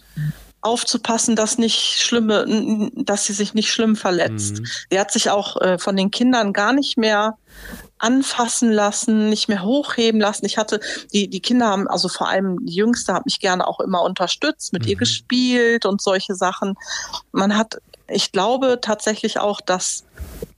aufzupassen, 0.62 1.36
dass 1.36 1.58
nicht 1.58 2.02
schlimme, 2.02 2.92
dass 2.96 3.26
sie 3.26 3.34
sich 3.34 3.54
nicht 3.54 3.72
schlimm 3.72 3.96
verletzt. 3.96 4.60
Mhm. 4.60 4.66
Sie 4.92 5.00
hat 5.00 5.12
sich 5.12 5.30
auch 5.30 5.60
äh, 5.60 5.80
von 5.80 5.96
den 5.96 6.12
Kindern 6.12 6.54
gar 6.54 6.72
nicht 6.72 6.98
mehr 6.98 7.38
anfassen 8.02 8.72
lassen, 8.72 9.30
nicht 9.30 9.48
mehr 9.48 9.64
hochheben 9.64 10.20
lassen. 10.20 10.46
Ich 10.46 10.58
hatte, 10.58 10.80
die, 11.14 11.28
die 11.30 11.40
Kinder 11.40 11.68
haben, 11.68 11.88
also 11.88 12.08
vor 12.08 12.28
allem 12.28 12.66
die 12.66 12.76
Jüngste 12.76 13.14
hat 13.14 13.26
mich 13.26 13.40
gerne 13.40 13.68
auch 13.68 13.80
immer 13.80 14.02
unterstützt, 14.02 14.74
mit 14.74 14.84
mhm. 14.84 14.90
ihr 14.90 14.96
gespielt 14.96 15.86
und 15.86 16.02
solche 16.02 16.36
Sachen. 16.36 16.76
Man 17.32 17.58
hat, 17.58 17.78
ich 18.08 18.32
glaube 18.32 18.80
tatsächlich 18.82 19.40
auch, 19.40 19.62
dass 19.62 20.04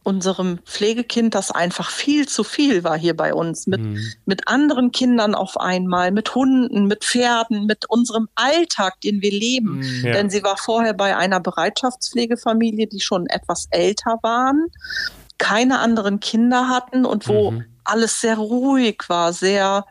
unserem 0.03 0.59
Pflegekind 0.65 1.33
das 1.33 1.49
einfach 1.49 1.89
viel 1.89 2.27
zu 2.27 2.43
viel 2.43 2.83
war 2.83 2.97
hier 2.97 3.15
bei 3.15 3.33
uns. 3.33 3.67
Mit, 3.67 3.81
mhm. 3.81 3.99
mit 4.25 4.47
anderen 4.47 4.91
Kindern 4.91 5.33
auf 5.33 5.57
einmal, 5.57 6.11
mit 6.11 6.35
Hunden, 6.35 6.87
mit 6.87 7.05
Pferden, 7.05 7.65
mit 7.65 7.89
unserem 7.89 8.27
Alltag, 8.35 8.99
den 9.01 9.21
wir 9.21 9.31
leben. 9.31 9.77
Mhm. 9.77 10.05
Ja. 10.05 10.13
Denn 10.13 10.29
sie 10.29 10.43
war 10.43 10.57
vorher 10.57 10.93
bei 10.93 11.15
einer 11.15 11.39
Bereitschaftspflegefamilie, 11.39 12.87
die 12.87 12.99
schon 12.99 13.27
etwas 13.27 13.67
älter 13.71 14.19
waren 14.21 14.67
keine 15.43 15.79
anderen 15.79 16.21
Kinder 16.21 16.69
hatten 16.69 17.05
und 17.05 17.27
wo 17.27 17.51
mhm. 17.51 17.65
alles 17.83 18.21
sehr 18.21 18.37
ruhig 18.37 19.03
war, 19.07 19.33
sehr 19.33 19.85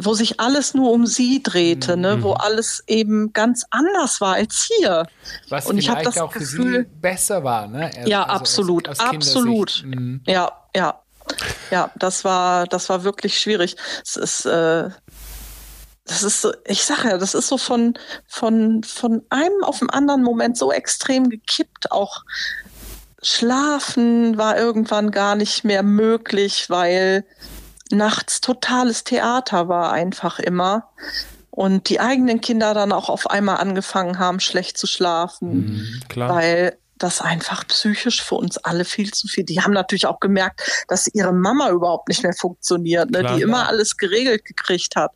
wo 0.00 0.14
sich 0.14 0.40
alles 0.40 0.74
nur 0.74 0.90
um 0.90 1.06
sie 1.06 1.42
drehte, 1.42 1.96
ne? 1.98 2.16
Mhm. 2.16 2.22
wo 2.22 2.32
alles 2.32 2.82
eben 2.86 3.32
ganz 3.32 3.64
anders 3.70 4.20
war 4.20 4.34
als 4.34 4.66
hier. 4.66 5.06
Was 5.50 5.66
und 5.66 5.76
ich 5.76 5.88
habe 5.90 6.02
das 6.02 6.18
auch 6.18 6.32
Gefühl, 6.32 6.72
für 6.72 6.78
sie 6.80 7.00
besser 7.00 7.44
war, 7.44 7.68
ne? 7.68 7.90
Also 7.94 8.08
ja, 8.08 8.22
absolut, 8.22 8.88
aus, 8.88 8.98
aus 9.00 9.06
absolut. 9.06 9.82
Mhm. 9.84 10.22
Ja, 10.26 10.50
ja, 10.74 10.98
ja, 11.70 11.90
das 11.96 12.24
war, 12.24 12.66
das 12.66 12.88
war 12.88 13.04
wirklich 13.04 13.38
schwierig. 13.38 13.76
Es 14.02 14.16
ist, 14.16 14.46
äh, 14.46 14.88
das 16.06 16.22
ist 16.22 16.40
so, 16.40 16.52
ich 16.64 16.84
sage 16.84 17.10
ja, 17.10 17.18
das 17.18 17.34
ist 17.34 17.48
so 17.48 17.58
von, 17.58 17.94
von, 18.26 18.82
von 18.82 19.22
einem 19.28 19.62
auf 19.62 19.78
den 19.78 19.90
anderen 19.90 20.22
Moment 20.22 20.56
so 20.56 20.72
extrem 20.72 21.28
gekippt, 21.28 21.92
auch 21.92 22.24
Schlafen 23.22 24.36
war 24.36 24.58
irgendwann 24.58 25.12
gar 25.12 25.36
nicht 25.36 25.64
mehr 25.64 25.82
möglich, 25.82 26.68
weil 26.68 27.24
nachts 27.90 28.40
totales 28.40 29.04
Theater 29.04 29.68
war 29.68 29.92
einfach 29.92 30.38
immer. 30.38 30.90
Und 31.50 31.88
die 31.88 32.00
eigenen 32.00 32.40
Kinder 32.40 32.74
dann 32.74 32.92
auch 32.92 33.08
auf 33.08 33.30
einmal 33.30 33.58
angefangen 33.58 34.18
haben, 34.18 34.40
schlecht 34.40 34.78
zu 34.78 34.86
schlafen, 34.86 35.50
mhm, 35.50 36.02
weil 36.14 36.78
das 36.96 37.20
einfach 37.20 37.66
psychisch 37.68 38.22
für 38.22 38.36
uns 38.36 38.58
alle 38.58 38.84
viel 38.84 39.12
zu 39.12 39.26
viel. 39.28 39.44
Die 39.44 39.60
haben 39.60 39.72
natürlich 39.72 40.06
auch 40.06 40.20
gemerkt, 40.20 40.84
dass 40.88 41.08
ihre 41.12 41.32
Mama 41.32 41.70
überhaupt 41.70 42.08
nicht 42.08 42.22
mehr 42.22 42.32
funktioniert, 42.32 43.10
ne? 43.10 43.20
Klar, 43.20 43.36
die 43.36 43.42
immer 43.42 43.68
alles 43.68 43.96
geregelt 43.96 44.44
gekriegt 44.44 44.96
hat 44.96 45.12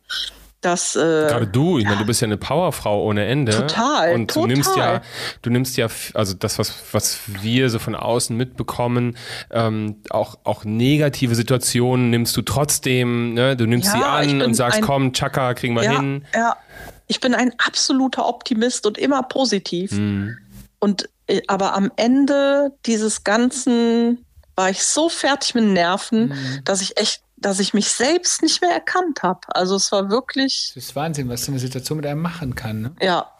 dass 0.61 0.95
äh, 0.95 0.99
gerade 0.99 1.47
du, 1.47 1.77
ich 1.77 1.85
meine, 1.85 1.97
du 1.97 2.05
bist 2.05 2.21
ja 2.21 2.25
eine 2.25 2.37
Powerfrau 2.37 3.03
ohne 3.03 3.25
Ende. 3.25 3.51
Total. 3.51 4.15
Und 4.15 4.31
total. 4.31 4.47
du 4.47 4.55
nimmst 4.55 4.75
ja, 4.75 5.01
du 5.43 5.49
nimmst 5.49 5.77
ja, 5.77 5.87
also 6.15 6.33
das, 6.33 6.57
was, 6.57 6.73
was 6.91 7.19
wir 7.41 7.69
so 7.69 7.77
von 7.77 7.95
außen 7.95 8.35
mitbekommen, 8.35 9.17
ähm, 9.51 10.01
auch, 10.09 10.39
auch 10.43 10.65
negative 10.65 11.35
Situationen 11.35 12.09
nimmst 12.09 12.35
du 12.35 12.41
trotzdem, 12.41 13.35
ne? 13.35 13.55
Du 13.55 13.67
nimmst 13.67 13.93
ja, 13.93 14.23
sie 14.23 14.31
an 14.31 14.41
und 14.41 14.55
sagst, 14.55 14.79
ein, 14.79 14.83
komm, 14.83 15.13
Chaka, 15.13 15.53
kriegen 15.53 15.75
wir 15.75 15.83
ja, 15.83 15.99
hin. 15.99 16.25
Ja, 16.33 16.57
ich 17.07 17.19
bin 17.19 17.35
ein 17.35 17.53
absoluter 17.59 18.27
Optimist 18.27 18.85
und 18.87 18.97
immer 18.97 19.23
positiv. 19.23 19.91
Mhm. 19.91 20.37
Und 20.79 21.07
äh, 21.27 21.41
aber 21.47 21.75
am 21.75 21.91
Ende 21.95 22.73
dieses 22.85 23.23
ganzen 23.23 24.25
war 24.55 24.71
ich 24.71 24.83
so 24.83 25.07
fertig 25.07 25.53
mit 25.53 25.65
Nerven, 25.65 26.29
mhm. 26.29 26.61
dass 26.65 26.81
ich 26.81 26.97
echt 26.97 27.21
dass 27.37 27.59
ich 27.59 27.73
mich 27.73 27.89
selbst 27.89 28.41
nicht 28.41 28.61
mehr 28.61 28.71
erkannt 28.71 29.23
habe. 29.23 29.41
Also 29.49 29.75
es 29.75 29.91
war 29.91 30.09
wirklich. 30.09 30.71
Das 30.73 30.85
ist 30.85 30.95
Wahnsinn, 30.95 31.29
was 31.29 31.45
so 31.45 31.51
eine 31.51 31.59
Situation 31.59 31.97
mit 31.97 32.05
einem 32.05 32.21
machen 32.21 32.55
kann. 32.55 32.81
Ne? 32.81 32.95
Ja, 33.01 33.31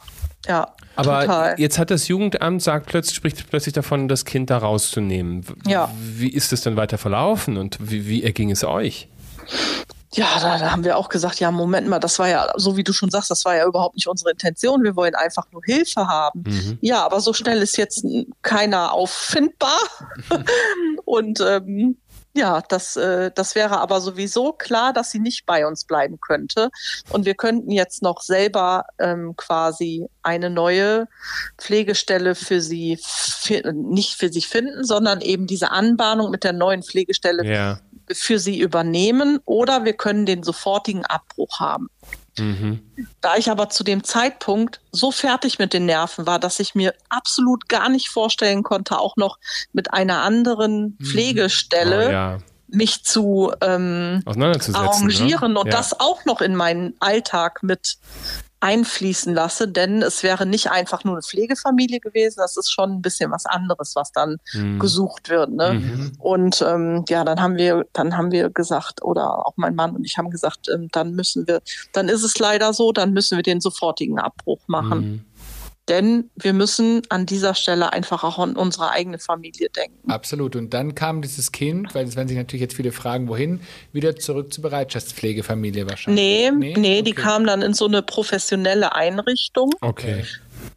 ja. 0.47 0.73
Aber 0.95 1.21
total. 1.21 1.59
jetzt 1.59 1.77
hat 1.77 1.91
das 1.91 2.07
Jugendamt 2.07 2.61
sagt 2.61 2.87
plötzlich, 2.87 3.15
spricht 3.15 3.49
plötzlich 3.49 3.73
davon, 3.73 4.07
das 4.07 4.25
Kind 4.25 4.49
da 4.49 4.57
rauszunehmen. 4.57 5.45
Ja. 5.67 5.91
Wie 5.99 6.29
ist 6.29 6.53
es 6.53 6.61
denn 6.61 6.75
weiter 6.75 6.97
verlaufen 6.97 7.57
und 7.57 7.77
wie, 7.79 8.07
wie 8.07 8.23
erging 8.23 8.51
es 8.51 8.63
euch? 8.63 9.07
Ja, 10.13 10.39
da, 10.41 10.57
da, 10.57 10.71
haben 10.71 10.83
wir 10.83 10.97
auch 10.97 11.09
gesagt, 11.09 11.39
ja, 11.39 11.51
Moment 11.51 11.87
mal, 11.87 11.99
das 11.99 12.17
war 12.17 12.29
ja, 12.29 12.51
so 12.55 12.77
wie 12.77 12.83
du 12.83 12.93
schon 12.93 13.11
sagst, 13.11 13.29
das 13.29 13.45
war 13.45 13.55
ja 13.55 13.65
überhaupt 13.67 13.95
nicht 13.95 14.07
unsere 14.07 14.31
Intention. 14.31 14.83
Wir 14.83 14.95
wollen 14.95 15.13
einfach 15.13 15.45
nur 15.51 15.61
Hilfe 15.63 16.07
haben. 16.07 16.43
Mhm. 16.47 16.77
Ja, 16.81 17.05
aber 17.05 17.19
so 17.19 17.33
schnell 17.33 17.61
ist 17.61 17.77
jetzt 17.77 18.05
keiner 18.41 18.93
auffindbar. 18.93 19.79
und 21.05 21.41
ähm, 21.41 21.97
ja, 22.37 22.61
das, 22.61 22.95
äh, 22.95 23.31
das 23.33 23.55
wäre 23.55 23.79
aber 23.79 23.99
sowieso 24.01 24.53
klar, 24.53 24.93
dass 24.93 25.11
sie 25.11 25.19
nicht 25.19 25.45
bei 25.45 25.65
uns 25.65 25.85
bleiben 25.85 26.19
könnte. 26.19 26.69
Und 27.09 27.25
wir 27.25 27.35
könnten 27.35 27.71
jetzt 27.71 28.01
noch 28.01 28.21
selber 28.21 28.85
ähm, 28.99 29.35
quasi 29.35 30.07
eine 30.21 30.49
neue 30.49 31.07
Pflegestelle 31.57 32.35
für 32.35 32.61
sie, 32.61 32.99
nicht 33.73 34.13
für 34.13 34.29
sich 34.29 34.47
finden, 34.47 34.83
sondern 34.83 35.21
eben 35.21 35.47
diese 35.47 35.71
Anbahnung 35.71 36.31
mit 36.31 36.43
der 36.43 36.53
neuen 36.53 36.83
Pflegestelle 36.83 37.45
ja. 37.45 37.79
für 38.11 38.39
sie 38.39 38.59
übernehmen. 38.59 39.39
Oder 39.45 39.83
wir 39.83 39.93
können 39.93 40.25
den 40.25 40.43
sofortigen 40.43 41.05
Abbruch 41.05 41.59
haben. 41.59 41.89
Mhm. 42.39 42.81
Da 43.21 43.37
ich 43.37 43.49
aber 43.49 43.69
zu 43.69 43.83
dem 43.83 44.03
Zeitpunkt 44.03 44.81
so 44.91 45.11
fertig 45.11 45.59
mit 45.59 45.73
den 45.73 45.85
Nerven 45.85 46.25
war, 46.25 46.39
dass 46.39 46.59
ich 46.59 46.75
mir 46.75 46.93
absolut 47.09 47.67
gar 47.69 47.89
nicht 47.89 48.09
vorstellen 48.09 48.63
konnte, 48.63 48.99
auch 48.99 49.15
noch 49.17 49.37
mit 49.73 49.93
einer 49.93 50.21
anderen 50.21 50.97
mhm. 50.97 51.05
Pflegestelle 51.05 52.07
oh, 52.07 52.11
ja. 52.11 52.37
mich 52.67 53.03
zu 53.03 53.51
ähm, 53.61 54.23
ne? 54.25 54.59
arrangieren 54.73 55.53
ne? 55.53 55.59
und 55.59 55.67
ja. 55.67 55.71
das 55.71 55.99
auch 55.99 56.25
noch 56.25 56.41
in 56.41 56.55
meinen 56.55 56.95
Alltag 56.99 57.63
mit 57.63 57.97
einfließen 58.59 59.33
lasse, 59.33 59.67
denn 59.67 60.01
es 60.01 60.23
wäre 60.23 60.45
nicht 60.45 60.71
einfach 60.71 61.03
nur 61.03 61.15
eine 61.15 61.21
Pflegefamilie 61.21 61.99
gewesen, 61.99 62.37
das 62.39 62.57
ist 62.57 62.71
schon 62.71 62.91
ein 62.91 63.01
bisschen 63.01 63.31
was 63.31 63.45
anderes, 63.45 63.95
was 63.95 64.11
dann 64.11 64.37
mhm. 64.53 64.79
gesucht 64.79 65.29
wird. 65.29 65.51
Ne? 65.51 65.73
Mhm. 65.73 66.11
Und 66.17 66.65
ähm, 66.67 67.05
ja, 67.07 67.23
dann 67.23 67.39
haben 67.39 67.57
wir, 67.57 67.85
dann 67.93 68.17
haben 68.17 68.31
wir 68.31 68.49
gesagt, 68.49 69.03
oder 69.03 69.45
auch 69.45 69.53
mein 69.57 69.75
Mann 69.75 69.95
und 69.95 70.05
ich 70.05 70.17
haben 70.17 70.31
gesagt, 70.31 70.69
ähm, 70.73 70.87
dann 70.91 71.11
müssen 71.11 71.47
wir, 71.47 71.61
dann 71.93 72.09
ist 72.09 72.23
es 72.23 72.39
leider 72.39 72.73
so, 72.73 72.91
dann 72.91 73.13
müssen 73.13 73.37
wir 73.37 73.43
den 73.43 73.61
sofortigen 73.61 74.17
Abbruch 74.19 74.61
machen. 74.67 74.99
Mhm. 74.99 75.21
Denn 75.87 76.29
wir 76.35 76.51
müssen 76.51 77.01
an 77.07 77.25
dieser 77.25 77.55
Stelle 77.55 77.93
einfach 77.93 78.23
auch 78.23 78.39
an 78.39 78.57
unsere 78.57 78.91
eigene 78.91 79.19
Familie 79.19 79.69
denken. 79.69 80.11
Absolut. 80.11 80.55
Und 80.57 80.73
dann 80.73 80.95
kam 80.95 81.21
dieses 81.21 81.53
Kind, 81.53 81.95
weil 81.95 82.05
es 82.05 82.17
werden 82.17 82.27
sich 82.27 82.37
natürlich 82.37 82.61
jetzt 82.61 82.75
viele 82.75 82.91
fragen, 82.91 83.29
wohin, 83.29 83.61
wieder 83.93 84.17
zurück 84.17 84.53
zur 84.53 84.63
Bereitschaftspflegefamilie 84.63 85.89
wahrscheinlich. 85.89 86.23
Nee, 86.23 86.51
nee, 86.51 86.73
nee 86.77 86.93
okay. 86.99 87.01
die 87.03 87.13
kam 87.13 87.45
dann 87.45 87.61
in 87.61 87.73
so 87.73 87.85
eine 87.85 88.01
professionelle 88.01 88.95
Einrichtung. 88.95 89.71
Okay. 89.79 90.25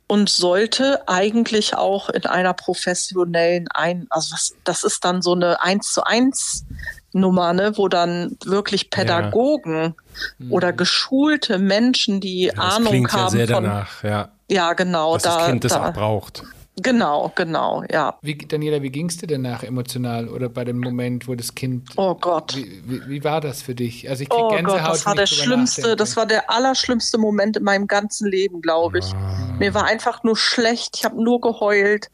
Und 0.06 0.28
sollte 0.28 1.08
eigentlich 1.08 1.74
auch 1.74 2.08
in 2.10 2.26
einer 2.26 2.52
professionellen 2.52 3.66
Ein, 3.68 4.06
also 4.10 4.30
das, 4.32 4.54
das 4.64 4.84
ist 4.84 5.04
dann 5.04 5.22
so 5.22 5.32
eine 5.32 5.60
eins 5.60 5.92
zu 5.92 6.04
eins 6.04 6.64
Nummer, 7.12 7.52
ne, 7.52 7.76
wo 7.76 7.88
dann 7.88 8.36
wirklich 8.44 8.90
Pädagogen 8.90 9.94
ja. 10.38 10.50
oder 10.50 10.72
geschulte 10.72 11.58
Menschen, 11.58 12.20
die 12.20 12.44
ja, 12.44 12.54
Ahnung 12.54 13.08
haben 13.08 13.22
ja 13.22 13.30
sehr 13.30 13.48
von, 13.48 13.64
danach, 13.64 14.04
ja 14.50 14.72
genau. 14.74 15.14
Dass 15.14 15.22
da, 15.22 15.38
das 15.38 15.46
Kind 15.48 15.64
das 15.64 15.72
da, 15.72 15.88
auch 15.88 15.92
braucht. 15.92 16.42
Genau, 16.82 17.30
genau, 17.34 17.82
ja. 17.90 18.16
Wie, 18.22 18.38
Daniela, 18.38 18.80
wie 18.80 18.88
ging 18.90 19.08
es 19.10 19.18
dir 19.18 19.26
denn 19.26 19.42
nach 19.42 19.62
emotional 19.62 20.28
oder 20.28 20.48
bei 20.48 20.64
dem 20.64 20.78
Moment, 20.78 21.28
wo 21.28 21.34
das 21.34 21.54
Kind. 21.54 21.90
Oh 21.96 22.14
Gott. 22.14 22.56
Wie, 22.56 22.82
wie, 22.86 23.06
wie 23.08 23.24
war 23.24 23.42
das 23.42 23.60
für 23.60 23.74
dich? 23.74 24.08
Also 24.08 24.22
ich 24.22 24.30
krieg 24.30 24.38
Oh 24.40 24.48
Gänsehaut, 24.48 24.80
Gott, 24.80 24.94
das 24.94 25.04
war 25.06 25.14
der 25.14 25.26
schlimmste, 25.26 25.80
nachdenke. 25.82 25.96
das 25.96 26.16
war 26.16 26.24
der 26.26 26.48
allerschlimmste 26.48 27.18
Moment 27.18 27.58
in 27.58 27.64
meinem 27.64 27.86
ganzen 27.86 28.28
Leben, 28.28 28.62
glaube 28.62 29.00
ich. 29.00 29.12
Mir 29.58 29.74
war 29.74 29.84
einfach 29.84 30.22
nur 30.22 30.38
schlecht, 30.38 30.96
ich 30.96 31.04
habe 31.04 31.22
nur 31.22 31.40
geheult. 31.42 32.08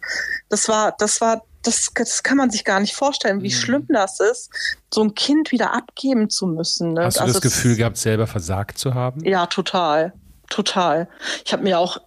Das 0.48 0.68
war, 0.68 0.92
das 0.98 1.20
war, 1.20 1.42
das, 1.62 1.90
das 1.94 2.24
kann 2.24 2.36
man 2.38 2.50
sich 2.50 2.64
gar 2.64 2.80
nicht 2.80 2.96
vorstellen, 2.96 3.36
Mhm. 3.38 3.42
wie 3.42 3.52
schlimm 3.52 3.86
das 3.88 4.18
ist, 4.18 4.50
so 4.92 5.02
ein 5.02 5.14
Kind 5.14 5.52
wieder 5.52 5.74
abgeben 5.74 6.28
zu 6.28 6.46
müssen. 6.48 6.94
Ne? 6.94 7.04
Hast 7.04 7.18
du 7.18 7.20
Also 7.20 7.34
das 7.34 7.42
Gefühl 7.42 7.76
gehabt, 7.76 7.98
selber 7.98 8.26
versagt 8.26 8.78
zu 8.78 8.94
haben? 8.94 9.22
Ja, 9.24 9.46
total. 9.46 10.12
Total. 10.48 11.08
Ich 11.44 11.52
habe 11.52 11.64
mir 11.64 11.78
auch 11.78 11.98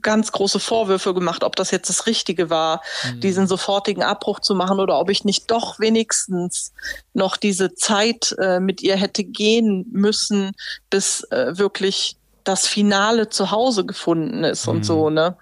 ganz 0.00 0.32
große 0.32 0.60
Vorwürfe 0.60 1.14
gemacht, 1.14 1.44
ob 1.44 1.56
das 1.56 1.70
jetzt 1.70 1.88
das 1.88 2.06
Richtige 2.06 2.50
war, 2.50 2.82
diesen 3.14 3.46
sofortigen 3.46 4.02
Abbruch 4.02 4.40
zu 4.40 4.54
machen 4.54 4.80
oder 4.80 4.98
ob 4.98 5.10
ich 5.10 5.24
nicht 5.24 5.50
doch 5.50 5.78
wenigstens 5.80 6.72
noch 7.14 7.36
diese 7.36 7.74
Zeit 7.74 8.34
äh, 8.38 8.60
mit 8.60 8.82
ihr 8.82 8.96
hätte 8.96 9.24
gehen 9.24 9.86
müssen, 9.90 10.52
bis 10.90 11.24
äh, 11.30 11.58
wirklich 11.58 12.16
das 12.44 12.66
Finale 12.66 13.28
zu 13.28 13.50
Hause 13.50 13.84
gefunden 13.84 14.44
ist 14.44 14.68
und 14.68 14.84
so, 14.84 15.10
ne? 15.10 15.36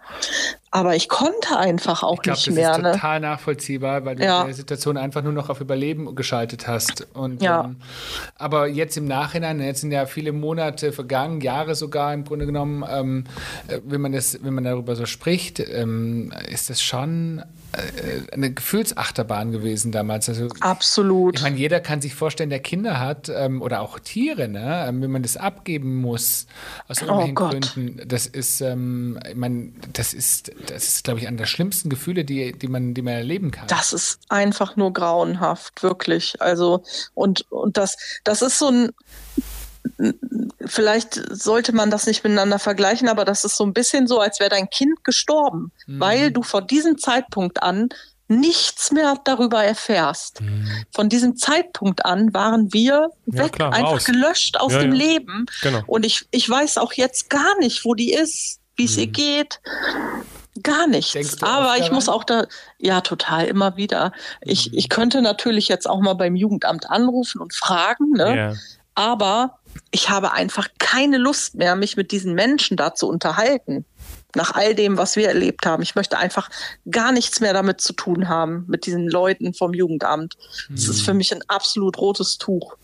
Aber 0.75 0.97
ich 0.97 1.09
konnte 1.09 1.57
einfach 1.57 2.03
auch 2.03 2.14
Ich 2.14 2.22
glaube, 2.22 2.37
nicht 2.37 2.49
das 2.49 2.55
mehr, 2.57 2.72
ist 2.72 2.83
ne? 2.83 2.93
total 2.95 3.20
nachvollziehbar, 3.20 4.05
weil 4.05 4.16
du 4.16 4.25
Ja. 4.25 4.41
in 4.41 4.47
der 4.49 4.57
Situation 4.57 4.97
einfach 4.97 5.22
nur 5.22 5.33
noch 5.33 5.49
auf 5.49 5.61
Überleben 5.61 6.16
geschaltet 6.16 6.66
hast. 6.66 7.07
Und, 7.14 7.43
Ja. 7.43 7.66
ähm, 7.66 7.77
aber 8.39 8.66
jetzt 8.66 8.97
im 8.97 9.05
Nachhinein, 9.07 9.61
jetzt 9.61 9.83
sind 9.83 9.93
ja 9.93 10.07
viele 10.07 10.33
Monate 10.33 10.91
vergangen, 10.91 11.41
Jahre 11.43 11.77
sogar 11.77 12.12
im 12.12 12.25
Grunde 12.25 12.47
genommen, 12.47 12.85
ähm, 12.91 13.25
äh, 13.68 13.79
wenn, 13.85 14.01
man 14.01 14.11
das, 14.11 14.41
wenn 14.43 14.53
man 14.53 14.64
darüber 14.64 14.97
so 14.97 15.07
spricht, 15.07 15.61
ähm, 15.61 16.33
ist 16.51 16.70
das 16.70 16.83
schon 16.83 17.45
äh, 17.72 18.33
eine 18.33 18.53
Gefühlsachterbahn 18.53 19.53
gewesen 19.53 19.93
damals. 19.93 20.29
Also, 20.29 20.49
Absolut. 20.61 21.37
ich 21.37 21.43
meine, 21.43 21.57
jeder 21.57 21.79
kann 21.81 22.01
sich 22.01 22.14
vorstellen, 22.16 22.51
der 22.51 22.59
Kinder 22.61 22.99
hat 22.99 23.29
ähm, 23.33 23.62
oder 23.62 23.81
auch 23.81 24.01
Tiere, 24.01 24.49
ne? 24.49 24.87
ähm, 24.89 25.03
wenn 25.03 25.11
man 25.12 25.22
das 25.22 25.37
abgeben 25.37 26.01
muss, 26.01 26.47
aus 26.89 27.01
irgendwelchen 27.01 27.39
Oh. 27.39 27.49
Gründen. 27.49 28.01
Das 28.09 28.27
ist, 28.27 28.61
ähm, 28.61 29.18
ich 29.29 29.37
meine, 29.37 29.70
das 29.93 30.14
ist, 30.14 30.51
das 30.64 30.84
ist, 30.88 31.04
glaube 31.04 31.20
ich, 31.20 31.28
einer 31.28 31.36
der 31.36 31.46
schlimmsten 31.46 31.88
Gefühle, 31.90 32.24
die, 32.24 32.52
die, 32.52 32.68
man, 32.68 32.94
die 32.94 33.02
man 33.02 33.14
erleben 33.14 33.50
kann. 33.50 33.66
Das 33.68 33.92
ist 33.92 34.18
einfach 34.28 34.76
nur 34.76 34.92
grauenhaft, 34.92 35.82
wirklich. 35.82 36.40
Also, 36.40 36.82
und, 37.14 37.50
und 37.50 37.76
das, 37.76 37.96
das 38.24 38.42
ist 38.42 38.58
so 38.58 38.68
ein, 38.68 38.90
vielleicht 40.66 41.20
sollte 41.30 41.72
man 41.74 41.90
das 41.90 42.06
nicht 42.06 42.24
miteinander 42.24 42.58
vergleichen, 42.58 43.08
aber 43.08 43.24
das 43.24 43.44
ist 43.44 43.56
so 43.56 43.64
ein 43.64 43.72
bisschen 43.72 44.06
so, 44.06 44.20
als 44.20 44.40
wäre 44.40 44.50
dein 44.50 44.70
Kind 44.70 45.04
gestorben, 45.04 45.72
weil 45.86 46.30
du 46.30 46.42
von 46.42 46.66
diesem 46.66 46.98
Zeitpunkt 46.98 47.62
an 47.62 47.88
nichts 48.26 48.90
mehr 48.90 49.20
darüber 49.24 49.62
erfährst. 49.62 50.40
Von 50.94 51.10
diesem 51.10 51.36
Zeitpunkt 51.36 52.06
an 52.06 52.32
waren 52.32 52.72
wir 52.72 53.10
Ja, 53.26 53.44
weg, 53.44 53.52
klar, 53.52 53.72
einfach 53.74 53.92
raus. 53.92 54.04
gelöscht 54.04 54.56
aus 54.58 54.72
Ja, 54.72 54.78
dem 54.78 54.94
ja. 54.94 55.06
Leben. 55.06 55.46
Genau. 55.62 55.82
Und 55.86 56.06
ich, 56.06 56.26
ich 56.30 56.48
weiß 56.48 56.78
auch 56.78 56.94
jetzt 56.94 57.28
gar 57.28 57.58
nicht, 57.58 57.84
wo 57.84 57.94
die 57.94 58.14
ist, 58.14 58.60
wie 58.76 58.86
es 58.86 58.96
ihr 58.96 59.08
geht. 59.08 59.60
Gar 60.62 60.86
nichts. 60.86 61.42
Aber 61.42 61.78
ich 61.78 61.90
muss 61.90 62.09
auch 62.09 62.22
da, 62.22 62.46
ja, 62.78 63.00
total, 63.00 63.46
immer 63.46 63.76
wieder. 63.76 64.12
Ich, 64.40 64.72
ich 64.72 64.88
könnte 64.88 65.20
natürlich 65.20 65.68
jetzt 65.68 65.88
auch 65.88 66.00
mal 66.00 66.14
beim 66.14 66.36
Jugendamt 66.36 66.88
anrufen 66.88 67.40
und 67.40 67.55
fragen, 67.55 68.12
ne? 68.12 68.36
Ja. 68.36 68.52
aber 68.94 69.59
ich 69.90 70.11
habe 70.11 70.32
einfach 70.32 70.68
keine 70.78 71.18
Lust 71.18 71.57
mehr, 71.57 71.74
mich 71.74 71.96
mit 71.96 72.12
diesen 72.12 72.34
Menschen 72.34 72.76
da 72.76 72.94
zu 72.94 73.09
unterhalten. 73.09 73.84
Nach 74.35 74.55
all 74.55 74.74
dem, 74.74 74.97
was 74.97 75.16
wir 75.16 75.28
erlebt 75.28 75.66
haben. 75.66 75.82
Ich 75.82 75.95
möchte 75.95 76.18
einfach 76.18 76.51
gar 76.91 77.12
nichts 77.12 77.41
mehr 77.41 77.53
damit 77.53 77.80
zu 77.80 77.93
tun 77.93 78.28
haben, 78.28 78.64
mit 78.68 78.87
diesen 78.87 79.09
Leuten 79.09 79.55
vom 79.55 79.74
Jugendamt. 79.74 80.37
Es 80.72 80.89
ist 80.89 81.03
für 81.03 81.14
mich 81.14 81.32
ein 81.32 81.43
absolut 81.49 81.99
rotes 81.99 82.39
Tuch. 82.39 82.76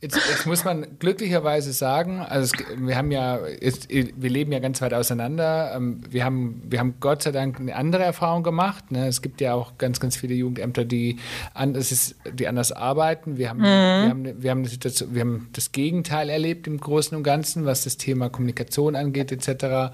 Jetzt, 0.00 0.16
jetzt 0.28 0.46
muss 0.46 0.64
man 0.64 0.86
glücklicherweise 1.00 1.72
sagen, 1.72 2.20
also 2.20 2.54
es, 2.54 2.78
wir 2.78 2.96
haben 2.96 3.10
ja, 3.10 3.40
jetzt, 3.60 3.88
wir 3.88 4.30
leben 4.30 4.52
ja 4.52 4.60
ganz 4.60 4.80
weit 4.80 4.94
auseinander. 4.94 5.72
Ähm, 5.74 6.02
Wir 6.08 6.24
haben, 6.24 6.62
wir 6.68 6.78
haben 6.78 6.94
Gott 7.00 7.24
sei 7.24 7.32
Dank 7.32 7.58
eine 7.58 7.74
andere 7.74 8.04
Erfahrung 8.04 8.44
gemacht. 8.44 8.92
Ne? 8.92 9.08
Es 9.08 9.22
gibt 9.22 9.40
ja 9.40 9.54
auch 9.54 9.76
ganz, 9.76 9.98
ganz 9.98 10.16
viele 10.16 10.34
Jugendämter, 10.34 10.84
die 10.84 11.18
anders, 11.52 11.90
ist, 11.90 12.14
die 12.32 12.46
anders 12.46 12.70
arbeiten. 12.70 13.38
Wir 13.38 13.48
haben, 13.50 13.62
wir, 13.62 14.08
haben, 14.08 14.42
wir, 14.42 14.50
haben 14.52 14.64
Situation, 14.66 15.14
wir 15.14 15.22
haben 15.22 15.48
das 15.52 15.72
Gegenteil 15.72 16.30
erlebt 16.30 16.68
im 16.68 16.78
Großen 16.78 17.16
und 17.16 17.24
Ganzen, 17.24 17.64
was 17.64 17.82
das 17.82 17.96
Thema 17.96 18.28
Kommunikation 18.28 18.94
angeht 18.94 19.32
etc. 19.32 19.92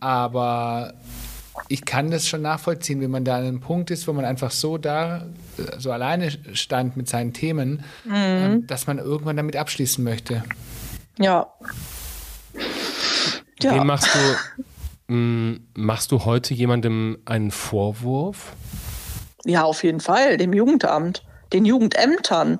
Aber 0.00 0.23
ich 1.68 1.84
kann 1.84 2.10
das 2.10 2.26
schon 2.26 2.42
nachvollziehen, 2.42 3.00
wenn 3.00 3.10
man 3.10 3.24
da 3.24 3.36
an 3.36 3.44
einem 3.44 3.60
Punkt 3.60 3.90
ist, 3.90 4.08
wo 4.08 4.12
man 4.12 4.24
einfach 4.24 4.50
so 4.50 4.76
da, 4.78 5.26
so 5.78 5.92
alleine 5.92 6.30
stand 6.52 6.96
mit 6.96 7.08
seinen 7.08 7.32
Themen, 7.32 7.84
ähm, 8.12 8.66
dass 8.66 8.86
man 8.86 8.98
irgendwann 8.98 9.36
damit 9.36 9.56
abschließen 9.56 10.02
möchte. 10.02 10.42
Ja. 11.18 11.46
Ja. 13.62 13.74
Wem 13.74 13.86
machst 13.86 14.08
du, 14.14 15.14
mh, 15.14 15.58
machst 15.74 16.12
du 16.12 16.24
heute 16.24 16.54
jemandem 16.54 17.18
einen 17.24 17.50
Vorwurf? 17.50 18.52
Ja, 19.44 19.62
auf 19.62 19.84
jeden 19.84 20.00
Fall, 20.00 20.36
dem 20.36 20.52
Jugendamt, 20.52 21.22
den 21.52 21.64
Jugendämtern. 21.64 22.58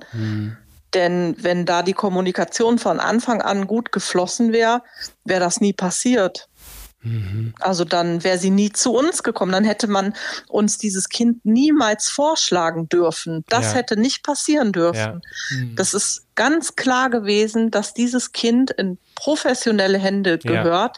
Denn 0.93 1.35
wenn 1.39 1.65
da 1.65 1.83
die 1.83 1.93
Kommunikation 1.93 2.79
von 2.79 2.99
Anfang 2.99 3.41
an 3.41 3.67
gut 3.67 3.91
geflossen 3.91 4.53
wäre, 4.53 4.81
wäre 5.25 5.41
das 5.41 5.59
nie 5.59 5.73
passiert. 5.73 6.47
Also 7.59 7.85
dann 7.85 8.23
wäre 8.23 8.37
sie 8.37 8.49
nie 8.49 8.71
zu 8.71 8.93
uns 8.93 9.23
gekommen. 9.23 9.51
Dann 9.51 9.63
hätte 9.63 9.87
man 9.87 10.13
uns 10.47 10.77
dieses 10.77 11.09
Kind 11.09 11.45
niemals 11.45 12.09
vorschlagen 12.09 12.89
dürfen. 12.89 13.43
Das 13.49 13.65
Ja. 13.71 13.73
hätte 13.79 13.97
nicht 13.99 14.23
passieren 14.23 14.71
dürfen. 14.71 15.21
Ja. 15.21 15.65
Das 15.75 15.93
ist 15.93 16.25
ganz 16.35 16.75
klar 16.75 17.09
gewesen, 17.09 17.71
dass 17.71 17.93
dieses 17.93 18.31
Kind 18.31 18.71
in 18.71 18.97
professionelle 19.15 19.97
Hände 19.97 20.39
Ja. 20.43 20.63
gehört, 20.63 20.97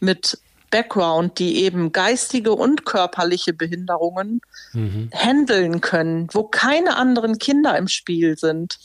mit 0.00 0.38
Background, 0.70 1.38
die 1.38 1.62
eben 1.62 1.92
geistige 1.92 2.52
und 2.52 2.84
körperliche 2.84 3.52
Behinderungen 3.52 4.40
Mhm. 4.72 5.10
handeln 5.14 5.80
können, 5.80 6.26
wo 6.32 6.42
keine 6.42 6.96
anderen 6.96 7.38
Kinder 7.38 7.78
im 7.78 7.86
Spiel 7.88 8.36
sind. 8.36 8.78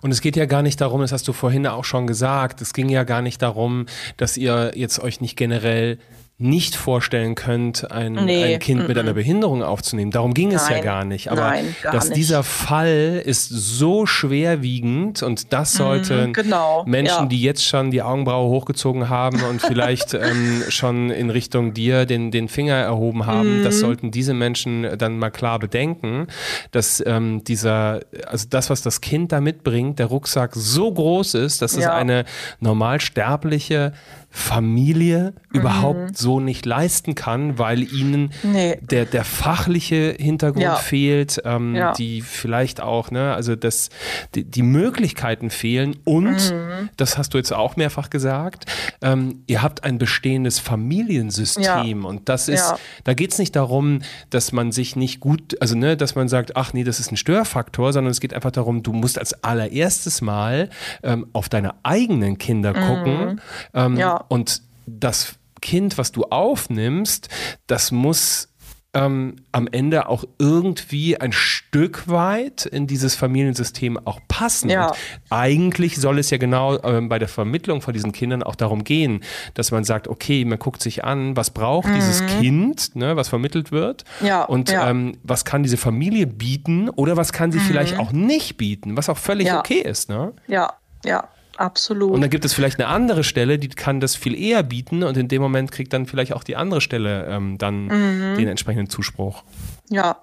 Und 0.00 0.10
es 0.10 0.20
geht 0.20 0.36
ja 0.36 0.46
gar 0.46 0.62
nicht 0.62 0.80
darum, 0.80 1.00
das 1.00 1.12
hast 1.12 1.26
du 1.28 1.32
vorhin 1.32 1.66
auch 1.66 1.84
schon 1.84 2.06
gesagt, 2.06 2.60
es 2.60 2.72
ging 2.74 2.88
ja 2.88 3.04
gar 3.04 3.22
nicht 3.22 3.42
darum, 3.42 3.86
dass 4.16 4.36
ihr 4.36 4.72
jetzt 4.74 4.98
euch 4.98 5.20
nicht 5.20 5.36
generell 5.36 5.98
nicht 6.36 6.74
vorstellen 6.74 7.36
könnt, 7.36 7.92
ein, 7.92 8.14
Nee, 8.14 8.54
ein 8.54 8.58
Kind 8.60 8.88
mit 8.88 8.98
einer 8.98 9.14
Behinderung 9.14 9.62
aufzunehmen. 9.62 10.10
Darum 10.10 10.34
ging 10.34 10.52
es 10.52 10.68
ja 10.68 10.74
Nein, 10.76 10.82
gar 10.84 11.04
nicht. 11.04 11.30
Aber 11.30 11.42
nein, 11.42 11.76
gar 11.80 11.92
dass 11.92 12.08
nicht. 12.08 12.16
dieser 12.16 12.42
Fall 12.42 13.22
ist 13.24 13.48
so 13.50 14.04
schwerwiegend 14.04 15.22
und 15.22 15.52
das 15.52 15.74
sollten 15.74 16.32
genau, 16.32 16.84
Menschen, 16.86 17.22
ja. 17.22 17.26
die 17.26 17.40
jetzt 17.40 17.64
schon 17.64 17.92
die 17.92 18.02
Augenbraue 18.02 18.48
hochgezogen 18.50 19.08
haben 19.08 19.42
und 19.44 19.62
vielleicht 19.62 20.12
ähm, 20.14 20.64
schon 20.70 21.10
in 21.10 21.30
Richtung 21.30 21.72
dir 21.72 22.04
den, 22.04 22.32
den 22.32 22.48
Finger 22.48 22.74
erhoben 22.74 23.26
haben, 23.26 23.60
Mhm. 23.60 23.62
das 23.64 23.78
sollten 23.78 24.10
diese 24.10 24.34
Menschen 24.34 24.88
dann 24.98 25.18
mal 25.18 25.30
klar 25.30 25.60
bedenken, 25.60 26.26
dass 26.72 27.00
ähm, 27.06 27.44
dieser, 27.44 28.00
also 28.26 28.46
das, 28.50 28.70
was 28.70 28.82
das 28.82 29.00
Kind 29.00 29.30
da 29.30 29.40
mitbringt, 29.40 30.00
der 30.00 30.06
Rucksack 30.06 30.50
so 30.54 30.92
groß 30.92 31.34
ist, 31.34 31.62
dass 31.62 31.74
es 31.76 31.84
Ja. 31.84 31.94
eine 31.94 32.24
normalsterbliche 32.60 33.92
Familie 34.36 35.32
überhaupt 35.52 36.18
so 36.18 36.40
nicht 36.40 36.66
leisten 36.66 37.14
kann, 37.14 37.56
weil 37.58 37.82
ihnen 37.82 38.32
Mhm. 38.42 38.52
Nee. 38.52 38.78
der, 38.82 39.04
der 39.04 39.24
fachliche 39.24 40.16
Hintergrund 40.18 40.64
Ja. 40.64 40.74
fehlt, 40.74 41.40
ähm, 41.44 41.76
Ja. 41.76 41.92
die 41.92 42.20
vielleicht 42.20 42.80
auch, 42.80 43.12
ne, 43.12 43.32
also 43.32 43.54
das, 43.54 43.90
die, 44.34 44.42
die 44.42 44.62
Möglichkeiten 44.62 45.50
fehlen 45.50 45.96
und, 46.04 46.50
Mhm. 46.52 46.88
das 46.96 47.16
hast 47.16 47.32
du 47.34 47.38
jetzt 47.38 47.52
auch 47.52 47.76
mehrfach 47.76 48.10
gesagt, 48.10 48.66
ähm, 49.02 49.42
ihr 49.46 49.62
habt 49.62 49.84
ein 49.84 49.98
bestehendes 49.98 50.58
Familiensystem 50.58 52.02
Ja. 52.02 52.08
und 52.08 52.28
das 52.28 52.48
ist, 52.48 52.74
da 53.04 53.14
geht 53.14 53.32
es 53.32 53.38
nicht 53.38 53.54
darum, 53.54 54.00
dass 54.30 54.50
man 54.50 54.72
sich 54.72 54.96
nicht 54.96 55.20
gut, 55.20 55.56
also 55.60 55.76
ne, 55.76 55.96
dass 55.96 56.16
man 56.16 56.28
sagt, 56.28 56.56
ach 56.56 56.72
nee, 56.72 56.82
das 56.84 56.98
ist 56.98 57.12
ein 57.12 57.16
Störfaktor, 57.16 57.92
sondern 57.92 58.10
es 58.10 58.20
geht 58.20 58.34
einfach 58.34 58.50
darum, 58.50 58.82
du 58.82 58.92
musst 58.92 59.18
als 59.18 59.44
allererstes 59.44 60.22
Mal 60.22 60.70
ähm, 61.04 61.26
auf 61.32 61.48
deine 61.48 61.74
eigenen 61.84 62.36
Kinder 62.38 62.72
gucken 62.74 63.40
ähm, 63.72 63.92
Mhm. 63.94 63.98
Ja. 64.00 64.23
Und 64.28 64.62
das 64.86 65.34
Kind, 65.60 65.98
was 65.98 66.12
du 66.12 66.24
aufnimmst, 66.24 67.28
das 67.66 67.90
muss 67.90 68.48
ähm, 68.94 69.36
am 69.52 69.68
Ende 69.70 70.08
auch 70.08 70.24
irgendwie 70.38 71.20
ein 71.20 71.32
Stück 71.32 72.08
weit 72.08 72.64
in 72.64 72.86
dieses 72.86 73.14
Familiensystem 73.14 73.98
auch 74.06 74.20
passen. 74.28 74.70
Ja. 74.70 74.88
Und 74.88 74.96
eigentlich 75.30 75.96
soll 75.96 76.18
es 76.18 76.30
ja 76.30 76.38
genau 76.38 76.80
ähm, 76.82 77.08
bei 77.08 77.18
der 77.18 77.28
Vermittlung 77.28 77.82
von 77.82 77.92
diesen 77.92 78.12
Kindern 78.12 78.42
auch 78.42 78.54
darum 78.54 78.84
gehen, 78.84 79.22
dass 79.54 79.72
man 79.72 79.84
sagt, 79.84 80.08
okay, 80.08 80.44
man 80.44 80.58
guckt 80.58 80.80
sich 80.80 81.04
an, 81.04 81.36
was 81.36 81.50
braucht 81.50 81.88
dieses 81.94 82.24
Kind, 82.26 82.94
ne, 82.94 83.16
was 83.16 83.28
vermittelt 83.28 83.72
wird 83.72 84.04
Mhm. 84.20 84.26
Ja, 84.26 84.44
und 84.44 84.70
ja. 84.70 84.92
Mhm. 84.92 85.08
Ähm, 85.08 85.18
was 85.22 85.44
kann 85.44 85.62
diese 85.62 85.76
Familie 85.76 86.26
bieten 86.26 86.88
oder 86.90 87.16
was 87.16 87.32
kann 87.32 87.52
sie 87.52 87.58
vielleicht 87.58 87.98
auch 87.98 88.12
nicht 88.12 88.56
bieten, 88.56 88.96
was 88.96 89.08
auch 89.08 89.18
völlig 89.18 89.52
okay 89.52 89.80
ist. 89.80 90.08
Ne? 90.08 90.32
Ja, 90.46 90.74
ja. 91.04 91.28
Absolut. 91.56 92.12
Und 92.12 92.20
dann 92.20 92.30
gibt 92.30 92.44
es 92.44 92.52
vielleicht 92.52 92.78
eine 92.78 92.88
andere 92.88 93.24
Stelle, 93.24 93.58
die 93.58 93.68
kann 93.68 94.00
das 94.00 94.16
viel 94.16 94.38
eher 94.38 94.62
bieten 94.62 95.02
und 95.02 95.16
in 95.16 95.28
dem 95.28 95.42
Moment 95.42 95.72
kriegt 95.72 95.92
dann 95.92 96.06
vielleicht 96.06 96.32
auch 96.32 96.44
die 96.44 96.56
andere 96.56 96.80
Stelle 96.80 97.26
ähm, 97.26 97.58
dann 97.58 97.86
Mhm. 97.86 98.36
den 98.36 98.48
entsprechenden 98.48 98.88
Zuspruch. 98.88 99.42
Ja. 99.88 100.16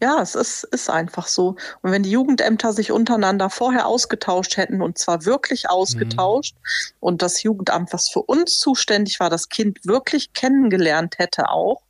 Ja, 0.00 0.22
es 0.22 0.36
ist, 0.36 0.62
ist 0.62 0.88
einfach 0.88 1.26
so. 1.26 1.56
Und 1.82 1.90
wenn 1.90 2.04
die 2.04 2.10
Jugendämter 2.12 2.72
sich 2.72 2.92
untereinander 2.92 3.50
vorher 3.50 3.86
ausgetauscht 3.86 4.56
hätten, 4.56 4.80
und 4.80 4.96
zwar 4.96 5.24
wirklich 5.24 5.68
ausgetauscht, 5.68 6.54
und 7.00 7.20
das 7.20 7.42
Jugendamt, 7.42 7.92
was 7.92 8.08
für 8.08 8.22
uns 8.22 8.58
zuständig 8.60 9.18
war, 9.18 9.28
das 9.28 9.48
Kind 9.48 9.80
wirklich 9.84 10.32
kennengelernt 10.34 11.18
hätte 11.18 11.48
auch, 11.48 11.82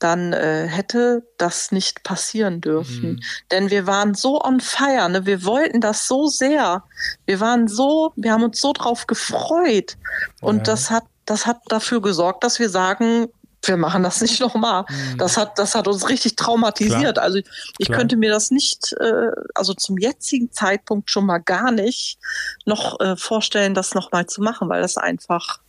dann 0.00 0.32
äh, 0.32 0.66
hätte 0.66 1.22
das 1.36 1.70
nicht 1.72 2.02
passieren 2.02 2.60
dürfen. 2.60 3.22
Denn 3.52 3.70
wir 3.70 3.86
waren 3.86 4.14
so 4.14 4.42
on 4.42 4.60
fire, 4.60 5.08
ne? 5.08 5.26
wir 5.26 5.44
wollten 5.44 5.80
das 5.80 6.08
so 6.08 6.26
sehr. 6.26 6.82
Wir 7.26 7.38
waren 7.38 7.68
so, 7.68 8.12
wir 8.16 8.32
haben 8.32 8.42
uns 8.42 8.60
so 8.60 8.72
drauf 8.72 9.06
gefreut. 9.06 9.96
Und 10.40 10.58
Ja. 10.58 10.62
das 10.64 10.90
hat, 10.90 11.04
das 11.26 11.46
hat 11.46 11.58
dafür 11.68 12.00
gesorgt, 12.02 12.42
dass 12.44 12.58
wir 12.58 12.70
sagen, 12.70 13.28
wir 13.62 13.76
machen 13.76 14.02
das 14.02 14.22
nicht 14.22 14.40
nochmal. 14.40 14.86
Das 15.18 15.36
hat, 15.36 15.58
das 15.58 15.74
hat 15.74 15.86
uns 15.86 16.08
richtig 16.08 16.34
traumatisiert. 16.36 17.16
Klar. 17.16 17.24
Also 17.24 17.38
ich, 17.38 17.44
ich 17.76 17.86
Klar. 17.88 17.98
könnte 17.98 18.16
mir 18.16 18.30
das 18.30 18.50
nicht, 18.50 18.94
äh, 18.98 19.30
also 19.54 19.74
zum 19.74 19.98
jetzigen 19.98 20.50
Zeitpunkt 20.50 21.10
schon 21.10 21.26
mal 21.26 21.38
gar 21.38 21.70
nicht 21.70 22.18
noch 22.64 22.98
äh, 23.00 23.16
vorstellen, 23.16 23.74
das 23.74 23.94
nochmal 23.94 24.24
zu 24.26 24.40
machen, 24.40 24.70
weil 24.70 24.80
das 24.80 24.96
einfach 24.96 25.60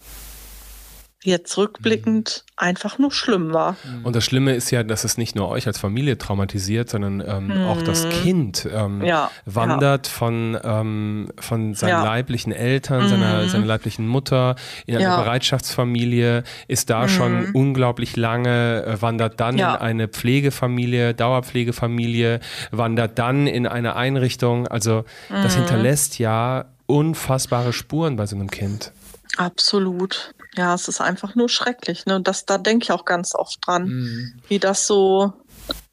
jetzt 1.24 1.56
rückblickend 1.58 2.46
einfach 2.58 2.98
nur 2.98 3.12
schlimm 3.12 3.54
war. 3.54 3.76
Und 4.04 4.16
das 4.16 4.24
Schlimme 4.26 4.56
ist 4.56 4.72
ja, 4.72 4.82
dass 4.84 5.04
es 5.04 5.18
nicht 5.18 5.36
nur 5.36 5.50
euch 5.50 5.68
als 5.68 5.78
Familie 5.78 6.18
traumatisiert, 6.18 6.90
sondern 6.90 7.22
ähm, 7.26 7.52
auch 7.68 7.82
das 7.84 8.10
Kind 8.10 8.68
ähm, 8.72 8.98
Mhm. 9.00 9.04
Ja, 9.06 9.30
wandert 9.46 10.08
von, 10.08 10.58
ähm, 10.64 11.30
von 11.40 11.76
seinen 11.76 11.90
Ja. 11.90 12.04
leiblichen 12.04 12.52
Eltern, 12.52 13.08
seiner, 13.08 13.48
seiner 13.50 13.66
leiblichen 13.66 14.08
Mutter 14.08 14.56
in 14.88 14.96
eine 14.96 15.04
Ja. 15.04 15.22
Bereitschaftsfamilie, 15.22 16.44
ist 16.68 16.90
da 16.90 17.08
schon 17.08 17.52
unglaublich 17.54 18.16
lange, 18.18 18.84
äh, 18.86 19.02
wandert 19.02 19.40
dann 19.40 19.58
Ja. 19.58 19.76
in 19.76 19.82
eine 19.82 20.08
Pflegefamilie, 20.08 21.14
Dauerpflegefamilie, 21.14 22.40
wandert 22.72 23.20
dann 23.20 23.48
in 23.48 23.68
eine 23.68 23.96
Einrichtung. 23.96 24.68
Also 24.68 25.06
das 25.30 25.56
hinterlässt 25.56 26.18
ja 26.20 26.66
unfassbare 26.88 27.74
Spuren 27.74 28.16
bei 28.16 28.26
so 28.26 28.36
einem 28.36 28.50
Kind. 28.50 28.92
Absolut. 29.38 30.34
Ja, 30.56 30.74
es 30.74 30.88
ist 30.88 31.00
einfach 31.02 31.36
nur 31.36 31.50
schrecklich. 31.50 32.06
Ne? 32.06 32.16
Und 32.18 32.28
das, 32.28 32.46
da 32.46 32.58
denke 32.58 32.84
ich 32.84 32.92
auch 32.92 33.06
ganz 33.06 33.36
oft 33.36 33.66
dran, 33.66 33.86
Mhm. 33.86 34.34
wie 34.48 34.60
das 34.60 34.86
so, 34.86 35.34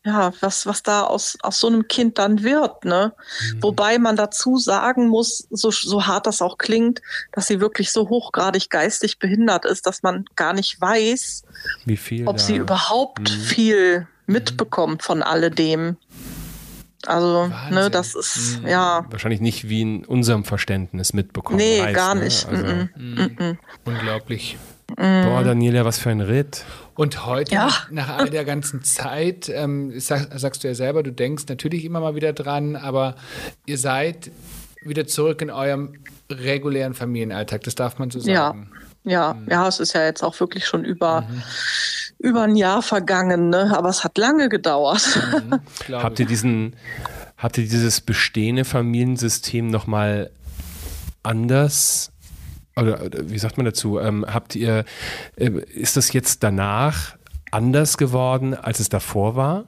ja, 0.04 0.32
was, 0.40 0.66
was 0.66 0.82
da 0.82 1.02
aus, 1.02 1.36
aus 1.42 1.61
so 1.61 1.66
einem 1.68 1.86
Kind 1.86 2.18
dann 2.18 2.42
wird. 2.42 2.84
Ne? 2.84 3.12
Wobei 3.61 3.98
man 3.98 4.16
dazu 4.16 4.56
sagen 4.59 5.09
muss, 5.09 5.46
so, 5.50 5.70
so 5.70 6.06
hart 6.06 6.26
das 6.26 6.42
auch 6.42 6.59
klingt, 6.59 7.02
dass 7.32 7.46
sie 7.46 7.61
wirklich 7.61 7.92
so 7.92 8.09
hochgradig 8.09 8.70
geistig 8.70 9.18
behindert 9.18 9.64
ist, 9.64 9.86
dass 9.86 10.02
man 10.02 10.24
gar 10.34 10.54
nicht 10.54 10.80
weiß, 10.80 11.42
Wie 11.84 11.96
viel 11.96 12.26
ob 12.26 12.40
sie 12.40 12.56
überhaupt 12.56 13.28
viel 13.28 14.09
mitbekommt 14.26 15.02
von 15.02 15.22
alledem. 15.22 15.96
Also, 17.09 17.50
ne, 17.70 17.88
das 17.90 18.14
ist, 18.14 18.61
ja, 18.66 19.06
wahrscheinlich 19.11 19.40
nicht 19.40 19.68
wie 19.68 19.80
in 19.80 20.04
unserem 20.04 20.44
Verständnis 20.44 21.14
mitbekommen. 21.14 21.56
nee, 21.59 21.80
weiß, 21.80 21.94
gar 21.94 22.14
ne? 22.14 22.24
nicht. 22.24 22.46
Also, 22.48 22.64
Mm 22.64 22.88
-mm. 22.96 23.52
Mm 23.52 23.59
Unglaublich. 23.84 24.59
Boah, 24.96 25.42
Daniela, 25.44 25.84
was 25.84 25.98
für 25.98 26.11
ein 26.11 26.20
Ritt. 26.20 26.64
Und 26.94 27.24
heute, 27.26 27.54
Ja. 27.54 27.70
nach 27.90 28.09
all 28.09 28.28
der 28.30 28.44
ganzen 28.44 28.82
Zeit, 28.82 29.48
ähm, 29.48 29.98
sag, 30.00 30.28
sagst 30.38 30.64
du 30.64 30.68
ja 30.68 30.74
selber, 30.74 31.02
du 31.02 31.12
denkst 31.12 31.44
natürlich 31.48 31.84
immer 31.84 32.00
mal 32.00 32.14
wieder 32.14 32.32
dran, 32.32 32.74
aber 32.76 33.14
ihr 33.66 33.78
seid 33.78 34.30
wieder 34.82 35.06
zurück 35.06 35.40
in 35.42 35.50
eurem 35.50 35.94
regulären 36.30 36.94
Familienalltag, 36.94 37.62
das 37.64 37.74
darf 37.74 37.98
man 37.98 38.11
so 38.11 38.18
Ja, 38.20 38.48
sagen. 38.48 38.70
ja, 39.04 39.36
ja, 39.48 39.68
es 39.68 39.78
ist 39.80 39.92
ja 39.94 40.04
jetzt 40.04 40.22
auch 40.22 40.38
wirklich 40.40 40.66
schon 40.66 40.84
über, 40.84 41.24
über 42.18 42.42
ein 42.42 42.56
Jahr 42.56 42.82
vergangen, 42.82 43.50
ne? 43.50 43.76
aber 43.76 43.88
es 43.88 44.04
hat 44.04 44.18
lange 44.18 44.48
gedauert. 44.48 45.20
glaub 45.86 46.02
Habt 46.02 46.18
ihr 46.18 46.26
diesen, 46.26 46.74
habt 47.36 47.58
ihr 47.58 47.64
dieses 47.64 48.00
bestehende 48.00 48.64
Familiensystem 48.64 49.68
nochmal 49.68 50.30
anders? 51.22 52.12
Oder, 52.76 53.04
oder 53.04 53.30
wie 53.30 53.38
sagt 53.38 53.56
man 53.56 53.66
dazu? 53.66 53.98
Ähm, 53.98 54.24
habt 54.26 54.54
ihr, 54.54 54.84
äh, 55.36 55.50
ist 55.74 55.96
das 55.96 56.12
jetzt 56.12 56.42
danach 56.42 57.16
anders 57.50 57.96
geworden, 57.96 58.54
als 58.54 58.80
es 58.80 58.88
davor 58.88 59.36
war? 59.36 59.64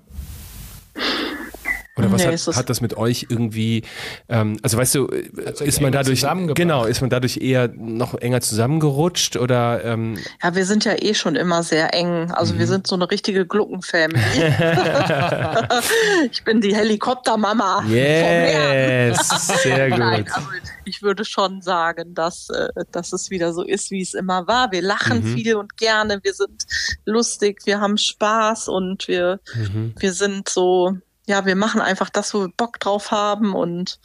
Oder 2.01 2.13
was 2.13 2.25
Nee, 2.25 2.37
hat, 2.37 2.57
hat 2.57 2.71
das 2.71 2.81
mit 2.81 2.97
euch 2.97 3.27
irgendwie, 3.29 3.83
ähm, 4.29 4.59
also 4.63 4.77
weißt 4.77 4.95
du, 4.97 5.07
ist 5.07 5.81
man 5.81 5.93
dadurch, 5.93 6.25
genau, 6.55 6.85
ist 6.85 7.01
man 7.01 7.11
dadurch 7.11 7.39
eher 7.39 7.69
noch 7.77 8.15
enger 8.15 8.41
zusammengerutscht 8.41 9.37
oder 9.37 9.85
ähm, 9.85 10.19
Ja, 10.43 10.55
wir 10.55 10.67
sind 10.67 10.85
ja 10.85 10.95
eh 11.01 11.15
schon 11.15 11.37
immer 11.37 11.63
sehr 11.63 11.95
eng. 11.95 12.31
Also 12.33 12.59
wir 12.59 12.67
sind 12.67 12.87
so 12.87 12.97
eine 12.97 13.11
richtige 13.11 13.47
Gluckenfamily. 13.47 14.21
ich 16.31 16.45
bin 16.45 16.61
die 16.61 16.75
Helikoptermama. 16.75 17.85
yes, 17.89 19.63
sehr 19.63 19.89
Nein, 19.99 20.25
gut. 20.25 20.35
also 20.35 20.49
ich 20.85 21.03
würde 21.03 21.25
schon 21.25 21.63
sagen, 21.63 22.15
dass, 22.15 22.49
äh, 22.51 22.69
dass 22.91 23.13
es 23.13 23.31
wieder 23.31 23.53
so 23.53 23.63
ist, 23.63 23.91
wie 23.91 24.03
es 24.03 24.15
immer 24.15 24.47
war. 24.47 24.73
Wir 24.73 24.83
lachen 24.83 25.21
Mhm. 25.21 25.35
viel 25.35 25.57
und 25.57 25.77
gerne, 25.77 26.21
wir 26.23 26.35
sind 26.35 26.65
lustig, 27.05 27.61
wir 27.65 27.81
haben 27.81 27.99
Spaß 27.99 28.69
und 28.69 29.09
wir, 29.09 29.41
Mhm. 29.55 29.95
wir 29.99 30.13
sind 30.13 30.49
so, 30.49 30.97
ja, 31.27 31.47
wir 31.47 31.55
machen 31.57 31.81
einfach 31.81 32.11
das, 32.11 32.35
wo 32.35 32.41
wir 32.41 32.49
Bock 32.57 32.81
drauf 32.81 33.11
haben 33.11 33.55
und 33.55 33.99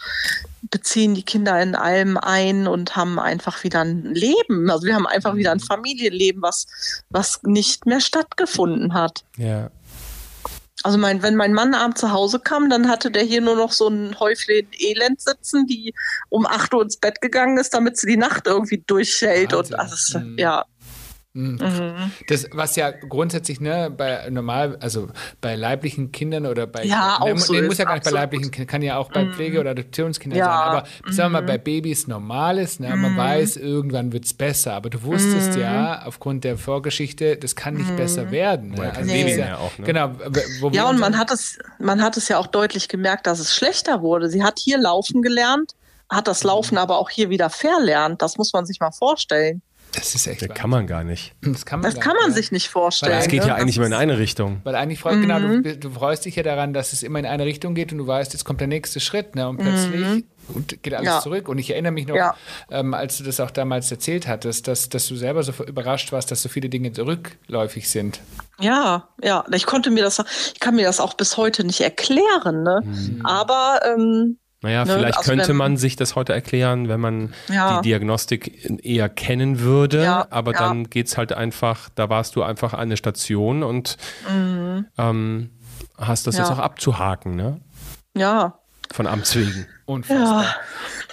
beziehen 0.70 1.16
die 1.16 1.24
Kinder 1.24 1.61
in 1.61 1.76
allem 1.76 2.18
ein 2.18 2.68
und 2.68 2.95
haben 2.95 3.20
einfach 3.20 3.63
wieder 3.63 3.82
ein 3.82 4.13
Leben. 4.13 4.70
Also 4.70 4.86
wir 4.86 4.95
haben 4.95 5.07
einfach 5.07 5.36
wieder 5.36 5.51
ein 5.51 5.59
Familienleben, 5.59 6.41
was, 6.41 6.68
was 7.09 7.41
nicht 7.43 7.86
mehr 7.86 8.01
stattgefunden 8.01 8.93
hat. 8.93 9.24
Ja. 9.38 9.70
Also 10.84 10.99
mein, 10.99 11.24
wenn 11.24 11.36
mein 11.36 11.53
Mann 11.53 11.74
abends 11.74 12.01
zu 12.01 12.11
Hause 12.11 12.39
kam, 12.39 12.70
dann 12.70 12.88
hatte 12.89 13.09
der 13.09 13.24
hier 13.24 13.41
nur 13.41 13.55
noch 13.55 13.72
so 13.72 13.88
ein 13.88 14.20
Häuflein 14.20 14.68
Elend 14.78 15.20
sitzen, 15.20 15.66
die 15.66 15.95
um 16.30 16.45
8 16.45 16.74
Uhr 16.76 16.84
ins 16.84 16.97
Bett 16.97 17.22
gegangen 17.22 17.57
ist, 17.57 17.74
damit 17.74 17.97
sie 17.97 18.05
die 18.07 18.18
Nacht 18.18 18.45
irgendwie 18.45 18.84
durchhält. 18.86 19.53
Und 19.53 19.74
also, 19.80 19.95
es- 19.95 20.13
Mhm. 20.13 20.38
ja. 20.38 20.66
Mhm. 21.36 21.57
Mhm. 21.59 22.11
Das, 22.27 22.47
was 22.53 22.77
ja 22.77 22.91
grundsätzlich, 22.91 23.59
ne, 23.59 23.91
bei 23.95 24.29
normal, 24.29 24.77
also 24.79 25.09
bei 25.41 25.55
leiblichen 25.55 26.13
Kindern 26.13 26.45
oder 26.45 26.65
bei, 26.65 26.86
Ja, 26.86 27.17
auch 27.19 27.27
ne, 27.27 27.38
so 27.38 27.51
nee, 27.51 27.59
ist, 27.59 27.67
muss 27.67 27.77
ja 27.77 27.86
gar 27.86 27.95
nicht 27.95 28.05
bei 28.05 28.11
leiblichen 28.11 28.51
Kindern, 28.51 28.67
kann 28.67 28.81
ja 28.81 28.97
auch 28.97 29.11
bei 29.11 29.25
Pflege- 29.25 29.59
oder 29.59 29.71
Adoptionskindern 29.71 30.39
Ja, 30.39 30.45
sein, 30.45 30.53
aber 30.53 30.83
sagen 31.11 31.33
wir 31.33 31.41
mal, 31.41 31.45
bei 31.45 31.57
Babys 31.57 32.07
normal 32.07 32.57
ist, 32.57 32.79
ne, 32.79 32.95
man 32.95 33.17
weiß, 33.17 33.57
irgendwann 33.57 34.13
wird 34.13 34.23
es 34.23 34.33
besser, 34.33 34.73
aber 34.73 34.89
du 34.89 35.03
wusstest 35.03 35.57
ja, 35.57 36.03
aufgrund 36.05 36.45
der 36.45 36.57
Vorgeschichte, 36.57 37.36
das 37.36 37.55
kann 37.55 37.75
nicht 37.75 37.95
besser 37.97 38.31
werden. 38.31 38.69
Ne? 38.71 38.83
Ja, 38.83 38.89
Also 38.91 39.09
sehen 39.09 39.39
ja, 39.39 39.57
auch, 39.57 39.77
ne? 39.77 39.86
Genau. 39.86 40.11
Ja, 40.71 40.89
und 40.89 40.99
man 40.99 41.17
hat 41.17 41.31
es, 41.31 41.59
man 41.79 42.01
hat 42.01 42.15
es 42.15 42.29
ja 42.29 42.38
auch 42.38 42.47
deutlich 42.47 42.88
gemerkt, 42.88 43.27
dass 43.27 43.39
es 43.39 43.53
schlechter 43.53 44.01
wurde. 44.01 44.29
Sie 44.29 44.41
hat 44.43 44.57
hier 44.57 44.77
laufen 44.77 45.21
gelernt, 45.21 45.73
hat 46.09 46.27
das 46.27 46.43
Laufen 46.43 46.77
aber 46.77 46.97
auch 46.97 47.09
hier 47.09 47.29
wieder 47.29 47.49
verlernt. 47.49 48.21
Das 48.21 48.38
muss 48.38 48.53
man 48.53 48.65
sich 48.65 48.79
mal 48.79 48.91
vorstellen. 48.91 49.61
Das 49.95 50.15
ist 50.15 50.27
echt 50.27 50.41
Das 50.41 50.49
kann 50.55 50.69
man 50.69 50.87
gar 50.87 51.03
nicht. 51.03 51.33
Das 51.41 51.65
kann 51.65 51.79
man, 51.81 51.91
Das 51.91 51.99
kann 51.99 52.13
nicht, 52.13 52.21
man 52.25 52.33
sich 52.33 52.51
nicht 52.51 52.65
Das 52.67 52.71
vorstellen. 52.71 53.27
geht 53.27 53.41
ne? 53.41 53.47
ja 53.49 53.55
eigentlich 53.55 53.75
Das 53.75 53.85
immer 53.85 53.87
in 53.87 53.93
eine 54.01 54.17
Richtung. 54.17 54.61
Weil 54.63 54.75
eigentlich 54.75 54.99
freut, 54.99 55.21
genau, 55.21 55.39
Mhm. 55.39 55.63
du, 55.63 55.77
du 55.77 55.89
freust 55.89 56.25
dich 56.25 56.35
ja 56.35 56.43
daran, 56.43 56.73
dass 56.73 56.93
es 56.93 57.03
immer 57.03 57.19
in 57.19 57.25
eine 57.25 57.45
Richtung 57.45 57.73
geht 57.75 57.91
und 57.91 57.97
du 57.99 58.07
weißt, 58.07 58.33
jetzt 58.33 58.43
kommt 58.45 58.59
der 58.61 58.67
nächste 58.67 58.99
Schritt, 58.99 59.35
ne? 59.35 59.47
Und 59.49 59.57
plötzlich 59.57 60.23
und 60.47 60.83
geht 60.83 60.93
alles 60.93 61.07
Mhm. 61.09 61.13
Ja. 61.15 61.19
zurück. 61.21 61.47
Und 61.49 61.57
ich 61.57 61.71
erinnere 61.71 61.91
mich 61.91 62.05
noch, 62.07 62.15
Ja. 62.15 62.35
ähm, 62.69 62.93
als 62.93 63.17
du 63.17 63.23
das 63.23 63.39
auch 63.39 63.49
damals 63.51 63.89
erzählt 63.91 64.27
hattest, 64.27 64.67
dass, 64.67 64.89
dass 64.89 65.07
du 65.07 65.15
selber 65.15 65.41
so 65.43 65.51
überrascht 65.63 66.11
warst, 66.11 66.29
dass 66.29 66.41
so 66.43 66.49
viele 66.49 66.69
Dinge 66.69 66.91
rückläufig 66.97 67.89
sind. 67.89 68.19
Ja, 68.59 69.09
ja, 69.23 69.43
ich 69.51 69.65
konnte 69.65 69.89
mir 69.91 70.03
das, 70.03 70.23
ich 70.53 70.59
kann 70.59 70.75
mir 70.75 70.85
das 70.85 70.99
auch 70.99 71.15
bis 71.15 71.37
heute 71.37 71.63
nicht 71.63 71.81
erklären, 71.81 72.63
ne? 72.63 72.81
Aber 73.23 73.79
ähm, 73.85 74.37
Naja, 74.66 74.84
Ne, 74.84 74.93
vielleicht 74.95 75.18
also 75.20 75.30
könnte 75.30 75.49
wenn- 75.49 75.57
man 75.57 75.78
sich 75.78 75.95
das 75.95 76.16
heute 76.16 76.34
erklären, 76.34 76.89
wenn 76.89 76.99
man 76.99 77.34
Ja. 77.49 77.78
die 77.82 77.89
Diagnostik 77.89 78.84
eher 78.84 79.09
kennen 79.09 79.59
würde. 79.59 80.01
Ja, 80.03 80.26
aber 80.32 80.53
ja. 80.53 80.59
dann 80.59 80.89
geht's 80.89 81.18
halt 81.18 81.34
einfach, 81.34 81.89
da 81.93 82.09
warst 82.09 82.36
du 82.36 82.41
einfach 82.41 82.74
an 82.74 82.89
der 82.89 82.97
Station 82.97 83.61
und 83.61 83.97
ähm, 84.97 85.49
hast 85.99 86.26
das 86.26 86.34
Mhm. 86.36 86.39
Ja. 86.41 86.45
jetzt 86.49 86.57
auch 86.57 86.59
abzuhaken, 86.63 87.36
ne? 87.36 87.61
ja, 88.18 88.55
Von 88.91 89.05
Amts 89.07 89.36
wegen. 89.36 89.68
Unfassbar. 89.86 90.43
ja, 90.43 90.55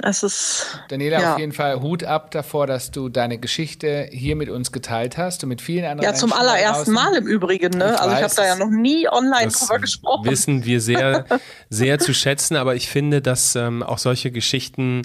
es 0.03 0.23
ist, 0.23 0.67
Daniela, 0.89 1.21
Ja. 1.21 1.33
auf 1.35 1.39
jeden 1.39 1.53
Fall 1.53 1.81
Hut 1.81 2.05
ab 2.05 2.31
davor, 2.31 2.67
dass 2.67 2.91
du 2.91 3.09
deine 3.09 3.39
Geschichte 3.39 4.09
hier 4.11 4.37
mit 4.37 4.49
uns 4.49 4.73
geteilt 4.73 5.19
hast 5.19 5.43
und 5.43 5.49
mit 5.49 5.61
vielen 5.61 5.85
anderen 5.85 6.11
ja, 6.11 6.15
zum 6.15 6.33
allerersten. 6.33 6.93
Mal 6.93 7.15
im 7.17 7.27
Übrigen, 7.27 7.77
ne? 7.79 7.93
Ich 7.95 8.01
Also 8.01 8.11
ich 8.17 8.23
weiß 8.23 8.23
habe 8.23 8.35
da 8.37 8.45
ja 8.47 8.57
noch 8.57 8.71
nie 8.71 9.09
online 9.09 9.45
Das 9.45 9.61
drüber 9.61 9.79
gesprochen. 9.79 10.31
wissen 10.31 10.65
wir 10.65 10.81
sehr, 10.81 11.25
sehr 11.71 11.99
zu 11.99 12.15
schätzen, 12.15 12.57
aber 12.57 12.75
ich 12.75 12.89
finde, 12.89 13.21
dass 13.23 13.55
ähm, 13.57 13.83
auch 13.83 13.99
solche 13.99 14.31
Geschichten 14.31 15.03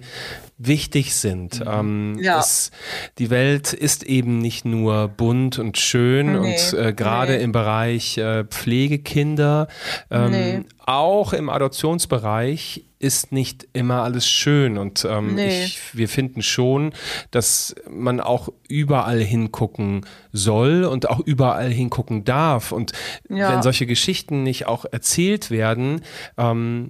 wichtig 0.59 1.13
sind. 1.15 1.63
Ähm, 1.65 2.13
Mhm. 2.13 2.19
Ja. 2.19 2.39
es, 2.39 2.71
die 3.19 3.29
Welt 3.29 3.73
ist 3.73 4.03
eben 4.03 4.39
nicht 4.39 4.65
nur 4.65 5.07
bunt 5.07 5.59
und 5.59 5.77
schön 5.77 6.39
Nee, 6.41 6.55
und 6.73 6.79
äh, 6.79 6.93
gerade 6.93 7.37
nee. 7.37 7.43
im 7.43 7.51
Bereich 7.51 8.17
äh, 8.17 8.43
Pflegekinder, 8.45 9.67
ähm, 10.09 10.31
Nee. 10.31 10.59
auch 10.85 11.33
im 11.33 11.49
Adoptionsbereich 11.49 12.83
ist 12.99 13.31
nicht 13.31 13.67
immer 13.73 14.01
alles 14.01 14.27
schön 14.27 14.77
und 14.79 15.05
ähm, 15.07 15.35
Nee. 15.35 15.65
ich, 15.65 15.79
wir 15.95 16.09
finden 16.09 16.41
schon, 16.41 16.93
dass 17.29 17.75
man 17.89 18.19
auch 18.19 18.49
überall 18.67 19.19
hingucken 19.21 20.05
soll 20.37 20.85
und 20.85 21.09
auch 21.09 21.19
überall 21.19 21.69
hingucken 21.69 22.23
darf. 22.23 22.71
Und 22.71 22.93
Ja. 23.29 23.49
wenn 23.51 23.61
solche 23.61 23.85
Geschichten 23.85 24.43
nicht 24.43 24.67
auch 24.67 24.85
erzählt 24.89 25.51
werden, 25.51 26.01
ähm, 26.37 26.87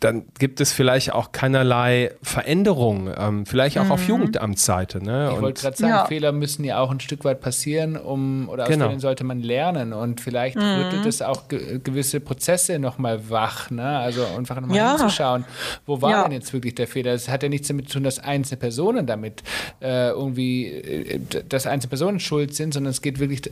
dann 0.00 0.24
gibt 0.40 0.60
es 0.60 0.72
vielleicht 0.72 1.12
auch 1.12 1.30
keinerlei 1.30 2.10
Veränderung, 2.22 3.08
ähm, 3.16 3.46
vielleicht 3.46 3.78
auch 3.78 3.90
auf 3.90 4.02
Mhm. 4.02 4.08
Jugendamtsseite. 4.08 5.02
Ne? 5.02 5.30
Ich 5.34 5.40
wollte 5.40 5.62
gerade 5.62 5.76
sagen, 5.76 5.92
Ja. 5.92 6.06
Fehler 6.06 6.32
müssen 6.32 6.64
ja 6.64 6.80
auch 6.80 6.90
ein 6.90 6.98
Stück 6.98 7.24
weit 7.24 7.40
passieren, 7.40 7.96
um 7.96 8.48
oder 8.48 8.64
aus 8.64 8.68
Genau. 8.68 8.88
denen 8.88 8.98
sollte 9.00 9.22
man 9.22 9.40
lernen 9.40 9.92
und 9.92 10.20
vielleicht 10.20 10.56
Mhm. 10.56 10.62
rüttelt 10.62 11.06
es 11.06 11.22
auch 11.22 11.46
ge 11.46 11.78
gewisse 11.82 12.18
Prozesse 12.20 12.78
nochmal 12.80 13.30
wach, 13.30 13.70
ne? 13.70 13.98
Also 13.98 14.24
einfach 14.36 14.60
nochmal 14.60 14.76
Ja. 14.76 14.88
hinzuschauen, 14.98 15.44
wo 15.86 16.02
war 16.02 16.10
Ja. 16.10 16.22
denn 16.24 16.32
jetzt 16.32 16.52
wirklich 16.52 16.74
der 16.74 16.88
Fehler? 16.88 17.12
Es 17.12 17.28
hat 17.28 17.42
ja 17.44 17.48
nichts 17.48 17.68
damit 17.68 17.88
zu 17.88 17.94
tun, 17.94 18.02
dass 18.04 18.18
einzelne 18.18 18.58
Personen 18.58 19.06
damit 19.06 19.42
äh, 19.80 20.08
irgendwie, 20.08 20.66
äh, 20.66 21.20
dass 21.48 21.66
einzelne 21.66 21.90
Personen 21.90 22.18
schuld 22.18 22.47
sind, 22.54 22.74
sondern 22.74 22.90
es 22.90 23.02
geht 23.02 23.18
wirklich 23.18 23.42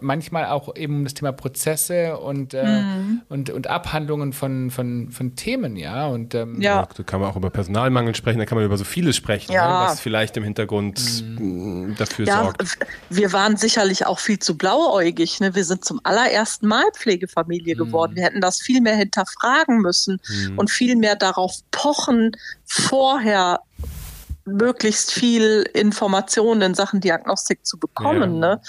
manchmal 0.00 0.46
auch 0.46 0.74
eben 0.76 0.96
um 0.98 1.04
das 1.04 1.14
Thema 1.14 1.32
Prozesse 1.32 2.16
und, 2.18 2.54
äh, 2.54 2.64
Mhm. 2.66 3.22
und, 3.28 3.50
und 3.50 3.66
Abhandlungen 3.68 4.32
von, 4.32 4.70
von, 4.70 5.10
von 5.10 5.36
Themen, 5.36 5.76
ja. 5.76 6.06
Und 6.06 6.34
ähm, 6.34 6.60
Ja. 6.60 6.86
Da 6.96 7.02
kann 7.02 7.20
man 7.20 7.30
auch 7.30 7.36
über 7.36 7.50
Personalmangel 7.50 8.14
sprechen, 8.14 8.38
da 8.38 8.44
kann 8.46 8.56
man 8.56 8.64
über 8.64 8.76
so 8.78 8.84
vieles 8.84 9.16
sprechen, 9.16 9.52
Ja. 9.52 9.84
ne, 9.84 9.88
was 9.90 10.00
vielleicht 10.00 10.36
im 10.36 10.44
Hintergrund 10.44 11.00
mh, 11.38 11.94
dafür 11.98 12.26
Ja, 12.26 12.42
sorgt. 12.44 12.64
wir 13.10 13.32
waren 13.32 13.56
sicherlich 13.56 14.06
auch 14.06 14.18
viel 14.18 14.38
zu 14.38 14.56
blauäugig. 14.56 15.40
Ne? 15.40 15.54
Wir 15.54 15.64
sind 15.64 15.84
zum 15.84 16.00
allerersten 16.04 16.66
Mal 16.66 16.84
Pflegefamilie 16.94 17.74
geworden. 17.76 18.16
Wir 18.16 18.24
hätten 18.24 18.40
das 18.40 18.60
viel 18.60 18.80
mehr 18.80 18.96
hinterfragen 18.96 19.78
müssen 19.78 20.20
und 20.56 20.70
viel 20.70 20.96
mehr 20.96 21.16
darauf 21.16 21.52
pochen, 21.70 22.32
vorher 22.64 23.60
möglichst 24.46 25.12
viel 25.12 25.68
Informationen 25.74 26.62
in 26.62 26.74
Sachen 26.74 27.00
Diagnostik 27.00 27.66
zu 27.66 27.78
bekommen. 27.78 28.34
Ja. 28.42 28.54
Ne? 28.56 28.60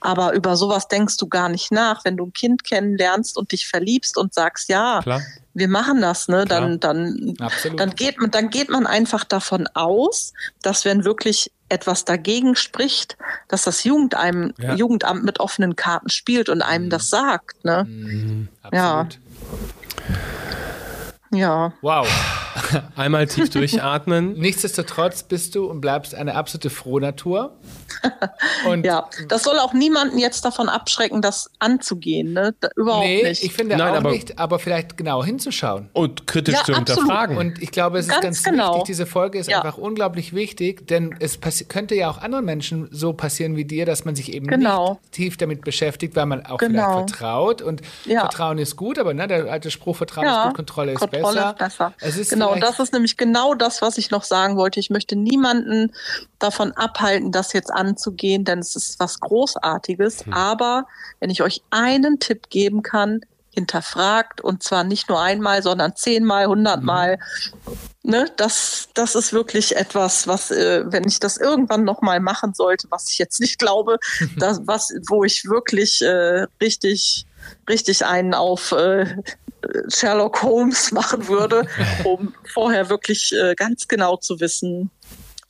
Aber 0.00 0.32
über 0.34 0.56
sowas 0.56 0.88
denkst 0.88 1.16
du 1.16 1.28
gar 1.28 1.48
nicht 1.48 1.72
nach. 1.72 2.04
Wenn 2.04 2.16
du 2.16 2.26
ein 2.26 2.32
Kind 2.32 2.64
kennenlernst 2.64 3.36
und 3.36 3.52
dich 3.52 3.66
verliebst 3.68 4.18
und 4.18 4.34
sagst, 4.34 4.68
ja, 4.68 5.00
Klar. 5.02 5.22
wir 5.54 5.68
machen 5.68 6.00
das, 6.02 6.28
ne, 6.28 6.44
Klar. 6.44 6.60
dann, 6.60 6.80
dann, 6.80 7.34
Absolut. 7.40 7.80
dann 7.80 7.90
geht 7.94 8.20
man, 8.20 8.30
dann 8.30 8.50
geht 8.50 8.68
man 8.68 8.86
einfach 8.86 9.24
davon 9.24 9.66
aus, 9.74 10.32
dass 10.60 10.84
wenn 10.84 11.04
wirklich 11.04 11.50
etwas 11.68 12.04
dagegen 12.04 12.54
spricht, 12.56 13.16
dass 13.48 13.62
das 13.62 13.84
Jugend 13.84 14.14
einem, 14.14 14.52
Ja. 14.58 14.74
Jugendamt 14.74 15.24
mit 15.24 15.40
offenen 15.40 15.76
Karten 15.76 16.10
spielt 16.10 16.48
und 16.48 16.62
einem 16.62 16.90
das 16.90 17.08
sagt, 17.08 17.64
ne? 17.64 17.86
Ja. 18.72 19.00
Absolut. 19.00 19.18
Ja. 21.32 21.72
Wow. 21.80 22.06
Einmal 22.96 23.26
tief 23.26 23.50
durchatmen. 23.50 24.34
Nichtsdestotrotz 24.34 25.22
bist 25.22 25.54
du 25.54 25.66
und 25.66 25.80
bleibst 25.80 26.14
eine 26.14 26.34
absolute 26.34 26.70
Frohnatur. 26.70 27.52
Und 28.66 28.84
Ja, 28.86 29.08
das 29.28 29.42
soll 29.44 29.58
auch 29.58 29.74
niemanden 29.74 30.18
jetzt 30.18 30.44
davon 30.44 30.68
abschrecken, 30.68 31.20
das 31.22 31.50
anzugehen, 31.58 32.32
ne? 32.32 32.54
Da, 32.58 32.68
überhaupt 32.74 33.04
nee, 33.04 33.22
nicht. 33.22 33.44
ich 33.44 33.52
finde 33.52 33.76
Nein, 33.76 33.92
auch 33.92 33.96
aber- 33.98 34.10
nicht, 34.10 34.38
aber 34.38 34.58
vielleicht 34.58 34.96
genau 34.96 35.22
hinzuschauen. 35.22 35.88
Und 35.92 36.26
kritisch 36.26 36.54
Ja, 36.54 36.64
zu 36.64 36.72
absolut. 36.72 36.88
hinterfragen. 37.02 37.36
Und 37.36 37.62
ich 37.62 37.70
glaube, 37.70 37.98
es 37.98 38.06
ist 38.06 38.12
Ganz 38.12 38.22
ganz 38.22 38.42
genau. 38.42 38.70
wichtig, 38.72 38.84
diese 38.86 39.06
Folge 39.06 39.38
ist 39.38 39.48
Ja. 39.50 39.58
einfach 39.60 39.78
unglaublich 39.78 40.32
wichtig, 40.34 40.86
denn 40.88 41.14
es 41.20 41.38
könnte 41.68 41.94
ja 41.94 42.10
auch 42.10 42.18
anderen 42.18 42.44
Menschen 42.44 42.88
so 42.90 43.12
passieren 43.12 43.56
wie 43.56 43.64
dir, 43.64 43.84
dass 43.86 44.04
man 44.04 44.14
sich 44.16 44.32
eben 44.32 44.46
Genau. 44.46 44.92
nicht 44.94 45.12
tief 45.12 45.36
damit 45.36 45.62
beschäftigt, 45.62 46.16
weil 46.16 46.26
man 46.26 46.46
auch 46.46 46.58
Genau. 46.58 46.92
vielleicht 46.92 47.10
vertraut. 47.16 47.62
Und 47.62 47.82
Ja. 48.06 48.20
Vertrauen 48.20 48.58
ist 48.58 48.76
gut, 48.76 48.98
aber 48.98 49.14
ne, 49.14 49.28
der 49.28 49.44
alte 49.52 49.70
Spruch, 49.70 49.96
Vertrauen 49.96 50.26
ist 50.26 50.42
gut, 50.44 50.54
Kontrolle 50.54 50.92
ist 50.92 51.00
Kontrolle 51.00 51.22
besser. 51.34 51.50
Ist 51.50 51.58
besser. 51.58 51.94
Es 52.00 52.16
ist 52.16 52.32
genau, 52.48 52.60
das 52.60 52.78
ist 52.78 52.92
nämlich 52.92 53.16
genau 53.16 53.54
das, 53.54 53.82
was 53.82 53.98
ich 53.98 54.10
noch 54.10 54.24
sagen 54.24 54.56
wollte. 54.56 54.80
Ich 54.80 54.90
möchte 54.90 55.16
niemanden 55.16 55.92
davon 56.38 56.72
abhalten, 56.72 57.32
das 57.32 57.52
jetzt 57.52 57.72
anzugehen, 57.72 58.44
denn 58.44 58.58
es 58.58 58.76
ist 58.76 59.00
was 59.00 59.20
Großartiges. 59.20 60.26
Hm. 60.26 60.32
Aber 60.32 60.86
wenn 61.20 61.30
ich 61.30 61.42
euch 61.42 61.62
einen 61.70 62.18
Tipp 62.18 62.50
geben 62.50 62.82
kann, 62.82 63.20
hinterfragt 63.54 64.40
und 64.40 64.62
zwar 64.62 64.84
nicht 64.84 65.08
nur 65.08 65.20
einmal, 65.20 65.62
sondern 65.62 65.94
zehnmal, 65.94 66.46
hundertmal. 66.46 67.18
Ne, 68.02 68.26
das, 68.36 68.88
das 68.94 69.14
ist 69.14 69.32
wirklich 69.32 69.76
etwas, 69.76 70.26
was, 70.26 70.50
äh, 70.50 70.82
wenn 70.86 71.06
ich 71.06 71.20
das 71.20 71.36
irgendwann 71.36 71.84
noch 71.84 72.02
mal 72.02 72.18
machen 72.18 72.52
sollte, 72.52 72.88
was 72.90 73.10
ich 73.10 73.18
jetzt 73.18 73.40
nicht 73.40 73.58
glaube, 73.58 73.98
das, 74.36 74.60
was, 74.64 74.92
wo 75.08 75.22
ich 75.22 75.44
wirklich 75.44 76.02
äh, 76.02 76.46
richtig, 76.60 77.26
richtig 77.68 78.04
einen 78.04 78.34
auf 78.34 78.72
äh, 78.72 79.06
Sherlock 79.88 80.42
Holmes 80.42 80.90
machen 80.92 81.28
würde, 81.28 81.66
um 82.04 82.34
vorher 82.52 82.88
wirklich 82.88 83.32
äh, 83.40 83.54
ganz 83.54 83.86
genau 83.86 84.16
zu 84.16 84.40
wissen, 84.40 84.90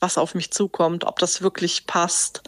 was 0.03 0.19
auf 0.19 0.35
mich 0.35 0.51
zukommt, 0.51 1.05
ob 1.05 1.17
das 1.17 1.41
wirklich 1.41 1.87
passt. 1.87 2.43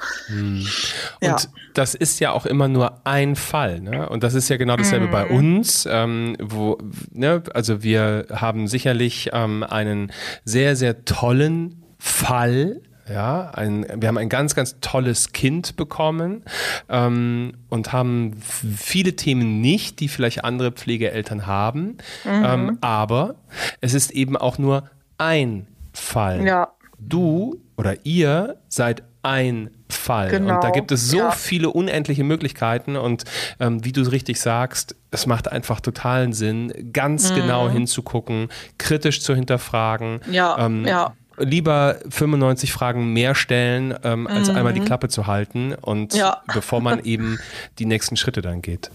Ja. 1.22 1.32
Und 1.34 1.50
das 1.74 1.96
ist 1.96 2.20
ja 2.20 2.32
auch 2.32 2.46
immer 2.46 2.68
nur 2.68 3.02
ein 3.06 3.36
Fall. 3.36 3.80
Ne? 3.80 4.08
Und 4.08 4.24
das 4.24 4.34
ist 4.36 4.50
ja 4.50 4.58
genau 4.58 4.76
dasselbe 4.76 5.08
bei 5.08 5.26
Mhm. 5.26 5.36
uns. 5.36 5.88
Ähm, 5.90 6.36
wo, 6.40 6.78
ne? 7.12 7.42
Also 7.54 7.82
wir 7.82 8.28
haben 8.32 8.68
sicherlich 8.68 9.30
ähm, 9.34 9.64
einen 9.64 10.12
sehr, 10.44 10.76
sehr 10.76 11.06
tollen 11.06 11.82
Fall. 11.98 12.82
Ja, 13.08 13.52
ein, 13.52 13.86
wir 13.98 14.08
haben 14.08 14.18
ein 14.18 14.30
ganz, 14.30 14.56
ganz 14.56 14.78
tolles 14.82 15.32
Kind 15.32 15.76
bekommen 15.76 16.44
ähm, 16.90 17.54
und 17.70 17.94
haben 17.94 18.42
viele 18.42 19.16
Themen 19.16 19.62
nicht, 19.62 20.00
die 20.00 20.08
vielleicht 20.08 20.44
andere 20.44 20.72
Pflegeeltern 20.72 21.46
haben. 21.46 21.98
Mhm. 22.24 22.44
Ähm, 22.46 22.78
aber 22.82 23.36
es 23.80 23.94
ist 23.94 24.10
eben 24.12 24.36
auch 24.36 24.58
nur 24.58 24.90
ein 25.20 25.68
Fall. 25.94 26.46
Ja. 26.46 26.70
Du 27.10 27.62
oder 27.78 28.06
ihr 28.06 28.58
seid 28.70 29.04
ein 29.22 29.72
Fall. 29.90 30.30
Genau, 30.30 30.56
Und 30.56 30.64
da 30.64 30.70
gibt 30.70 30.92
es 30.92 31.10
so 31.10 31.18
ja. 31.18 31.32
viele 31.32 31.70
unendliche 31.70 32.24
Möglichkeiten. 32.24 32.96
Und 32.96 33.24
ähm, 33.60 33.84
wie 33.84 33.92
du 33.92 34.02
richtig 34.02 34.40
sagst, 34.40 34.96
es 35.12 35.26
macht 35.26 35.52
einfach 35.52 35.80
totalen 35.80 36.32
Sinn, 36.34 36.92
ganz 36.94 37.32
Mhm. 37.32 37.36
genau 37.36 37.70
hinzugucken, 37.70 38.50
kritisch 38.78 39.22
zu 39.22 39.34
hinterfragen. 39.36 40.20
Ja, 40.30 40.58
ähm, 40.66 40.86
ja. 40.86 41.14
Lieber 41.38 41.98
95 42.10 42.72
Fragen 42.72 43.12
mehr 43.12 43.36
stellen, 43.36 43.94
ähm, 44.04 44.26
als 44.26 44.50
einmal 44.50 44.72
die 44.74 44.80
Klappe 44.80 45.10
zu 45.10 45.28
halten 45.28 45.74
und 45.74 46.14
Mhm. 46.14 46.20
Ja. 46.20 46.42
bevor 46.54 46.80
man 46.82 47.00
eben 47.04 47.40
die 47.80 47.86
nächsten 47.86 48.16
Schritte 48.16 48.42
dann 48.42 48.62
geht. 48.62 48.90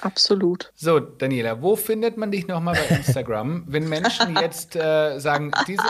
Absolut. 0.00 0.72
So, 0.76 1.00
Daniela, 1.00 1.60
wo 1.60 1.76
findet 1.76 2.16
man 2.16 2.30
dich 2.30 2.46
nochmal 2.46 2.74
bei 2.74 2.96
Instagram, 2.96 3.64
wenn 3.68 3.88
Menschen 3.88 4.36
jetzt 4.40 4.76
äh, 4.76 5.18
sagen, 5.18 5.50
diese, 5.66 5.82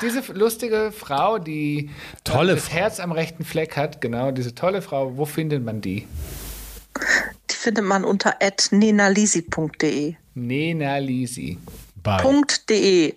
diese, 0.00 0.20
diese 0.20 0.32
lustige 0.32 0.92
Frau, 0.92 1.38
die 1.38 1.90
Tolle 2.24 2.52
äh, 2.52 2.54
das 2.56 2.64
Frau. 2.64 2.74
Herz 2.74 3.00
am 3.00 3.12
rechten 3.12 3.44
Fleck 3.44 3.76
hat, 3.76 4.00
genau, 4.00 4.30
diese 4.30 4.54
tolle 4.54 4.82
Frau, 4.82 5.16
wo 5.16 5.24
findet 5.24 5.64
man 5.64 5.80
die? 5.80 6.08
Die 7.50 7.54
findet 7.54 7.84
man 7.84 8.04
unter 8.04 8.36
nenalisi.de. 8.70 10.14
Nena 10.34 10.98
Lisi. 10.98 11.58
Bei, 12.02 12.20
.de. 12.68 13.14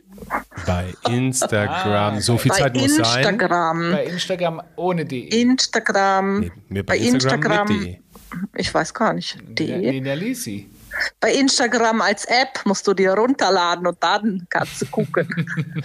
bei 0.67 0.93
Instagram. 1.09 2.19
so 2.19 2.37
viel 2.37 2.49
Bei 2.49 2.57
Zeit 2.59 2.75
muss 2.75 2.95
sein. 2.95 3.17
Instagram. 3.17 3.91
Bei 3.91 4.05
Instagram 4.05 4.61
ohne 4.75 5.05
de. 5.05 5.21
Instagram. 5.41 6.39
Nee, 6.41 6.51
bei 6.69 6.83
bei 6.83 6.97
Instagram 6.97 7.67
Instagram. 7.67 7.77
mit 7.77 7.87
de. 7.87 8.04
Ich 8.55 8.73
weiß 8.73 8.93
gar 8.93 9.13
nicht. 9.13 9.37
De. 9.47 9.77
Nena 9.77 10.13
Lisi. 10.13 10.69
Bei 11.19 11.33
Instagram 11.33 11.99
als 11.99 12.23
App 12.23 12.61
musst 12.65 12.87
du 12.87 12.93
dir 12.93 13.11
runterladen 13.11 13.85
und 13.85 13.97
dann 13.99 14.47
kannst 14.49 14.81
du 14.81 14.85
gucken. 14.85 15.27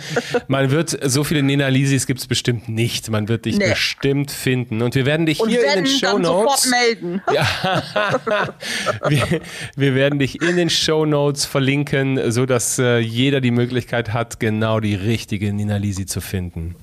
Man 0.49 0.71
wird, 0.71 0.97
so 1.03 1.25
viele 1.25 1.43
Nena 1.43 1.67
Lisis 1.67 2.07
gibt 2.07 2.21
es 2.21 2.29
bestimmt 2.29 2.69
nicht. 2.69 3.11
Man 3.11 3.27
wird 3.29 3.45
dich 3.45 3.59
Nee. 3.59 3.71
bestimmt 3.71 4.31
finden. 4.31 4.83
Und 4.83 4.95
wir 4.95 5.07
werden 5.07 5.27
dich 5.27 5.41
Und 5.41 5.49
hier 5.49 5.63
in 5.65 5.79
wenn, 5.79 5.85
den 5.85 5.87
Show 5.99 6.13
dann 6.13 6.25
sofort 6.25 6.47
Notes. 6.49 6.71
melden. 6.71 7.23
Wir, 9.09 9.41
wir 9.77 9.95
werden 9.95 10.19
dich 10.19 10.41
in 10.43 10.57
den 10.57 10.71
Show 10.71 11.07
Notes 11.07 11.45
verlinken, 11.45 12.31
sodass 12.31 12.79
äh, 12.79 12.99
jeder 12.99 13.41
die 13.41 13.51
Möglichkeit 13.51 14.13
hat, 14.13 14.39
genau 14.41 14.81
die 14.81 14.95
richtige 14.95 15.53
Nina 15.53 15.77
Lisi 15.77 16.07
zu 16.07 16.21
finden. 16.21 16.77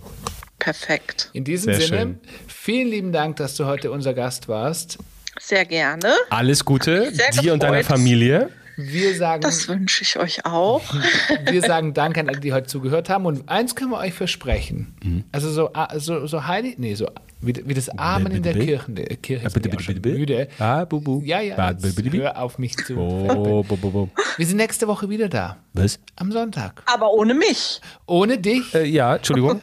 Perfekt. 0.59 1.29
In 1.33 1.43
diesem 1.43 1.73
Sehr 1.73 1.81
Sinne, 1.87 1.97
schön. 2.01 2.19
vielen 2.47 2.87
lieben 2.89 3.11
Dank, 3.11 3.37
dass 3.37 3.55
du 3.55 3.65
heute 3.65 3.91
unser 3.91 4.13
Gast 4.13 4.47
warst. 4.47 4.97
Sehr 5.39 5.65
gerne. 5.65 6.13
Alles 6.29 6.65
Gute 6.65 7.11
Sehr 7.13 7.31
dir 7.41 7.53
und 7.53 7.63
deiner 7.63 7.77
gefreut. 7.79 7.97
Familie. 7.97 8.49
Wir 8.79 9.15
sagen, 9.15 9.41
Das 9.41 9.67
wünsche 9.67 10.03
ich 10.03 10.17
euch 10.19 10.45
auch. 10.45 10.83
wir 11.49 11.61
sagen 11.63 11.95
Danke 11.95 12.19
an 12.19 12.29
alle, 12.29 12.39
die 12.39 12.53
heute 12.53 12.67
zugehört 12.67 13.09
haben. 13.09 13.25
Und 13.25 13.49
eins 13.49 13.75
können 13.75 13.89
wir 13.89 13.97
euch 13.97 14.13
versprechen. 14.13 14.95
Mhm. 15.03 15.23
Also 15.31 15.49
so, 15.51 15.69
so, 15.95 16.27
so 16.27 16.45
heilig, 16.45 16.75
nee, 16.77 16.93
so 16.93 17.07
wie, 17.41 17.55
wie 17.65 17.73
das 17.73 17.89
Amen 17.89 18.31
in 18.33 18.43
der 18.43 18.53
Kirche. 18.53 18.91
Der 18.91 19.05
Kirche 19.17 19.45
Ah, 19.45 19.47
ist 19.47 19.53
bitte, 19.53 19.69
mir 19.69 19.73
auch 19.73 19.77
bitte, 19.77 19.83
schon 19.83 19.95
bitte, 20.01 20.09
bitte. 20.17 20.19
müde. 20.19 20.47
Ah, 20.59 20.85
bu, 20.85 21.01
bu. 21.01 21.21
Ja, 21.25 21.39
ja, 21.41 21.55
hör 21.57 22.39
auf 22.41 22.59
mich 22.59 22.77
zu. 22.77 22.95
Oh, 22.97 23.63
bo, 23.63 23.75
bo, 23.77 23.89
bo. 23.89 24.09
Wir 24.37 24.45
sind 24.45 24.57
nächste 24.57 24.87
Woche 24.87 25.09
wieder 25.09 25.27
da. 25.27 25.57
Was? 25.73 25.99
Am 26.15 26.31
Sonntag. 26.31 26.83
Aber 26.85 27.11
ohne 27.13 27.33
mich. 27.33 27.81
Ohne 28.05 28.37
dich, 28.37 28.75
Äh, 28.75 28.85
ja, 28.85 29.15
Entschuldigung. 29.15 29.59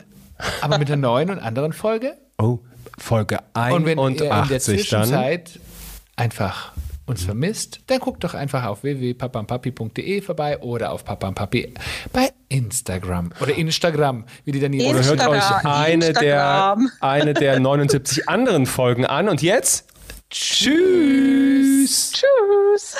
aber 0.61 0.79
mit 0.79 0.89
einer 0.89 0.97
neuen 1.01 1.31
und 1.31 1.39
anderen 1.39 1.73
Folge. 1.73 2.15
Oh, 2.39 2.59
Folge 2.99 3.39
Und 3.55 3.87
wenn 3.87 3.99
ihr 3.99 4.07
in 4.09 4.17
der 4.17 4.33
81 4.35 4.89
dann. 4.89 5.09
Einfach 6.17 6.73
uns 7.07 7.25
vermisst, 7.25 7.81
dann 7.87 7.99
guckt 7.99 8.25
doch 8.25 8.35
einfach 8.35 8.65
auf 8.65 8.83
www.papampapi.de 8.83 10.23
vorbei 10.23 10.59
oder 10.61 10.93
auf 10.93 11.05
papampapi 11.05 11.75
bei 12.13 12.33
Instagram 12.49 13.31
oder 13.41 13.55
Instagram, 13.55 14.25
wie 14.45 14.53
die 14.53 14.61
Daniela 14.61 14.91
Oder 14.91 15.05
hört 15.05 15.21
Instagram, 15.21 15.37
euch 15.37 15.65
eine 15.65 16.13
der, 16.15 16.77
eine 17.01 17.35
der 17.35 17.61
79 17.61 18.29
anderen 18.29 18.67
Folgen 18.67 19.05
an. 19.05 19.29
Und 19.29 19.43
jetzt 19.43 19.87
tschüss. 20.31 22.13
Tschüss. 22.13 22.97